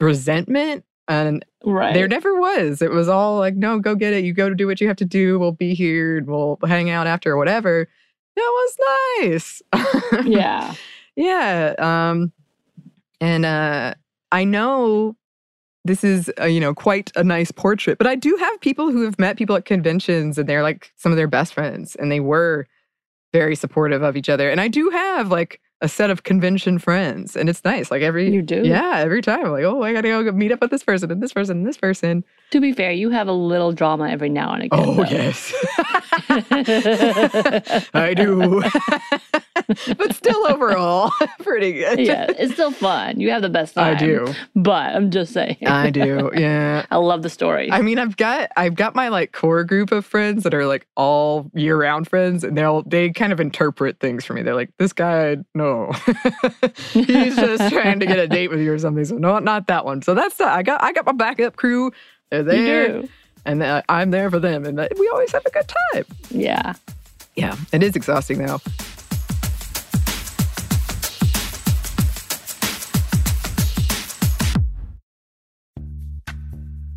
resentment, 0.00 0.84
and 1.08 1.44
Right. 1.64 1.94
there 1.94 2.08
never 2.08 2.38
was. 2.40 2.82
It 2.82 2.90
was 2.90 3.08
all 3.08 3.38
like, 3.38 3.54
no, 3.54 3.78
go 3.78 3.94
get 3.94 4.12
it. 4.12 4.24
You 4.24 4.32
go 4.32 4.48
to 4.48 4.54
do 4.54 4.66
what 4.66 4.80
you 4.80 4.88
have 4.88 4.96
to 4.96 5.04
do. 5.04 5.38
We'll 5.38 5.52
be 5.52 5.74
here. 5.74 6.18
and 6.18 6.26
We'll 6.26 6.58
hang 6.66 6.90
out 6.90 7.06
after 7.06 7.32
or 7.32 7.36
whatever. 7.36 7.88
That 8.34 8.40
was 8.40 8.78
nice. 9.20 9.62
yeah. 10.24 10.74
yeah. 11.16 11.74
Um, 11.78 12.32
and 13.20 13.44
uh, 13.44 13.94
I 14.32 14.44
know 14.44 15.14
this 15.84 16.04
is 16.04 16.30
uh, 16.40 16.44
you 16.44 16.60
know 16.60 16.74
quite 16.74 17.10
a 17.16 17.24
nice 17.24 17.50
portrait, 17.50 17.98
but 17.98 18.06
I 18.06 18.14
do 18.14 18.36
have 18.36 18.60
people 18.60 18.90
who 18.90 19.02
have 19.04 19.18
met 19.18 19.36
people 19.36 19.56
at 19.56 19.64
conventions, 19.64 20.38
and 20.38 20.48
they're 20.48 20.62
like 20.62 20.92
some 20.96 21.12
of 21.12 21.16
their 21.16 21.28
best 21.28 21.54
friends, 21.54 21.96
and 21.96 22.10
they 22.12 22.20
were 22.20 22.66
very 23.32 23.56
supportive 23.56 24.02
of 24.02 24.16
each 24.16 24.28
other. 24.28 24.50
And 24.50 24.60
I 24.60 24.68
do 24.68 24.90
have 24.90 25.30
like 25.30 25.60
a 25.80 25.88
set 25.88 26.10
of 26.10 26.22
convention 26.22 26.78
friends, 26.78 27.34
and 27.34 27.48
it's 27.48 27.64
nice. 27.64 27.90
Like 27.90 28.02
every 28.02 28.30
You 28.30 28.42
do? 28.42 28.62
yeah, 28.64 28.98
every 28.98 29.20
time 29.20 29.44
I'm 29.46 29.50
like, 29.50 29.64
oh, 29.64 29.82
I 29.82 29.92
gotta 29.92 30.08
go 30.08 30.30
meet 30.30 30.52
up 30.52 30.60
with 30.60 30.70
this 30.70 30.84
person 30.84 31.10
and 31.10 31.20
this 31.20 31.32
person 31.32 31.56
and 31.58 31.66
this 31.66 31.76
person. 31.78 32.22
To 32.52 32.60
be 32.60 32.72
fair, 32.72 32.92
you 32.92 33.10
have 33.10 33.26
a 33.26 33.32
little 33.32 33.72
drama 33.72 34.08
every 34.08 34.28
now 34.28 34.52
and 34.52 34.62
again. 34.64 34.78
Oh 34.80 34.94
though. 34.94 35.02
yes, 35.02 35.52
I 37.94 38.14
do. 38.16 38.62
but 39.96 40.14
still, 40.14 40.46
overall, 40.46 41.10
pretty 41.40 41.72
good. 41.74 41.98
yeah, 41.98 42.26
it's 42.28 42.54
still 42.54 42.70
fun. 42.70 43.20
You 43.20 43.30
have 43.30 43.42
the 43.42 43.48
best 43.48 43.74
time. 43.74 43.96
I 43.96 43.98
do. 43.98 44.32
But 44.54 44.94
I'm 44.94 45.10
just 45.10 45.32
saying. 45.32 45.58
I 45.66 45.90
do. 45.90 46.30
Yeah. 46.42 46.86
I 46.90 46.96
love 46.96 47.22
the 47.22 47.30
story. 47.30 47.70
I 47.70 47.82
mean, 47.82 47.98
I've 47.98 48.16
got 48.16 48.50
I've 48.56 48.74
got 48.74 48.94
my 48.94 49.08
like 49.08 49.32
core 49.32 49.64
group 49.64 49.92
of 49.92 50.04
friends 50.04 50.42
that 50.44 50.54
are 50.54 50.66
like 50.66 50.86
all 50.96 51.50
year 51.54 51.76
round 51.80 52.08
friends, 52.08 52.42
and 52.42 52.56
they'll 52.56 52.82
they 52.82 53.10
kind 53.10 53.32
of 53.32 53.40
interpret 53.40 54.00
things 54.00 54.24
for 54.24 54.34
me. 54.34 54.42
They're 54.42 54.54
like, 54.54 54.70
this 54.78 54.92
guy, 54.92 55.36
no, 55.54 55.92
he's 56.92 57.36
just 57.36 57.72
trying 57.72 58.00
to 58.00 58.06
get 58.06 58.18
a 58.18 58.26
date 58.26 58.48
with 58.50 58.60
you 58.60 58.72
or 58.72 58.78
something. 58.78 59.04
So 59.04 59.16
no, 59.18 59.38
not 59.38 59.66
that 59.68 59.84
one. 59.84 60.02
So 60.02 60.14
that's 60.14 60.40
I 60.40 60.62
got 60.62 60.82
I 60.82 60.92
got 60.92 61.06
my 61.06 61.12
backup 61.12 61.56
crew. 61.56 61.92
They're 62.30 62.40
you 62.40 62.44
there, 62.44 62.88
do. 63.02 63.08
and 63.44 63.62
uh, 63.62 63.82
I'm 63.88 64.10
there 64.10 64.30
for 64.30 64.38
them, 64.38 64.64
and 64.64 64.80
uh, 64.80 64.88
we 64.98 65.08
always 65.12 65.30
have 65.32 65.44
a 65.46 65.50
good 65.50 65.68
time. 65.92 66.04
Yeah. 66.30 66.74
Yeah, 67.36 67.56
it 67.72 67.82
is 67.82 67.96
exhausting 67.96 68.38
though. 68.44 68.60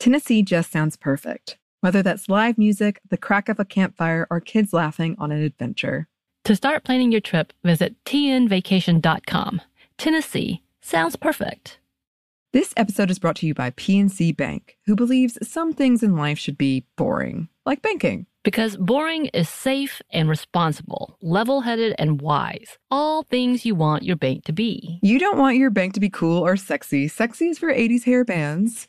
Tennessee 0.00 0.42
just 0.42 0.72
sounds 0.72 0.96
perfect. 0.96 1.58
Whether 1.82 2.02
that's 2.02 2.30
live 2.30 2.56
music, 2.56 3.00
the 3.10 3.18
crack 3.18 3.50
of 3.50 3.60
a 3.60 3.66
campfire, 3.66 4.26
or 4.30 4.40
kids 4.40 4.72
laughing 4.72 5.14
on 5.18 5.30
an 5.30 5.42
adventure. 5.42 6.08
To 6.44 6.56
start 6.56 6.84
planning 6.84 7.12
your 7.12 7.20
trip, 7.20 7.52
visit 7.62 8.02
tnvacation.com. 8.06 9.60
Tennessee 9.98 10.62
sounds 10.80 11.16
perfect. 11.16 11.80
This 12.54 12.72
episode 12.78 13.10
is 13.10 13.18
brought 13.18 13.36
to 13.36 13.46
you 13.46 13.52
by 13.52 13.72
PNC 13.72 14.34
Bank, 14.34 14.78
who 14.86 14.96
believes 14.96 15.36
some 15.46 15.74
things 15.74 16.02
in 16.02 16.16
life 16.16 16.38
should 16.38 16.56
be 16.56 16.86
boring, 16.96 17.48
like 17.66 17.82
banking. 17.82 18.24
Because 18.42 18.78
boring 18.78 19.26
is 19.26 19.50
safe 19.50 20.00
and 20.10 20.30
responsible, 20.30 21.18
level 21.20 21.60
headed 21.60 21.94
and 21.98 22.22
wise. 22.22 22.78
All 22.90 23.22
things 23.22 23.66
you 23.66 23.74
want 23.74 24.02
your 24.02 24.16
bank 24.16 24.44
to 24.44 24.52
be. 24.52 24.98
You 25.02 25.18
don't 25.18 25.36
want 25.36 25.58
your 25.58 25.68
bank 25.68 25.92
to 25.92 26.00
be 26.00 26.08
cool 26.08 26.44
or 26.44 26.56
sexy. 26.56 27.06
Sexy 27.06 27.48
is 27.48 27.58
for 27.58 27.68
80s 27.68 28.04
hair 28.04 28.24
bands, 28.24 28.88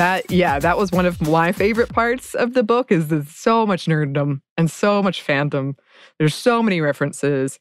That 0.00 0.30
yeah, 0.30 0.58
that 0.58 0.78
was 0.78 0.90
one 0.92 1.04
of 1.04 1.20
my 1.20 1.52
favorite 1.52 1.90
parts 1.90 2.34
of 2.34 2.54
the 2.54 2.62
book 2.62 2.90
is 2.90 3.08
there's 3.08 3.28
so 3.28 3.66
much 3.66 3.84
nerddom 3.84 4.40
and 4.56 4.70
so 4.70 5.02
much 5.02 5.22
fandom. 5.22 5.74
There's 6.18 6.34
so 6.34 6.62
many 6.62 6.80
references. 6.80 7.58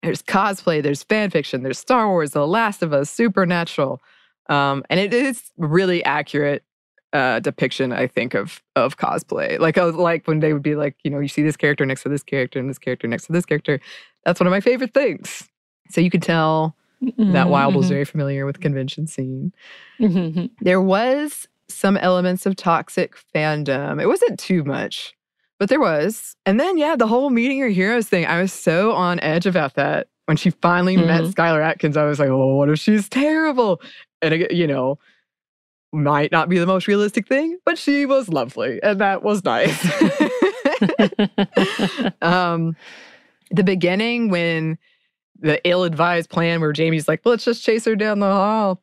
There's 0.00 0.22
cosplay, 0.22 0.84
there's 0.84 1.02
fan 1.02 1.30
fiction, 1.30 1.64
there's 1.64 1.80
Star 1.80 2.06
Wars, 2.06 2.30
The 2.30 2.46
Last 2.46 2.84
of 2.84 2.92
Us, 2.92 3.10
Supernatural. 3.10 4.00
Um, 4.48 4.84
and 4.88 5.00
it 5.00 5.12
is 5.12 5.50
really 5.56 6.04
accurate 6.04 6.62
uh, 7.12 7.40
depiction, 7.40 7.92
I 7.92 8.06
think, 8.06 8.34
of 8.34 8.62
of 8.76 8.96
cosplay. 8.96 9.58
Like 9.58 9.76
I 9.76 9.84
was 9.84 9.96
like 9.96 10.28
when 10.28 10.38
they 10.38 10.52
would 10.52 10.62
be 10.62 10.76
like, 10.76 10.94
you 11.02 11.10
know, 11.10 11.18
you 11.18 11.26
see 11.26 11.42
this 11.42 11.56
character 11.56 11.84
next 11.84 12.04
to 12.04 12.08
this 12.08 12.22
character 12.22 12.60
and 12.60 12.70
this 12.70 12.78
character 12.78 13.08
next 13.08 13.26
to 13.26 13.32
this 13.32 13.44
character. 13.44 13.80
That's 14.24 14.38
one 14.38 14.46
of 14.46 14.52
my 14.52 14.60
favorite 14.60 14.94
things. 14.94 15.48
So 15.88 16.00
you 16.00 16.10
could 16.12 16.22
tell 16.22 16.76
that 17.18 17.48
Wilde 17.48 17.74
was 17.74 17.88
very 17.88 18.04
familiar 18.04 18.46
with 18.46 18.60
convention 18.60 19.08
scene. 19.08 19.52
Mhm. 19.98 20.50
There 20.60 20.80
was 20.80 21.48
some 21.72 21.96
elements 21.96 22.46
of 22.46 22.56
toxic 22.56 23.14
fandom. 23.34 24.00
It 24.00 24.06
wasn't 24.06 24.38
too 24.38 24.64
much, 24.64 25.14
but 25.58 25.68
there 25.68 25.80
was. 25.80 26.36
And 26.46 26.58
then, 26.60 26.78
yeah, 26.78 26.96
the 26.96 27.06
whole 27.06 27.30
meeting 27.30 27.58
your 27.58 27.68
heroes 27.68 28.08
thing. 28.08 28.26
I 28.26 28.40
was 28.40 28.52
so 28.52 28.92
on 28.92 29.20
edge 29.20 29.46
about 29.46 29.74
that. 29.74 30.08
When 30.26 30.36
she 30.36 30.50
finally 30.50 30.96
met 30.96 31.22
Mhm. 31.22 31.34
Skylar 31.34 31.62
Atkins, 31.64 31.96
I 31.96 32.04
was 32.04 32.20
like, 32.20 32.28
oh, 32.28 32.54
what 32.54 32.68
if 32.68 32.78
she's 32.78 33.08
terrible? 33.08 33.80
And, 34.22 34.46
you 34.50 34.66
know, 34.66 34.98
might 35.92 36.30
not 36.30 36.48
be 36.48 36.58
the 36.58 36.66
most 36.66 36.86
realistic 36.86 37.26
thing, 37.26 37.58
but 37.64 37.76
she 37.76 38.06
was 38.06 38.28
lovely. 38.28 38.80
And 38.82 39.00
that 39.00 39.22
was 39.24 39.44
nice. 39.44 39.76
um, 42.22 42.76
the 43.50 43.64
beginning 43.64 44.28
when 44.30 44.78
the 45.40 45.60
ill-advised 45.68 46.30
plan 46.30 46.60
where 46.60 46.72
Jamie's 46.72 47.08
like, 47.08 47.22
well, 47.24 47.32
let's 47.32 47.44
just 47.44 47.64
chase 47.64 47.84
her 47.86 47.96
down 47.96 48.20
the 48.20 48.26
hall. 48.30 48.80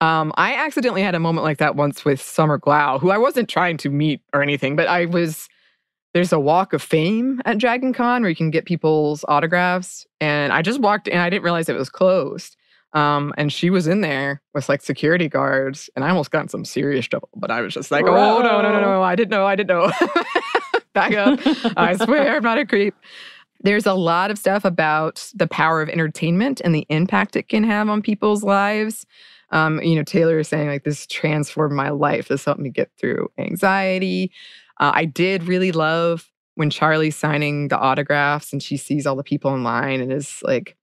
Um, 0.00 0.32
I 0.36 0.54
accidentally 0.54 1.02
had 1.02 1.14
a 1.14 1.20
moment 1.20 1.44
like 1.44 1.58
that 1.58 1.76
once 1.76 2.04
with 2.04 2.20
Summer 2.20 2.58
Glau, 2.58 3.00
who 3.00 3.10
I 3.10 3.18
wasn't 3.18 3.48
trying 3.48 3.76
to 3.78 3.90
meet 3.90 4.20
or 4.32 4.42
anything, 4.42 4.76
but 4.76 4.88
I 4.88 5.06
was. 5.06 5.48
There's 6.12 6.32
a 6.32 6.40
walk 6.40 6.72
of 6.72 6.82
fame 6.82 7.40
at 7.44 7.58
Dragon 7.58 7.92
Con 7.92 8.22
where 8.22 8.30
you 8.30 8.34
can 8.34 8.50
get 8.50 8.64
people's 8.64 9.24
autographs, 9.28 10.06
and 10.20 10.52
I 10.52 10.60
just 10.62 10.80
walked 10.80 11.06
in. 11.06 11.18
I 11.18 11.30
didn't 11.30 11.44
realize 11.44 11.68
it 11.68 11.76
was 11.76 11.90
closed. 11.90 12.56
Um, 12.92 13.32
and 13.38 13.52
she 13.52 13.70
was 13.70 13.86
in 13.86 14.00
there 14.00 14.42
with 14.52 14.68
like 14.68 14.82
security 14.82 15.28
guards, 15.28 15.88
and 15.94 16.04
I 16.04 16.08
almost 16.08 16.32
got 16.32 16.42
in 16.42 16.48
some 16.48 16.64
serious 16.64 17.06
trouble. 17.06 17.28
But 17.36 17.50
I 17.50 17.60
was 17.60 17.74
just 17.74 17.90
like, 17.90 18.06
"Oh 18.06 18.42
no, 18.42 18.60
no, 18.60 18.72
no, 18.72 18.80
no! 18.80 19.02
I 19.02 19.14
didn't 19.14 19.30
know! 19.30 19.46
I 19.46 19.54
didn't 19.54 19.68
know! 19.68 19.92
Back 20.92 21.14
up! 21.14 21.38
I 21.76 21.96
swear, 21.96 22.36
I'm 22.36 22.42
not 22.42 22.58
a 22.58 22.66
creep." 22.66 22.94
There's 23.62 23.86
a 23.86 23.94
lot 23.94 24.30
of 24.30 24.38
stuff 24.38 24.64
about 24.64 25.30
the 25.34 25.46
power 25.46 25.82
of 25.82 25.88
entertainment 25.90 26.60
and 26.64 26.74
the 26.74 26.86
impact 26.88 27.36
it 27.36 27.48
can 27.48 27.62
have 27.62 27.88
on 27.88 28.00
people's 28.02 28.42
lives. 28.42 29.06
Um, 29.52 29.82
you 29.82 29.96
know, 29.96 30.04
Taylor 30.04 30.38
is 30.38 30.48
saying 30.48 30.68
like 30.68 30.84
this 30.84 31.06
transformed 31.06 31.74
my 31.74 31.90
life. 31.90 32.28
This 32.28 32.44
helped 32.44 32.60
me 32.60 32.70
get 32.70 32.90
through 32.98 33.30
anxiety. 33.38 34.32
Uh, 34.78 34.92
I 34.94 35.04
did 35.04 35.44
really 35.44 35.72
love 35.72 36.30
when 36.54 36.70
Charlie's 36.70 37.16
signing 37.16 37.68
the 37.68 37.78
autographs 37.78 38.52
and 38.52 38.62
she 38.62 38.76
sees 38.76 39.06
all 39.06 39.16
the 39.16 39.22
people 39.24 39.54
in 39.54 39.64
line 39.64 40.00
and 40.00 40.12
is 40.12 40.40
like 40.42 40.76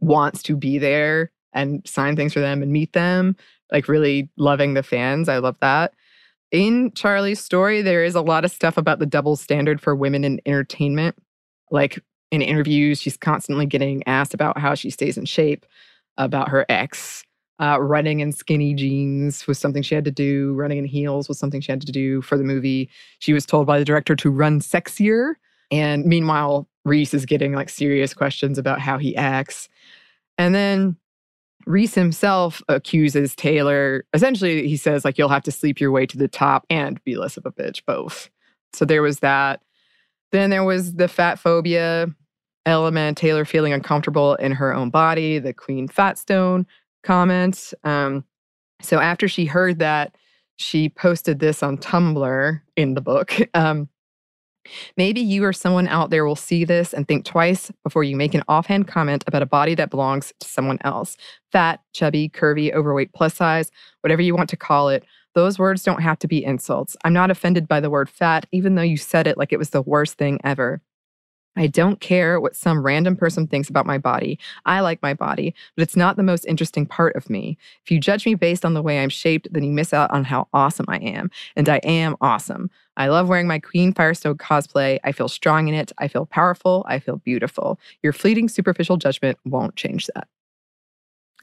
wants 0.00 0.42
to 0.44 0.56
be 0.56 0.78
there 0.78 1.32
and 1.52 1.82
sign 1.86 2.16
things 2.16 2.32
for 2.32 2.40
them 2.40 2.62
and 2.62 2.72
meet 2.72 2.92
them. 2.92 3.36
Like 3.72 3.88
really 3.88 4.28
loving 4.36 4.74
the 4.74 4.82
fans. 4.82 5.28
I 5.28 5.38
love 5.38 5.56
that. 5.60 5.92
in 6.50 6.92
Charlie's 6.92 7.40
story, 7.40 7.82
there 7.82 8.04
is 8.04 8.14
a 8.14 8.22
lot 8.22 8.44
of 8.44 8.50
stuff 8.50 8.76
about 8.76 8.98
the 8.98 9.06
double 9.06 9.36
standard 9.36 9.80
for 9.80 9.94
women 9.94 10.24
in 10.24 10.40
entertainment. 10.46 11.16
Like 11.70 11.98
in 12.30 12.42
interviews, 12.42 13.00
she's 13.00 13.16
constantly 13.16 13.66
getting 13.66 14.02
asked 14.06 14.34
about 14.34 14.58
how 14.58 14.74
she 14.74 14.90
stays 14.90 15.18
in 15.18 15.26
shape, 15.26 15.66
about 16.16 16.48
her 16.48 16.64
ex. 16.68 17.24
Uh, 17.60 17.78
running 17.80 18.20
in 18.20 18.30
skinny 18.30 18.72
jeans 18.72 19.46
was 19.46 19.58
something 19.58 19.82
she 19.82 19.94
had 19.94 20.04
to 20.04 20.12
do. 20.12 20.54
Running 20.54 20.78
in 20.78 20.84
heels 20.84 21.28
was 21.28 21.38
something 21.38 21.60
she 21.60 21.72
had 21.72 21.80
to 21.80 21.90
do 21.90 22.22
for 22.22 22.38
the 22.38 22.44
movie. 22.44 22.88
She 23.18 23.32
was 23.32 23.44
told 23.44 23.66
by 23.66 23.78
the 23.78 23.84
director 23.84 24.14
to 24.14 24.30
run 24.30 24.60
sexier. 24.60 25.34
And 25.70 26.04
meanwhile, 26.04 26.68
Reese 26.84 27.14
is 27.14 27.26
getting 27.26 27.54
like 27.54 27.68
serious 27.68 28.14
questions 28.14 28.58
about 28.58 28.80
how 28.80 28.98
he 28.98 29.16
acts. 29.16 29.68
And 30.38 30.54
then 30.54 30.96
Reese 31.66 31.94
himself 31.94 32.62
accuses 32.68 33.34
Taylor. 33.34 34.04
Essentially, 34.14 34.68
he 34.68 34.76
says, 34.76 35.04
like, 35.04 35.18
you'll 35.18 35.28
have 35.28 35.42
to 35.42 35.52
sleep 35.52 35.80
your 35.80 35.90
way 35.90 36.06
to 36.06 36.16
the 36.16 36.28
top 36.28 36.64
and 36.70 37.02
be 37.04 37.16
less 37.16 37.36
of 37.36 37.44
a 37.44 37.52
bitch, 37.52 37.82
both. 37.84 38.30
So 38.72 38.84
there 38.84 39.02
was 39.02 39.18
that. 39.18 39.60
Then 40.30 40.50
there 40.50 40.64
was 40.64 40.94
the 40.94 41.08
fat 41.08 41.38
phobia 41.38 42.14
element, 42.64 43.18
Taylor 43.18 43.44
feeling 43.44 43.72
uncomfortable 43.72 44.34
in 44.36 44.52
her 44.52 44.72
own 44.72 44.90
body, 44.90 45.38
the 45.38 45.54
Queen 45.54 45.88
Fatstone 45.88 46.66
comment. 47.02 47.72
Um, 47.84 48.24
so 48.80 48.98
after 48.98 49.28
she 49.28 49.46
heard 49.46 49.78
that, 49.78 50.16
she 50.56 50.88
posted 50.88 51.38
this 51.38 51.62
on 51.62 51.78
Tumblr 51.78 52.60
in 52.76 52.94
the 52.94 53.00
book. 53.00 53.34
Um, 53.54 53.88
Maybe 54.96 55.20
you 55.20 55.44
or 55.44 55.52
someone 55.52 55.88
out 55.88 56.10
there 56.10 56.24
will 56.24 56.36
see 56.36 56.64
this 56.64 56.92
and 56.92 57.06
think 57.06 57.24
twice 57.24 57.70
before 57.82 58.04
you 58.04 58.16
make 58.16 58.34
an 58.34 58.42
offhand 58.48 58.88
comment 58.88 59.24
about 59.26 59.42
a 59.42 59.46
body 59.46 59.74
that 59.74 59.90
belongs 59.90 60.32
to 60.40 60.48
someone 60.48 60.78
else. 60.82 61.16
Fat, 61.52 61.80
chubby, 61.92 62.28
curvy, 62.28 62.72
overweight, 62.72 63.12
plus 63.12 63.34
size, 63.34 63.70
whatever 64.02 64.22
you 64.22 64.34
want 64.34 64.50
to 64.50 64.56
call 64.56 64.88
it. 64.88 65.04
Those 65.34 65.58
words 65.58 65.82
don't 65.82 66.02
have 66.02 66.18
to 66.20 66.28
be 66.28 66.44
insults. 66.44 66.96
I'm 67.04 67.12
not 67.12 67.30
offended 67.30 67.68
by 67.68 67.80
the 67.80 67.90
word 67.90 68.10
fat, 68.10 68.46
even 68.52 68.74
though 68.74 68.82
you 68.82 68.96
said 68.96 69.26
it 69.26 69.38
like 69.38 69.52
it 69.52 69.58
was 69.58 69.70
the 69.70 69.82
worst 69.82 70.14
thing 70.14 70.40
ever. 70.42 70.80
I 71.58 71.66
don't 71.66 72.00
care 72.00 72.40
what 72.40 72.54
some 72.54 72.84
random 72.84 73.16
person 73.16 73.48
thinks 73.48 73.68
about 73.68 73.84
my 73.84 73.98
body. 73.98 74.38
I 74.64 74.78
like 74.78 75.02
my 75.02 75.12
body, 75.12 75.56
but 75.74 75.82
it's 75.82 75.96
not 75.96 76.16
the 76.16 76.22
most 76.22 76.46
interesting 76.46 76.86
part 76.86 77.16
of 77.16 77.28
me. 77.28 77.58
If 77.84 77.90
you 77.90 77.98
judge 77.98 78.24
me 78.24 78.36
based 78.36 78.64
on 78.64 78.74
the 78.74 78.82
way 78.82 79.02
I'm 79.02 79.08
shaped, 79.08 79.48
then 79.50 79.64
you 79.64 79.72
miss 79.72 79.92
out 79.92 80.12
on 80.12 80.22
how 80.22 80.46
awesome 80.54 80.86
I 80.88 80.98
am. 80.98 81.32
And 81.56 81.68
I 81.68 81.78
am 81.78 82.14
awesome. 82.20 82.70
I 82.96 83.08
love 83.08 83.28
wearing 83.28 83.48
my 83.48 83.58
Queen 83.58 83.92
Firestone 83.92 84.38
cosplay. 84.38 85.00
I 85.02 85.10
feel 85.10 85.26
strong 85.26 85.66
in 85.66 85.74
it. 85.74 85.90
I 85.98 86.06
feel 86.06 86.26
powerful. 86.26 86.84
I 86.88 87.00
feel 87.00 87.16
beautiful. 87.16 87.80
Your 88.04 88.12
fleeting 88.12 88.48
superficial 88.48 88.96
judgment 88.96 89.36
won't 89.44 89.74
change 89.74 90.06
that. 90.14 90.28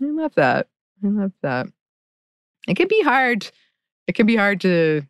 I 0.01 0.05
love 0.05 0.33
that. 0.35 0.67
I 1.03 1.07
love 1.07 1.33
that. 1.41 1.67
It 2.69 2.75
can 2.77 2.87
be 2.87 3.01
hard. 3.01 3.51
It 4.07 4.15
can 4.15 4.25
be 4.25 4.37
hard 4.37 4.61
to 4.61 5.03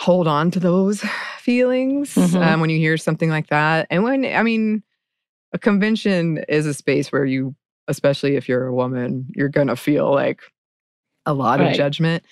hold 0.00 0.28
on 0.28 0.52
to 0.52 0.60
those 0.60 1.04
feelings 1.48 2.14
Mhm. 2.14 2.42
um, 2.44 2.60
when 2.60 2.68
you 2.68 2.76
hear 2.78 2.98
something 2.98 3.30
like 3.30 3.46
that. 3.46 3.86
And 3.88 4.04
when, 4.04 4.22
I 4.26 4.42
mean, 4.42 4.82
a 5.54 5.58
convention 5.58 6.44
is 6.46 6.66
a 6.66 6.74
space 6.74 7.10
where 7.10 7.24
you, 7.24 7.54
especially 7.88 8.36
if 8.36 8.50
you're 8.50 8.66
a 8.66 8.74
woman, 8.74 9.24
you're 9.34 9.48
going 9.48 9.68
to 9.68 9.76
feel 9.76 10.12
like 10.12 10.42
a 11.24 11.32
lot 11.32 11.58
Right. 11.58 11.70
of 11.70 11.74
judgment. 11.74 12.22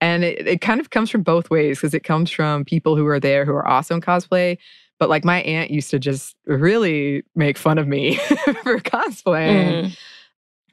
And 0.00 0.22
it, 0.22 0.46
it 0.46 0.60
kind 0.60 0.80
of 0.80 0.90
comes 0.90 1.10
from 1.10 1.24
both 1.24 1.50
ways 1.50 1.78
because 1.78 1.94
it 1.94 2.04
comes 2.04 2.30
from 2.30 2.64
people 2.64 2.94
who 2.94 3.06
are 3.08 3.18
there 3.18 3.44
who 3.44 3.50
are 3.52 3.66
awesome 3.68 4.00
cosplay. 4.00 4.56
But 5.00 5.08
like 5.08 5.24
my 5.24 5.40
aunt 5.42 5.72
used 5.72 5.90
to 5.90 5.98
just 5.98 6.36
really 6.46 7.24
make 7.34 7.58
fun 7.58 7.76
of 7.76 7.88
me 7.88 8.14
for 8.62 8.78
cosplaying. 8.78 9.82
Mhm. 9.86 9.96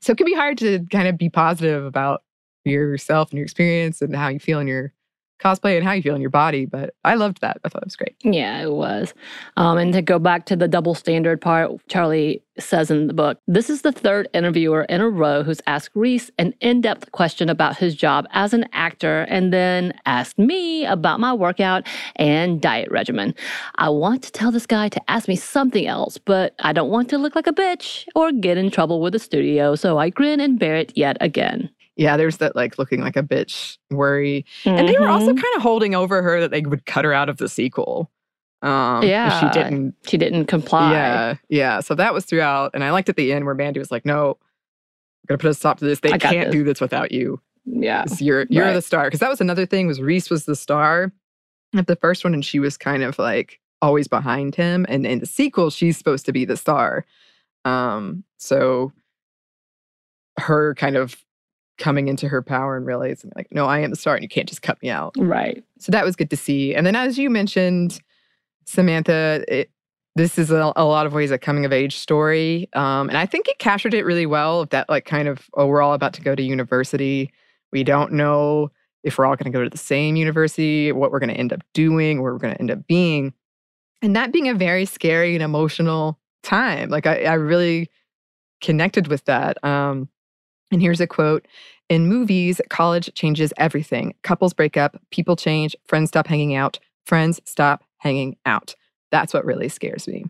So 0.02 0.12
it 0.12 0.18
can 0.18 0.26
be 0.28 0.36
hard 0.36 0.60
to 0.60 0.86
kind 0.92 1.08
of 1.08 1.18
be 1.18 1.30
positive 1.30 1.84
about 1.84 2.22
yourself 2.64 3.32
and 3.32 3.38
your 3.40 3.46
experience 3.46 4.04
and 4.04 4.16
how 4.16 4.28
you 4.28 4.38
feel 4.40 4.60
in 4.60 4.68
your 4.68 4.94
cosplay 5.40 5.78
and 5.78 5.86
how 5.86 5.94
you 5.94 6.02
feel 6.02 6.16
in 6.16 6.22
your 6.22 6.30
body. 6.30 6.66
But 6.66 6.96
I 7.04 7.16
loved 7.16 7.42
that. 7.42 7.58
I 7.64 7.70
thought 7.70 7.84
it 7.84 7.86
was 7.86 7.96
great. 7.96 8.16
Yeah, 8.24 8.62
it 8.62 8.72
was. 8.72 9.14
Um, 9.56 9.78
and 9.78 9.94
to 9.94 10.02
go 10.02 10.20
back 10.20 10.46
to 10.48 10.56
the 10.56 10.68
double 10.68 10.96
standard 10.96 11.42
part, 11.42 11.72
Charlie 11.88 12.44
says 12.60 12.90
in 12.90 13.08
the 13.08 13.14
book 13.14 13.40
this 13.48 13.70
is 13.70 13.82
the 13.82 13.92
third 13.92 14.28
interviewer 14.34 14.84
in 14.84 15.02
a 15.02 15.10
row 15.10 15.44
who's 15.44 15.62
asked 15.68 15.92
Reese 15.96 16.32
an 16.38 16.54
in 16.60 16.82
depth 16.82 17.12
question 17.12 17.50
about 17.50 17.78
his 17.78 17.96
job 17.96 18.26
as 18.32 18.54
an 18.54 18.66
actor 18.74 19.22
and 19.30 19.54
then 19.54 19.94
asked 20.06 20.38
me 20.38 20.86
about 20.86 21.20
my 21.20 21.34
workout 21.34 21.88
and 22.16 22.62
diet 22.62 22.90
regimen. 22.92 23.36
I 23.76 23.90
want 23.90 24.24
to 24.24 24.32
tell 24.32 24.52
this 24.52 24.66
guy 24.66 24.90
to 24.90 25.12
ask 25.12 25.28
me 25.28 25.36
something 25.36 25.86
else, 25.86 26.18
but 26.18 26.56
I 26.60 26.74
don't 26.74 26.90
want 26.90 27.10
to 27.10 27.18
look 27.18 27.36
like 27.36 27.48
a 27.48 27.54
bitch 27.54 28.06
or 28.16 28.32
get 28.32 28.58
in 28.58 28.72
trouble 28.72 29.02
with 29.02 29.14
the 29.14 29.20
studio, 29.20 29.76
so 29.76 29.98
I 29.98 30.10
grin 30.10 30.40
and 30.40 30.60
bear 30.60 30.76
it 30.76 30.94
yet 30.96 31.18
again. 31.22 31.70
Yeah, 31.98 32.16
there's 32.16 32.38
that 32.38 32.56
like 32.56 32.78
looking 32.78 33.02
like 33.02 33.18
a 33.18 33.24
bitch 33.24 33.78
worry. 33.92 34.46
And 34.66 34.88
they 34.88 34.98
were 35.00 35.10
also 35.10 35.32
Mhm. 35.34 35.42
kind 35.42 35.56
of 35.56 35.62
holding 35.64 35.96
over 35.96 36.22
her 36.22 36.40
that 36.40 36.52
they 36.52 36.62
would 36.62 36.86
cut 36.86 37.04
her 37.06 37.14
out 37.14 37.28
of 37.30 37.38
the 37.38 37.50
sequel. 37.50 38.10
Um, 38.62 39.04
Yeah. 39.04 39.40
She 39.40 39.50
didn't. 39.60 39.96
she 40.08 40.18
didn't 40.18 40.46
comply. 40.46 40.92
Yeah. 40.92 41.34
Yeah. 41.50 41.80
So 41.82 41.96
that 41.96 42.14
was 42.14 42.26
throughout. 42.26 42.72
And 42.74 42.84
I 42.84 42.92
liked 42.92 43.10
at 43.10 43.16
the 43.16 43.34
end 43.34 43.46
where 43.46 43.56
Mandy 43.56 43.80
was 43.80 43.92
like, 43.92 44.06
no, 44.06 44.38
I'm 45.30 45.38
to 45.38 45.42
put 45.42 45.50
a 45.50 45.54
stop 45.54 45.80
to 45.80 45.86
this. 45.86 46.00
They 46.00 46.12
I 46.14 46.18
can't 46.18 46.46
this." 46.48 46.52
do 46.54 46.64
this 46.64 46.80
without 46.80 47.12
you. 47.12 47.42
Yeah, 47.66 48.06
You're 48.20 48.46
you're 48.50 48.64
Right. 48.66 48.74
the 48.74 48.82
star. 48.82 49.06
Because 49.06 49.20
that 49.20 49.30
was 49.30 49.42
another 49.42 49.66
thing 49.66 49.88
was 49.88 50.00
Reese 50.02 50.30
was 50.30 50.46
the 50.46 50.56
star 50.56 51.12
of 51.76 51.86
the 51.88 51.98
first 51.98 52.24
one, 52.24 52.34
and 52.34 52.46
she 52.46 52.60
was 52.60 52.78
kind 52.78 53.04
of 53.04 53.20
like 53.20 53.60
always 53.82 54.08
behind 54.08 54.56
him. 54.56 54.86
And 54.88 55.06
in 55.06 55.20
the 55.20 55.26
sequel, 55.26 55.70
she's 55.70 55.98
supposed 55.98 56.26
to 56.28 56.32
be 56.32 56.46
the 56.46 56.56
star. 56.56 57.06
Um, 57.66 58.24
so 58.38 58.94
her 60.40 60.76
kind 60.76 60.96
of 60.96 61.18
coming 61.78 62.08
into 62.08 62.28
her 62.28 62.42
power 62.42 62.76
and 62.76 62.86
realizing 62.86 63.32
like, 63.36 63.48
no, 63.52 63.66
I 63.66 63.80
am 63.80 63.90
the 63.90 63.96
star, 63.96 64.16
and 64.16 64.24
you 64.24 64.30
can't 64.30 64.50
just 64.50 64.62
cut 64.62 64.82
me 64.82 64.90
out. 64.90 65.14
Right. 65.18 65.64
So 65.80 65.92
that 65.92 66.04
was 66.04 66.16
good 66.16 66.30
to 66.32 66.38
see. 66.38 66.74
And 66.74 66.86
then, 66.86 66.96
as 66.96 67.18
you 67.18 67.30
mentioned, 67.30 68.02
Samantha, 68.66 69.46
it, 69.48 69.70
this 70.16 70.40
is 70.40 70.50
a, 70.50 70.74
a 70.76 70.84
lot 70.84 71.06
of 71.06 71.14
ways 71.14 71.30
a 71.30 71.38
coming 71.38 71.64
of 71.66 71.72
age 71.72 71.96
story. 71.96 72.68
Um, 72.74 73.10
and 73.10 73.18
I 73.18 73.28
think 73.28 73.48
it 73.48 73.60
captured 73.60 73.94
it 73.94 74.04
really 74.04 74.26
well. 74.26 74.66
That, 74.66 74.90
like, 74.90 75.06
kind 75.06 75.28
of, 75.28 75.48
oh, 75.54 75.68
we're 75.68 75.82
all 75.82 75.94
about 75.94 76.14
to 76.14 76.22
go 76.22 76.34
to 76.34 76.42
university. 76.42 77.32
We 77.72 77.84
don't 77.84 78.14
know 78.14 78.72
if 79.04 79.18
we're 79.18 79.26
all 79.26 79.36
going 79.36 79.52
to 79.52 79.56
go 79.56 79.64
to 79.64 79.70
the 79.70 79.78
same 79.78 80.16
university, 80.16 80.92
what 80.92 81.12
we're 81.12 81.20
going 81.20 81.30
to 81.30 81.38
end 81.38 81.54
up 81.54 81.62
doing, 81.74 82.22
where 82.22 82.34
we're 82.34 82.40
going 82.40 82.56
to 82.56 82.60
end 82.60 82.72
up 82.72 82.88
being. 82.88 83.34
And 84.02 84.16
that 84.16 84.32
being 84.32 84.50
a 84.50 84.56
very 84.56 84.86
scary 84.86 85.36
and 85.36 85.44
emotional 85.44 86.20
time. 86.42 86.90
Like, 86.90 87.06
I, 87.06 87.24
I 87.24 87.34
really 87.34 87.90
connected 88.60 89.08
with 89.08 89.24
that. 89.26 89.64
Um, 89.64 90.10
and 90.72 90.82
here's 90.82 91.02
a 91.02 91.08
quote 91.08 91.48
In 91.90 92.08
movies, 92.08 92.62
college 92.70 93.14
changes 93.14 93.54
everything. 93.58 94.14
Couples 94.24 94.54
break 94.54 94.78
up, 94.78 95.00
people 95.12 95.36
change, 95.36 95.76
friends 95.86 96.10
stop 96.10 96.28
hanging 96.28 96.56
out, 96.56 96.80
friends 97.06 97.40
stop 97.46 97.84
hanging 97.98 98.38
out. 98.46 98.76
That's 99.12 99.34
what 99.34 99.46
really 99.46 99.70
scares 99.70 100.08
me. 100.08 100.26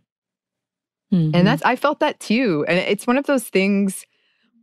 Mhm. 1.11 1.31
And 1.33 1.47
that's, 1.47 1.63
I 1.63 1.75
felt 1.75 1.99
that 2.01 2.19
too. 2.19 2.65
And 2.67 2.77
it's 2.77 3.07
one 3.07 3.17
of 3.17 3.25
those 3.25 3.45
things 3.45 4.05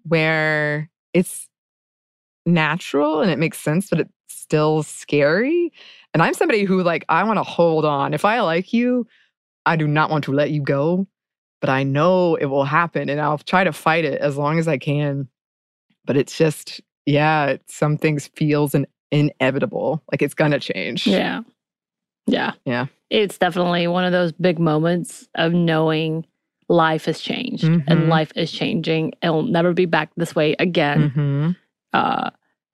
where 0.04 0.90
it's 1.12 1.48
natural 2.46 3.20
and 3.22 3.30
it 3.30 3.38
makes 3.38 3.58
sense, 3.58 3.88
but 3.88 4.00
it's 4.00 4.12
still 4.28 4.82
scary. 4.82 5.72
And 6.12 6.22
I'm 6.22 6.34
somebody 6.34 6.64
who, 6.64 6.82
like, 6.82 7.04
I 7.08 7.24
want 7.24 7.38
to 7.38 7.42
hold 7.42 7.84
on. 7.84 8.14
If 8.14 8.24
I 8.24 8.40
like 8.40 8.72
you, 8.72 9.06
I 9.66 9.76
do 9.76 9.88
not 9.88 10.10
want 10.10 10.24
to 10.24 10.32
let 10.32 10.50
you 10.50 10.60
go, 10.60 11.06
but 11.60 11.70
I 11.70 11.82
know 11.82 12.34
it 12.36 12.46
will 12.46 12.64
happen 12.64 13.08
and 13.08 13.20
I'll 13.20 13.38
try 13.38 13.64
to 13.64 13.72
fight 13.72 14.04
it 14.04 14.20
as 14.20 14.36
long 14.36 14.58
as 14.58 14.68
I 14.68 14.76
can. 14.78 15.28
But 16.04 16.16
it's 16.16 16.36
just, 16.36 16.80
yeah, 17.06 17.46
it- 17.46 17.62
some 17.70 17.96
things 17.96 18.28
feels 18.36 18.74
an 18.74 18.86
inevitable. 19.10 20.02
Like 20.10 20.22
it's 20.22 20.34
gonna 20.34 20.58
change. 20.60 21.06
Yeah. 21.06 21.42
Yeah. 22.26 22.52
Yeah. 22.64 22.86
It's 23.10 23.38
definitely 23.38 23.86
one 23.86 24.04
of 24.04 24.12
those 24.12 24.32
big 24.32 24.58
moments 24.58 25.28
of 25.34 25.52
knowing 25.52 26.24
life 26.68 27.04
has 27.04 27.20
changed 27.20 27.64
Mhm. 27.64 27.84
and 27.86 28.08
life 28.08 28.32
is 28.34 28.50
changing. 28.50 29.12
It'll 29.22 29.42
never 29.42 29.72
be 29.74 29.84
back 29.86 30.10
this 30.16 30.34
way 30.34 30.56
again. 30.58 31.10
hmm 31.10 31.50
Uh, 31.92 32.30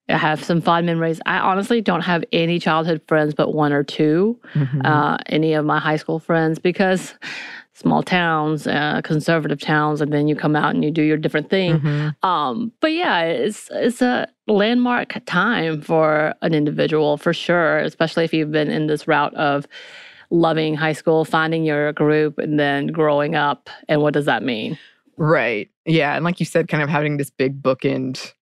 I 0.09 0.17
have 0.17 0.43
some 0.43 0.61
fond 0.61 0.85
memories. 0.87 1.21
I 1.25 1.37
honestly 1.37 1.79
don't 1.79 2.01
have 2.01 2.23
any 2.31 2.57
childhood 2.59 3.01
friends 3.07 3.33
but 3.35 3.53
one 3.53 3.71
or 3.71 3.83
2 3.83 4.39
Mhm. 4.55 4.81
uh, 4.85 5.17
any 5.27 5.53
of 5.53 5.63
my 5.65 5.79
high 5.79 5.97
school 5.97 6.19
friends, 6.19 6.57
because 6.59 7.13
small 7.73 8.03
towns, 8.03 8.67
uh, 8.67 9.01
conservative 9.03 9.59
towns, 9.59 10.01
and 10.01 10.11
then 10.11 10.27
you 10.27 10.35
come 10.35 10.55
out 10.55 10.73
and 10.75 10.83
you 10.83 10.91
do 10.91 11.01
your 11.01 11.17
different 11.17 11.49
thing. 11.49 11.79
Mhm. 11.79 12.23
Um, 12.23 12.71
but 12.81 12.91
yeah, 12.91 13.21
it's 13.21 13.69
it's 13.71 14.01
a 14.01 14.27
landmark 14.47 15.17
time 15.25 15.81
for 15.81 16.33
an 16.41 16.53
individual 16.53 17.17
for 17.17 17.33
sure, 17.33 17.79
especially 17.79 18.25
if 18.25 18.33
you've 18.33 18.51
been 18.51 18.69
in 18.69 18.87
this 18.87 19.07
route 19.07 19.33
of 19.35 19.67
loving 20.29 20.75
high 20.75 20.93
school, 20.93 21.25
finding 21.25 21.65
your 21.65 21.93
group, 21.93 22.37
and 22.37 22.59
then 22.59 22.87
growing 22.87 23.35
up. 23.35 23.69
And 23.87 24.01
what 24.01 24.13
does 24.13 24.25
that 24.25 24.43
mean? 24.43 24.77
Right. 25.17 25.69
Yeah. 25.85 26.15
And 26.15 26.25
like 26.25 26.39
you 26.39 26.45
said, 26.45 26.67
kind 26.67 26.83
of 26.83 26.89
having 26.89 27.17
this 27.17 27.29
big 27.29 27.61
bookend 27.61 28.33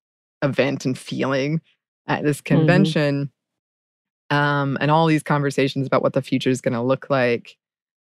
event 0.41 0.85
and 0.85 0.97
feeling 0.97 1.61
at 2.07 2.23
this 2.23 2.41
convention. 2.41 3.31
Um, 4.29 4.77
and 4.79 4.91
all 4.91 5.07
these 5.07 5.23
conversations 5.23 5.87
about 5.87 6.03
what 6.03 6.13
the 6.13 6.21
future 6.21 6.51
is 6.51 6.61
going 6.61 6.75
to 6.75 6.81
look 6.81 7.09
like 7.09 7.57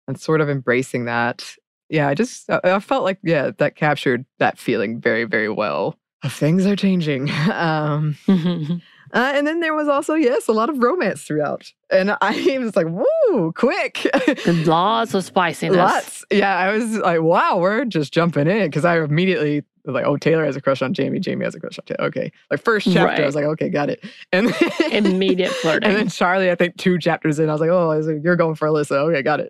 and 0.08 0.20
sort 0.20 0.41
of 0.41 0.49
embracing 0.49 1.05
that. 1.05 1.55
Yeah, 1.89 2.08
I 2.08 2.14
just, 2.14 2.49
I, 2.49 2.80
felt 2.80 3.03
like, 3.03 3.20
yeah, 3.24 3.51
that 3.58 3.76
captured 3.76 4.26
that 4.39 4.58
feeling 4.58 4.99
very, 4.99 5.24
very 5.24 5.49
well. 5.49 5.95
Things 6.26 6.66
are 6.66 6.76
changing. 6.76 7.30
um, 7.51 8.18
Uh, 9.14 9.32
and 9.36 9.47
then 9.47 9.60
there 9.60 9.74
was 9.74 9.88
also, 9.88 10.14
yes, 10.14 10.47
a 10.47 10.51
lot 10.51 10.70
of 10.70 10.78
romance 10.80 11.24
throughout. 11.24 11.72
And 11.89 12.16
I 12.22 12.58
was 12.60 12.76
like, 12.76 12.88
woo, 12.88 13.51
quick. 13.53 14.08
Lots 14.47 15.14
of 15.14 15.24
spiciness. 15.24 15.78
Lots. 15.78 16.26
Yeah, 16.32 16.55
I 16.55 16.72
was 16.72 16.97
like, 16.97 17.22
wow, 17.22 17.58
we're 17.60 17.86
just 17.86 18.14
jumping 18.14 18.47
in 18.47 18.68
because 18.68 18.86
I 18.86 18.99
immediately 18.99 19.64
was 19.86 19.93
like, 19.93 20.05
oh, 20.05 20.18
Taylor 20.18 20.43
has 20.45 20.55
a 20.55 20.62
crush 20.62 20.82
on 20.82 20.93
Jamie. 20.93 21.20
Jamie 21.20 21.45
has 21.45 21.55
a 21.55 21.60
crush 21.60 21.80
on 21.80 21.86
Taylor. 21.86 22.08
Okay. 22.10 22.32
Like, 22.51 22.62
first 22.62 22.91
chapter, 22.91 23.24
I 23.24 23.26
was 23.26 23.36
like, 23.36 23.45
okay, 23.45 23.70
got 23.70 23.89
it. 23.89 24.03
And 24.34 24.49
then, 24.49 25.05
Immediate 25.05 25.51
flirting. 25.51 25.88
And 25.88 25.97
then 25.97 26.10
Charlie, 26.10 26.51
I 26.51 26.55
think 26.55 26.76
two 26.78 26.99
chapters 26.99 27.39
in, 27.39 27.49
I 27.49 27.53
was 27.53 27.62
like, 27.62 27.70
oh, 27.70 27.89
I 27.89 27.97
was 27.97 28.08
like, 28.08 28.24
you're 28.24 28.36
going 28.36 28.55
for 28.55 28.68
Alyssa. 28.68 28.91
Okay, 29.10 29.22
got 29.22 29.39
it. 29.39 29.49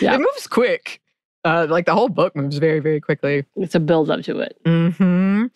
Yeah. 0.00 0.14
It 0.14 0.18
moves 0.18 0.46
quick. 0.46 1.00
Uh, 1.44 1.66
like 1.70 1.86
the 1.86 1.94
whole 1.94 2.08
book 2.08 2.36
moves 2.36 2.58
very, 2.58 2.80
very 2.80 3.00
quickly. 3.00 3.44
it's 3.56 3.74
a 3.74 3.80
build 3.80 4.10
up 4.10 4.22
to 4.22 4.40
it. 4.40 4.56
hmm 4.66 5.46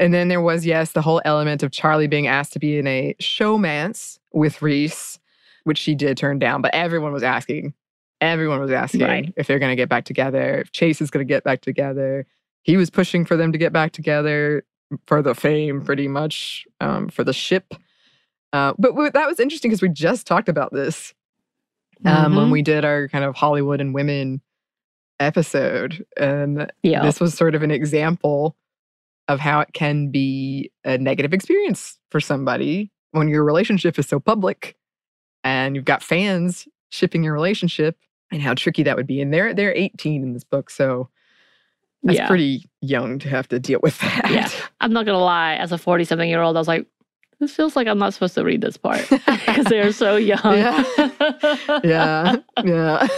And 0.00 0.12
then 0.12 0.26
there 0.28 0.40
was, 0.40 0.66
yes, 0.66 0.92
the 0.92 1.02
whole 1.02 1.20
element 1.24 1.62
of 1.62 1.70
Charlie 1.70 2.08
being 2.08 2.26
asked 2.26 2.52
to 2.54 2.58
be 2.58 2.78
in 2.78 2.86
a 2.88 3.14
showmance 3.20 4.18
with 4.32 4.60
Reese, 4.62 5.18
which 5.64 5.78
she 5.78 5.94
did 5.94 6.16
turn 6.16 6.38
down, 6.40 6.62
but 6.62 6.74
everyone 6.74 7.12
was 7.12 7.22
asking. 7.22 7.74
Everyone 8.22 8.58
was 8.60 8.70
asking 8.72 9.02
Right. 9.02 9.32
if 9.36 9.46
they're 9.46 9.58
going 9.58 9.70
to 9.70 9.76
get 9.76 9.88
back 9.88 10.04
together, 10.04 10.58
if 10.62 10.72
Chase 10.72 11.00
is 11.00 11.10
going 11.10 11.24
to 11.26 11.28
get 11.32 11.44
back 11.44 11.60
together. 11.60 12.26
He 12.62 12.76
was 12.76 12.90
pushing 12.90 13.24
for 13.24 13.36
them 13.36 13.52
to 13.52 13.58
get 13.58 13.72
back 13.72 13.92
together 13.92 14.64
for 15.06 15.22
the 15.22 15.34
fame, 15.34 15.82
pretty 15.84 16.08
much, 16.08 16.66
um, 16.80 17.08
for 17.08 17.22
the 17.22 17.32
ship. 17.32 17.72
Uh, 18.52 18.72
but 18.78 18.90
w- 18.90 19.10
that 19.10 19.26
was 19.28 19.38
interesting 19.38 19.70
because 19.70 19.80
we 19.82 19.88
just 19.88 20.26
talked 20.26 20.48
about 20.48 20.72
this 20.72 21.14
um, 22.04 22.34
when 22.34 22.48
Mhm. 22.48 22.52
we 22.52 22.62
did 22.62 22.84
our 22.84 23.06
kind 23.08 23.24
of 23.24 23.36
Hollywood 23.36 23.80
and 23.80 23.94
women 23.94 24.40
episode. 25.20 26.04
And 26.16 26.70
yeah. 26.82 27.02
this 27.02 27.20
was 27.20 27.34
sort 27.34 27.54
of 27.54 27.62
an 27.62 27.70
example 27.70 28.56
of 29.30 29.38
how 29.40 29.60
it 29.60 29.72
can 29.72 30.10
be 30.10 30.70
a 30.84 30.98
negative 30.98 31.32
experience 31.32 31.98
for 32.10 32.20
somebody 32.20 32.90
when 33.12 33.28
your 33.28 33.44
relationship 33.44 33.98
is 33.98 34.06
so 34.08 34.18
public 34.20 34.76
and 35.44 35.74
you've 35.76 35.84
got 35.84 36.02
fans 36.02 36.66
shipping 36.90 37.22
your 37.22 37.32
relationship 37.32 37.96
and 38.32 38.42
how 38.42 38.54
tricky 38.54 38.82
that 38.82 38.96
would 38.96 39.06
be. 39.06 39.20
And 39.20 39.32
they're 39.32 39.54
they're 39.54 39.74
18 39.74 40.22
in 40.22 40.32
this 40.32 40.44
book, 40.44 40.70
so 40.70 41.08
that's 42.02 42.18
Yeah. 42.18 42.26
pretty 42.28 42.64
young 42.80 43.18
to 43.20 43.28
have 43.28 43.46
to 43.48 43.58
deal 43.60 43.80
with 43.82 43.98
that. 44.00 44.30
Yeah. 44.30 44.48
I'm 44.80 44.92
not 44.92 45.06
gonna 45.06 45.18
lie, 45.18 45.54
as 45.56 45.70
a 45.72 45.78
40 45.78 46.04
something 46.04 46.28
year 46.28 46.42
old, 46.42 46.56
I 46.56 46.60
was 46.60 46.68
like, 46.68 46.86
this 47.40 47.54
feels 47.54 47.74
like 47.76 47.86
I'm 47.88 47.98
not 47.98 48.12
supposed 48.14 48.34
to 48.34 48.44
read 48.44 48.60
this 48.60 48.76
part 48.76 49.06
because 49.10 49.66
they 49.66 49.80
are 49.80 49.92
so 49.92 50.16
young. 50.32 50.40
yeah. 50.44 52.36
Yeah. 52.64 53.08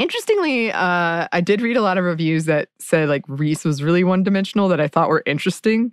Interestingly, 0.00 0.72
uh, 0.72 1.28
I 1.30 1.42
did 1.42 1.60
read 1.60 1.76
a 1.76 1.82
lot 1.82 1.98
of 1.98 2.04
reviews 2.04 2.46
that 2.46 2.70
said 2.78 3.10
like 3.10 3.22
Reese 3.28 3.66
was 3.66 3.82
really 3.82 4.02
one 4.02 4.22
dimensional 4.22 4.68
that 4.68 4.80
I 4.80 4.88
thought 4.88 5.10
were 5.10 5.22
interesting. 5.26 5.92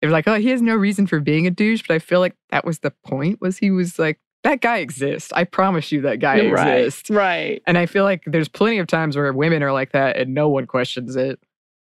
They 0.00 0.08
were 0.08 0.12
like, 0.12 0.28
oh, 0.28 0.34
he 0.34 0.50
has 0.50 0.60
no 0.60 0.74
reason 0.74 1.06
for 1.06 1.18
being 1.18 1.46
a 1.46 1.50
douche, 1.50 1.82
but 1.88 1.94
I 1.94 1.98
feel 1.98 2.20
like 2.20 2.36
that 2.50 2.66
was 2.66 2.80
the 2.80 2.92
point, 3.06 3.40
was 3.40 3.56
he 3.56 3.70
was 3.70 3.98
like, 3.98 4.20
that 4.42 4.60
guy 4.60 4.78
exists. 4.78 5.32
I 5.32 5.44
promise 5.44 5.90
you 5.90 6.02
that 6.02 6.18
guy 6.18 6.46
right. 6.50 6.80
exists. 6.80 7.08
Right. 7.08 7.62
And 7.66 7.78
I 7.78 7.86
feel 7.86 8.04
like 8.04 8.22
there's 8.26 8.48
plenty 8.48 8.78
of 8.78 8.86
times 8.86 9.16
where 9.16 9.32
women 9.32 9.62
are 9.62 9.72
like 9.72 9.92
that 9.92 10.18
and 10.18 10.34
no 10.34 10.50
one 10.50 10.66
questions 10.66 11.16
it. 11.16 11.40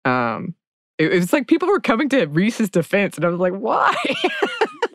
Um, 0.05 0.55
it, 0.97 1.11
was 1.11 1.33
like 1.33 1.47
people 1.47 1.67
were 1.67 1.79
coming 1.79 2.09
to 2.09 2.25
Reese's 2.25 2.69
defense, 2.69 3.15
and 3.17 3.25
I 3.25 3.29
was 3.29 3.39
like, 3.39 3.53
why? 3.53 3.95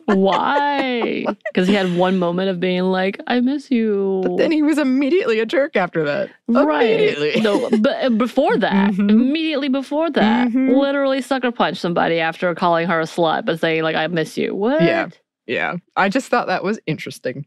Why? 0.05 1.25
Because 1.53 1.67
he 1.67 1.73
had 1.73 1.95
one 1.97 2.17
moment 2.17 2.49
of 2.49 2.59
being 2.61 2.83
like, 2.83 3.19
I 3.27 3.41
miss 3.41 3.69
you. 3.69 4.21
but 4.23 4.37
then 4.37 4.51
he 4.51 4.61
was 4.63 4.77
immediately 4.77 5.39
a 5.41 5.45
jerk 5.45 5.75
after 5.75 6.03
that. 6.05 6.29
Right. 6.47 6.83
Immediately. 6.83 7.41
No, 7.41 7.69
but 7.81 8.17
before 8.17 8.57
that, 8.57 8.91
Mhm. 8.93 9.09
immediately 9.09 9.67
before 9.67 10.09
that, 10.11 10.47
Mhm. 10.49 10.77
literally 10.79 11.21
sucker 11.21 11.51
punched 11.51 11.81
somebody 11.81 12.19
after 12.21 12.53
calling 12.55 12.87
her 12.87 13.01
a 13.01 13.03
slut, 13.03 13.45
but 13.45 13.59
saying 13.59 13.83
like, 13.83 13.97
"I 13.97 14.07
miss 14.07 14.37
you." 14.37 14.55
What? 14.55 14.81
Yeah. 14.81 15.09
Yeah. 15.45 15.75
I 15.97 16.07
just 16.07 16.29
thought 16.29 16.47
that 16.47 16.63
was 16.63 16.79
interesting. 16.87 17.45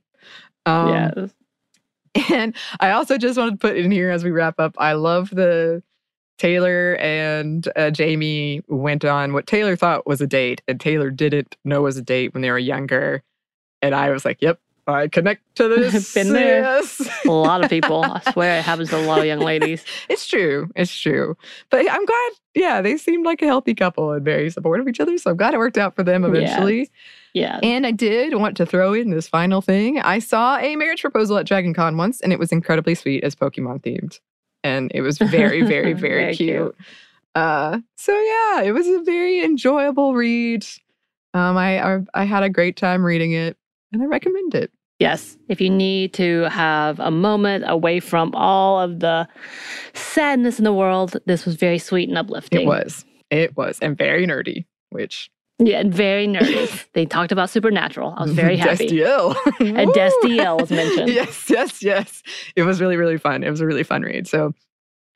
Um, 0.66 0.88
yes. 0.90 1.30
And 2.32 2.54
I 2.80 2.90
also 2.90 3.16
just 3.18 3.38
wanted 3.38 3.52
to 3.52 3.56
put 3.56 3.76
in 3.76 3.90
here 3.90 4.10
as 4.10 4.22
we 4.22 4.30
wrap 4.30 4.60
up, 4.60 4.74
I 4.78 4.92
love 4.92 5.30
the 5.30 5.82
Taylor 6.38 6.96
and 6.96 7.68
uh, 7.76 7.90
Jamie 7.90 8.62
went 8.68 9.04
on 9.04 9.32
what 9.32 9.46
Taylor 9.46 9.76
thought 9.76 10.06
was 10.06 10.20
a 10.20 10.26
date, 10.26 10.62
and 10.66 10.80
Taylor 10.80 11.10
didn't 11.10 11.56
know 11.64 11.82
was 11.82 11.96
a 11.96 12.02
date 12.02 12.34
when 12.34 12.42
they 12.42 12.50
were 12.50 12.58
younger. 12.58 13.22
And 13.82 13.94
I 13.94 14.10
was 14.10 14.24
like, 14.24 14.40
yep, 14.40 14.58
I 14.86 15.08
connect 15.08 15.42
to 15.56 15.68
this. 15.90 16.14
Been 16.14 16.32
there. 16.32 16.62
Yes. 16.62 17.08
A 17.24 17.30
lot 17.30 17.62
of 17.62 17.70
people. 17.70 18.04
I 18.04 18.20
swear 18.32 18.58
it 18.58 18.62
happens 18.62 18.90
to 18.90 18.98
a 18.98 19.06
lot 19.06 19.20
of 19.20 19.26
young 19.26 19.40
ladies. 19.40 19.84
it's 20.08 20.26
true. 20.26 20.70
It's 20.76 20.94
true. 20.94 21.36
But 21.70 21.88
I'm 21.90 22.04
glad, 22.04 22.30
yeah, 22.54 22.82
they 22.82 22.96
seemed 22.96 23.24
like 23.24 23.42
a 23.42 23.46
healthy 23.46 23.74
couple 23.74 24.12
and 24.12 24.24
very 24.24 24.50
supportive 24.50 24.84
of 24.86 24.90
each 24.90 25.00
other. 25.00 25.16
So 25.18 25.30
I'm 25.30 25.36
glad 25.36 25.54
it 25.54 25.58
worked 25.58 25.78
out 25.78 25.94
for 25.94 26.02
them 26.02 26.24
eventually. 26.24 26.90
Yeah. 27.32 27.58
And 27.62 27.86
I 27.86 27.90
did 27.90 28.34
want 28.34 28.56
to 28.58 28.66
throw 28.66 28.92
in 28.92 29.10
this 29.10 29.28
final 29.28 29.60
thing. 29.60 30.00
I 30.00 30.18
saw 30.18 30.58
a 30.58 30.76
marriage 30.76 31.00
proposal 31.00 31.36
at 31.38 31.46
Dragon 31.46 31.74
Con 31.74 31.96
once, 31.96 32.20
and 32.20 32.32
it 32.32 32.38
was 32.38 32.52
incredibly 32.52 32.94
sweet 32.94 33.24
as 33.24 33.34
Pokemon 33.34 33.82
themed. 33.82 34.20
And 34.64 34.90
it 34.94 35.02
was 35.02 35.18
very, 35.18 35.62
very, 35.62 35.62
very, 35.92 35.94
Very 35.94 36.34
cute. 36.34 36.48
cute. 36.48 36.76
Uh, 37.36 37.78
so 37.96 38.12
yeah, 38.12 38.62
it 38.62 38.72
was 38.72 38.86
a 38.88 39.02
very 39.02 39.44
enjoyable 39.44 40.14
read. 40.14 40.66
Um, 41.34 41.56
I, 41.56 41.96
I 41.96 42.00
I 42.14 42.24
had 42.24 42.42
a 42.42 42.48
great 42.48 42.76
time 42.76 43.04
reading 43.04 43.32
it, 43.32 43.56
and 43.92 44.02
I 44.02 44.06
recommend 44.06 44.54
it. 44.54 44.72
Yes. 45.00 45.36
If 45.48 45.60
you 45.60 45.68
need 45.68 46.14
to 46.14 46.42
have 46.42 47.00
a 47.00 47.10
moment 47.10 47.64
away 47.66 47.98
from 48.00 48.32
all 48.34 48.80
of 48.80 49.00
the 49.00 49.28
sadness 49.92 50.58
in 50.58 50.64
the 50.64 50.72
world, 50.72 51.16
this 51.26 51.44
was 51.44 51.56
very 51.56 51.78
sweet 51.78 52.08
and 52.08 52.16
uplifting. 52.16 52.62
It 52.62 52.66
was, 52.66 53.04
it 53.30 53.56
was, 53.56 53.78
and 53.82 53.98
very 53.98 54.26
nerdy, 54.26 54.64
which 54.90 55.30
Yeah, 55.58 55.78
and 55.80 55.94
very 55.94 56.26
nerdy. 56.26 56.84
they 56.94 57.06
talked 57.06 57.30
about 57.30 57.48
Supernatural. 57.48 58.14
I 58.16 58.22
was 58.22 58.32
very 58.32 58.56
happy. 58.56 58.88
Destiel. 58.88 59.36
And! 59.60 59.90
Destiel 59.90 60.60
was 60.60 60.70
mentioned. 60.70 61.08
yes, 61.12 61.48
yes, 61.48 61.82
yes. 61.82 62.22
It 62.56 62.62
was 62.62 62.80
really, 62.80 62.96
really 62.96 63.18
fun. 63.18 63.44
It 63.44 63.50
was 63.50 63.60
a 63.60 63.66
really 63.66 63.84
fun 63.84 64.02
read. 64.02 64.26
So 64.26 64.52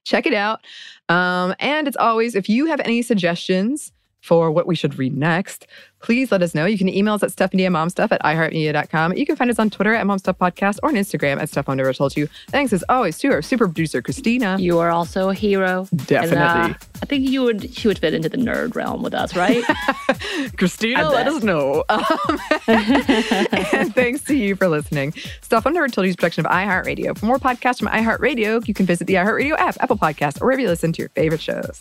check 0.04 0.26
it 0.26 0.34
out. 0.34 0.60
Um, 1.08 1.54
and 1.58 1.88
it's 1.88 1.96
always, 1.96 2.34
if 2.34 2.48
you 2.48 2.66
have 2.66 2.80
any 2.80 3.02
suggestions 3.02 3.92
for 4.28 4.50
what 4.50 4.66
we 4.66 4.76
should 4.76 4.98
read 4.98 5.16
next, 5.16 5.66
please 6.00 6.30
let 6.30 6.42
us 6.42 6.54
know. 6.54 6.66
You 6.66 6.76
can 6.76 6.90
email 6.90 7.14
us 7.14 7.22
at 7.22 7.30
stuffmediamomstuff 7.30 8.12
at 8.12 8.22
iheartmedia.com. 8.22 9.16
You 9.16 9.24
can 9.24 9.36
find 9.36 9.50
us 9.50 9.58
on 9.58 9.70
Twitter 9.70 9.94
at 9.94 10.04
momstuffpodcast 10.04 10.80
or 10.82 10.90
on 10.90 10.96
Instagram 10.96 11.40
at 11.40 11.48
Stuff 11.48 11.66
Mom 11.66 11.78
Never 11.78 11.94
Told 11.94 12.14
You. 12.14 12.28
Thanks 12.50 12.74
as 12.74 12.84
always 12.90 13.16
to 13.20 13.28
our 13.28 13.40
super 13.40 13.66
producer, 13.66 14.02
Christina. 14.02 14.58
You 14.60 14.80
are 14.80 14.90
also 14.90 15.30
a 15.30 15.34
hero. 15.34 15.88
Definitely. 15.94 16.36
And, 16.36 16.74
uh, 16.74 16.78
I 17.02 17.06
think 17.06 17.26
you 17.26 17.42
would 17.42 17.74
she 17.74 17.88
would 17.88 17.98
fit 17.98 18.12
into 18.12 18.28
the 18.28 18.36
nerd 18.36 18.74
realm 18.74 19.02
with 19.02 19.14
us, 19.14 19.34
right? 19.34 19.64
Christina, 20.58 21.08
let 21.08 21.26
us 21.26 21.42
know. 21.42 21.84
Um, 21.88 22.04
and 22.68 23.94
thanks 23.94 24.24
to 24.24 24.36
you 24.36 24.56
for 24.56 24.68
listening. 24.68 25.14
Stuff 25.40 25.64
Mom 25.64 25.72
Never 25.72 25.88
Told 25.88 26.04
You 26.04 26.10
is 26.10 26.16
a 26.16 26.18
production 26.18 26.44
of 26.44 26.52
iHeartRadio. 26.52 27.16
For 27.16 27.24
more 27.24 27.38
podcasts 27.38 27.78
from 27.78 27.88
iHeartRadio, 27.88 28.68
you 28.68 28.74
can 28.74 28.84
visit 28.84 29.06
the 29.06 29.14
iHeartRadio 29.14 29.58
app, 29.58 29.78
Apple 29.80 29.96
Podcasts, 29.96 30.42
or 30.42 30.44
wherever 30.44 30.60
you 30.60 30.68
listen 30.68 30.92
to 30.92 31.00
your 31.00 31.08
favorite 31.10 31.40
shows. 31.40 31.80